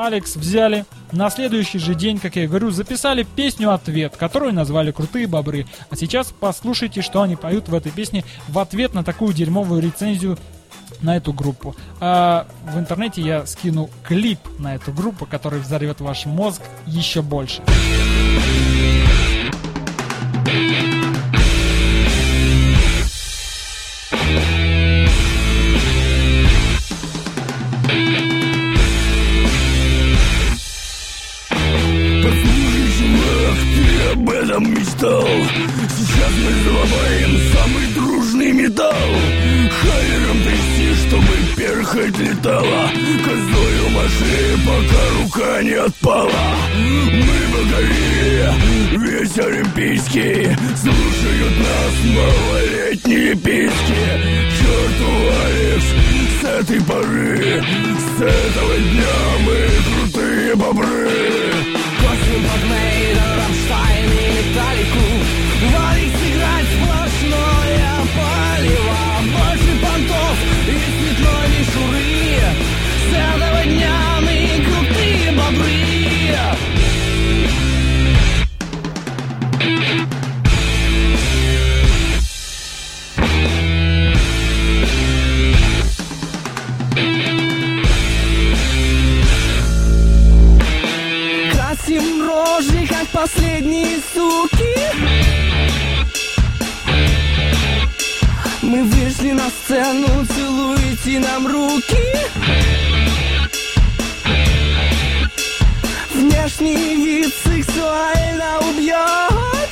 Алекс 0.05 0.37
взяли, 0.37 0.85
на 1.11 1.29
следующий 1.29 1.77
же 1.77 1.93
день, 1.93 2.19
как 2.19 2.37
я 2.37 2.47
говорю, 2.47 2.71
записали 2.71 3.23
песню 3.23 3.73
«Ответ», 3.73 4.15
которую 4.15 4.53
назвали 4.53 4.91
«Крутые 4.91 5.27
бобры». 5.27 5.65
А 5.89 5.97
сейчас 5.97 6.33
послушайте, 6.39 7.01
что 7.01 7.21
они 7.21 7.35
поют 7.35 7.67
в 7.67 7.75
этой 7.75 7.91
песне 7.91 8.23
в 8.47 8.59
ответ 8.59 8.93
на 8.93 9.03
такую 9.03 9.33
дерьмовую 9.33 9.81
рецензию 9.81 10.37
на 11.01 11.17
эту 11.17 11.33
группу. 11.33 11.75
А, 11.99 12.47
в 12.63 12.79
интернете 12.79 13.21
я 13.21 13.45
скину 13.45 13.89
клип 14.07 14.39
на 14.57 14.75
эту 14.75 14.93
группу, 14.93 15.25
который 15.25 15.59
взорвет 15.59 15.99
ваш 15.99 16.25
мозг 16.25 16.61
еще 16.85 17.21
больше. 17.21 17.61
Этом 34.59 34.71
мечтал 34.71 35.23
Сейчас 35.23 36.31
мы 36.43 36.51
заломаем 36.63 37.31
самый 37.53 37.87
дружный 37.95 38.51
металл. 38.51 38.93
Хайером 39.81 40.37
трясти, 40.43 41.07
чтобы 41.07 41.33
перхоть 41.55 42.17
летала. 42.17 42.91
Козою 43.23 43.89
маши, 43.89 44.57
пока 44.65 45.01
рука 45.21 45.63
не 45.63 45.73
отпала. 45.73 46.31
Мы 46.75 47.37
покорили 47.51 48.53
весь 48.97 49.37
Олимпийский. 49.37 50.55
Слушают 50.75 51.59
нас 51.59 51.93
малолетние 52.15 53.35
писки. 53.35 54.39
Черту 54.59 55.11
Алекс, 55.45 55.85
с 56.39 56.43
этой 56.43 56.81
поры 56.81 57.61
С 58.17 58.21
этого 58.21 58.77
дня 58.77 59.17
мы 59.45 59.57
крутые 59.85 60.55
бобры. 60.55 61.09
Костюм 61.99 62.43
под 62.43 62.63
Мейден, 62.69 63.31
Рамштайн 63.39 64.05
и 64.05 64.25
Металлику. 64.37 65.05
Валик 65.73 66.13
сыграть 66.19 66.69
сплошное 66.75 67.91
палево. 68.15 68.99
Больше 69.35 69.71
понтов 69.81 70.37
и 70.67 70.77
цветной 70.95 71.45
мишуры 71.59 72.11
С 73.03 73.13
этого 73.13 73.61
дня 73.65 73.97
мы 74.21 74.35
крутые 74.65 75.31
бобры 75.31 75.88
последние 93.21 93.97
суки. 94.13 94.75
Мы 98.61 98.83
вышли 98.83 99.31
на 99.31 99.49
сцену, 99.49 100.25
целуйте 100.25 101.19
нам 101.19 101.47
руки. 101.47 101.97
Внешний 106.13 106.95
вид 106.95 107.33
сексуально 107.43 108.59
убьет. 108.69 109.69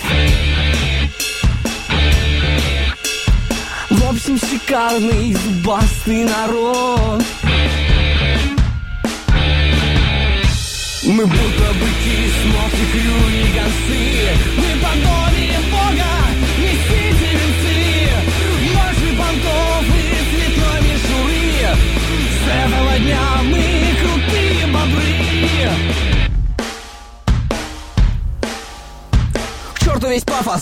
В 3.90 4.10
общем, 4.10 4.38
шикарный 4.40 5.34
зубастый 5.34 6.26
народ. 6.26 7.24
Мы 11.04 11.26
будто 11.26 11.74
быки, 11.80 12.30
смотри, 12.42 12.47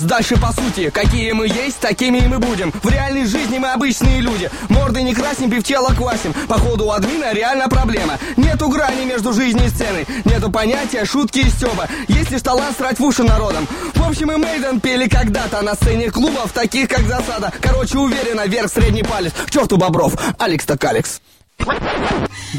дальше 0.06 0.38
по 0.38 0.52
сути 0.52 0.90
Какие 0.90 1.32
мы 1.32 1.48
есть, 1.48 1.80
такими 1.80 2.20
и 2.20 2.28
мы 2.28 2.40
будем. 2.40 2.72
В 2.72 2.90
реальной 2.90 3.26
жизни 3.26 3.58
мы 3.58 3.72
обычные 3.72 4.22
люди. 4.22 4.50
Морды 4.70 5.02
не 5.04 5.14
красим, 5.14 5.50
пивчело 5.50 5.90
квасим. 5.90 6.34
Походу 6.48 6.86
у 6.86 6.92
админа 6.92 7.34
реально 7.34 7.68
проблема. 7.70 8.18
Нету 8.38 8.70
грани 8.70 9.06
между 9.06 9.34
жизнью 9.34 9.66
и 9.66 9.70
сценой. 9.70 10.06
Нету 10.26 10.52
понятия 10.52 11.06
шутки 11.06 11.40
и 11.40 11.50
стёба 11.50 11.88
Есть 12.08 12.32
лишь 12.32 12.42
талант 12.42 12.78
срать 12.78 13.00
в 13.00 13.04
уши 13.04 13.24
народом 13.24 13.68
В 13.94 14.08
общем 14.08 14.32
и 14.32 14.38
Мейден 14.38 14.80
пели 14.80 15.08
когда-то 15.08 15.62
На 15.62 15.76
сцене 15.76 16.12
клубов, 16.12 16.52
таких 16.52 16.90
как 16.90 17.02
Засада 17.02 17.52
Короче, 17.62 17.98
уверенно, 17.98 18.46
вверх 18.46 18.72
средний 18.72 19.04
палец. 19.04 19.34
К 19.46 19.52
черту 19.52 19.78
Бобров, 19.78 20.14
Алекс 20.40 20.66
так 20.66 20.84
Алекс 20.86 21.22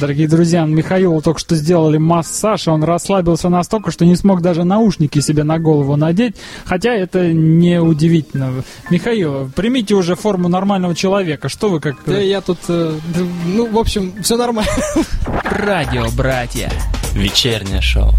Дорогие 0.01 0.28
друзья, 0.28 0.64
Михаилу 0.66 1.22
только 1.22 1.40
что 1.40 1.55
сделали 1.55 1.97
массаж, 1.97 2.66
и 2.66 2.70
он 2.70 2.84
расслабился 2.84 3.49
настолько, 3.49 3.90
что 3.90 4.05
не 4.05 4.14
смог 4.16 4.42
даже 4.42 4.64
наушники 4.64 5.20
себе 5.20 5.42
на 5.42 5.59
голову 5.59 5.97
надеть, 5.97 6.36
хотя 6.64 6.92
это 6.92 7.32
не 7.32 7.80
удивительно. 7.80 8.62
Михаил, 8.90 9.51
примите 9.55 9.94
уже 9.94 10.14
форму 10.14 10.49
нормального 10.49 10.94
человека, 10.94 11.49
что 11.49 11.70
вы 11.70 11.80
как... 11.80 11.97
Да 12.05 12.18
я 12.18 12.40
тут, 12.40 12.59
э, 12.68 12.99
ну, 13.47 13.66
в 13.70 13.78
общем, 13.78 14.12
все 14.22 14.36
нормально. 14.36 14.70
Радио 15.44 16.07
«Братья». 16.14 16.70
Вечернее 17.14 17.80
шоу. 17.80 18.12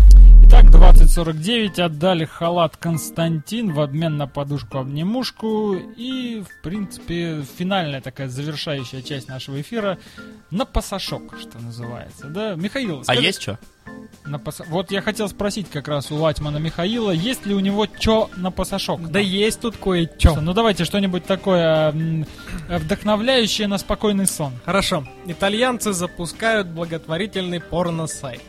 Итак, 0.50 0.72
2049 0.72 1.80
отдали 1.80 2.26
халат 2.26 2.78
Константин 2.78 3.74
в 3.74 3.82
обмен 3.82 4.18
на 4.18 4.28
подушку-обнимушку. 4.28 5.76
И, 5.76 6.42
в 6.42 6.62
принципе, 6.64 7.44
финальная 7.58 8.02
такая 8.02 8.30
завершающая 8.30 9.02
часть 9.02 9.28
нашего 9.28 9.60
эфира 9.62 9.98
на 10.50 10.66
пасашок, 10.66 11.38
что 11.40 11.60
называется. 11.60 12.28
Да, 12.28 12.56
Михаил, 12.56 13.02
А 13.02 13.04
скажи- 13.04 13.22
есть 13.22 13.42
что? 13.42 13.60
на 14.26 14.40
паса- 14.40 14.66
Вот 14.70 14.92
я 14.92 15.02
хотел 15.02 15.28
спросить 15.30 15.70
как 15.70 15.88
раз 15.88 16.12
у 16.12 16.16
Латьмана 16.16 16.58
Михаила, 16.58 17.12
есть 17.12 17.46
ли 17.46 17.54
у 17.54 17.60
него 17.60 17.86
чё 17.86 18.30
на 18.36 18.52
пасашок? 18.52 19.02
Да 19.12 19.20
есть 19.20 19.60
тут 19.62 19.78
кое-что. 19.78 20.40
Ну 20.42 20.54
давайте 20.54 20.86
что-нибудь 20.86 21.26
такое 21.26 21.94
вдохновляющее 22.70 23.68
на 23.68 23.78
спокойный 23.78 24.28
сон. 24.28 24.54
Хорошо. 24.66 25.06
Итальянцы 25.26 25.94
запускают 25.94 26.68
благотворительный 26.68 27.60
порно-сайт. 27.62 28.42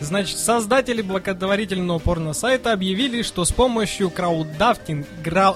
Значит, 0.00 0.38
создатели 0.38 1.02
благотворительного 1.02 1.98
порно-сайта 1.98 2.72
объявили, 2.72 3.22
что 3.22 3.44
с 3.44 3.52
помощью 3.52 4.10
краудафтинг, 4.10 5.06
гра- 5.22 5.54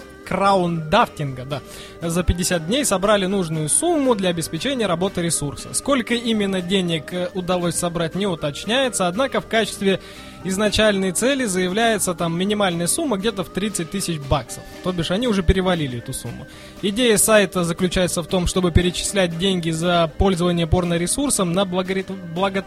да, 1.46 1.62
за 2.02 2.22
50 2.22 2.66
дней 2.66 2.84
собрали 2.84 3.24
нужную 3.26 3.68
сумму 3.70 4.14
для 4.14 4.28
обеспечения 4.28 4.86
работы 4.86 5.22
ресурса. 5.22 5.72
Сколько 5.72 6.14
именно 6.14 6.60
денег 6.60 7.14
э, 7.14 7.30
удалось 7.32 7.76
собрать, 7.76 8.14
не 8.14 8.26
уточняется, 8.26 9.08
однако 9.08 9.40
в 9.40 9.46
качестве 9.46 10.00
изначальной 10.44 11.12
цели 11.12 11.46
заявляется 11.46 12.14
там 12.14 12.38
минимальная 12.38 12.86
сумма 12.88 13.16
где-то 13.16 13.42
в 13.42 13.48
30 13.48 13.90
тысяч 13.90 14.18
баксов. 14.20 14.62
То 14.84 14.92
бишь 14.92 15.10
они 15.10 15.28
уже 15.28 15.42
перевалили 15.42 15.96
эту 15.98 16.12
сумму. 16.12 16.46
Идея 16.82 17.16
сайта 17.16 17.64
заключается 17.64 18.22
в 18.22 18.26
том, 18.26 18.46
чтобы 18.46 18.70
перечислять 18.70 19.36
деньги 19.38 19.70
за 19.70 20.12
пользование 20.18 20.66
порно-ресурсом 20.66 21.54
на 21.54 21.64
благорит- 21.64 22.12
благо- 22.34 22.64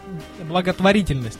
благотворительность. 0.49 1.39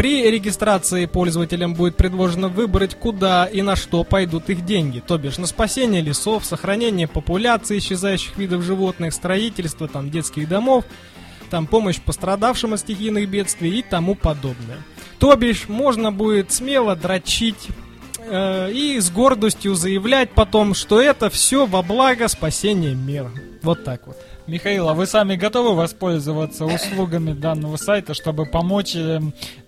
При 0.00 0.30
регистрации 0.30 1.04
пользователям 1.04 1.74
будет 1.74 1.94
предложено 1.94 2.48
выбрать, 2.48 2.94
куда 2.94 3.44
и 3.44 3.60
на 3.60 3.76
что 3.76 4.02
пойдут 4.02 4.48
их 4.48 4.64
деньги, 4.64 5.02
то 5.06 5.18
бишь 5.18 5.36
на 5.36 5.46
спасение 5.46 6.00
лесов, 6.00 6.46
сохранение 6.46 7.06
популяции 7.06 7.76
исчезающих 7.76 8.38
видов 8.38 8.62
животных, 8.62 9.12
строительство 9.12 9.88
там 9.88 10.10
детских 10.10 10.48
домов, 10.48 10.86
там 11.50 11.66
помощь 11.66 12.00
пострадавшим 12.00 12.72
от 12.72 12.80
стихийных 12.80 13.28
бедствий 13.28 13.78
и 13.78 13.82
тому 13.82 14.14
подобное. 14.14 14.78
То 15.18 15.36
бишь 15.36 15.68
можно 15.68 16.10
будет 16.10 16.50
смело 16.50 16.96
дрочить 16.96 17.68
э, 18.20 18.72
и 18.72 18.98
с 18.98 19.10
гордостью 19.10 19.74
заявлять 19.74 20.30
потом, 20.30 20.72
что 20.72 20.98
это 20.98 21.28
все 21.28 21.66
во 21.66 21.82
благо 21.82 22.26
спасения 22.28 22.94
мира. 22.94 23.30
Вот 23.62 23.84
так 23.84 24.06
вот. 24.06 24.16
Михаил, 24.50 24.88
а 24.88 24.94
вы 24.94 25.06
сами 25.06 25.36
готовы 25.36 25.74
воспользоваться 25.76 26.64
услугами 26.66 27.32
данного 27.32 27.76
сайта, 27.76 28.14
чтобы 28.14 28.46
помочь 28.46 28.96
э, 28.96 29.20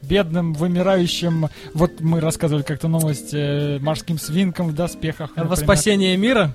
бедным, 0.03 0.55
вымирающим, 0.55 1.49
вот 1.73 2.01
мы 2.01 2.21
рассказывали 2.21 2.63
как-то 2.65 2.89
новость, 2.89 3.33
э, 3.33 3.79
морским 3.81 4.19
свинкам 4.19 4.69
в 4.69 4.75
доспехах, 4.75 5.31
Во 5.37 5.45
например. 5.45 5.57
спасение 5.65 6.17
мира 6.17 6.51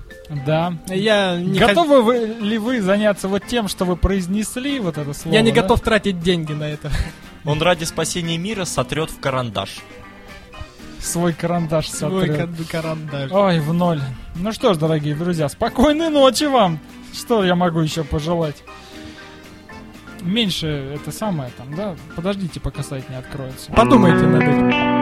Да. 0.46 0.74
я 0.88 1.36
не, 1.40 1.58
хот- 1.58 1.68
Готовы 1.68 2.02
вы, 2.02 2.18
ли 2.40 2.58
вы 2.58 2.82
заняться 2.82 3.28
вот 3.28 3.46
тем, 3.46 3.66
что 3.66 3.84
вы 3.86 3.96
произнесли 3.96 4.78
вот 4.78 4.98
это 4.98 5.12
слово? 5.14 5.34
я 5.34 5.40
не 5.42 5.50
да? 5.52 5.62
готов 5.62 5.80
тратить 5.80 6.20
деньги 6.20 6.52
на 6.52 6.64
это. 6.64 6.90
Он 7.44 7.62
ради 7.62 7.84
спасения 7.84 8.36
мира 8.36 8.64
сотрет 8.66 9.10
в 9.10 9.20
карандаш. 9.20 9.76
Свой 11.00 11.32
карандаш 11.32 11.88
Свой 11.88 12.26
сотрет. 12.26 12.36
кар- 12.36 12.82
карандаш. 12.82 13.30
Ой, 13.32 13.60
в 13.60 13.72
ноль. 13.72 14.00
Ну 14.34 14.52
что 14.52 14.74
ж, 14.74 14.76
дорогие 14.76 15.14
друзья, 15.14 15.48
спокойной 15.48 16.10
ночи 16.10 16.44
вам. 16.44 16.78
Что 17.12 17.44
я 17.44 17.54
могу 17.54 17.80
еще 17.80 18.04
пожелать? 18.04 18.62
Меньше 20.20 20.66
это 20.66 21.12
самое 21.12 21.50
там, 21.56 21.74
да? 21.74 21.96
Подождите, 22.16 22.60
пока 22.60 22.82
сайт 22.82 23.08
не 23.08 23.16
откроется. 23.16 23.70
Подумайте 23.72 24.26
над 24.26 24.42
этим. 24.42 24.97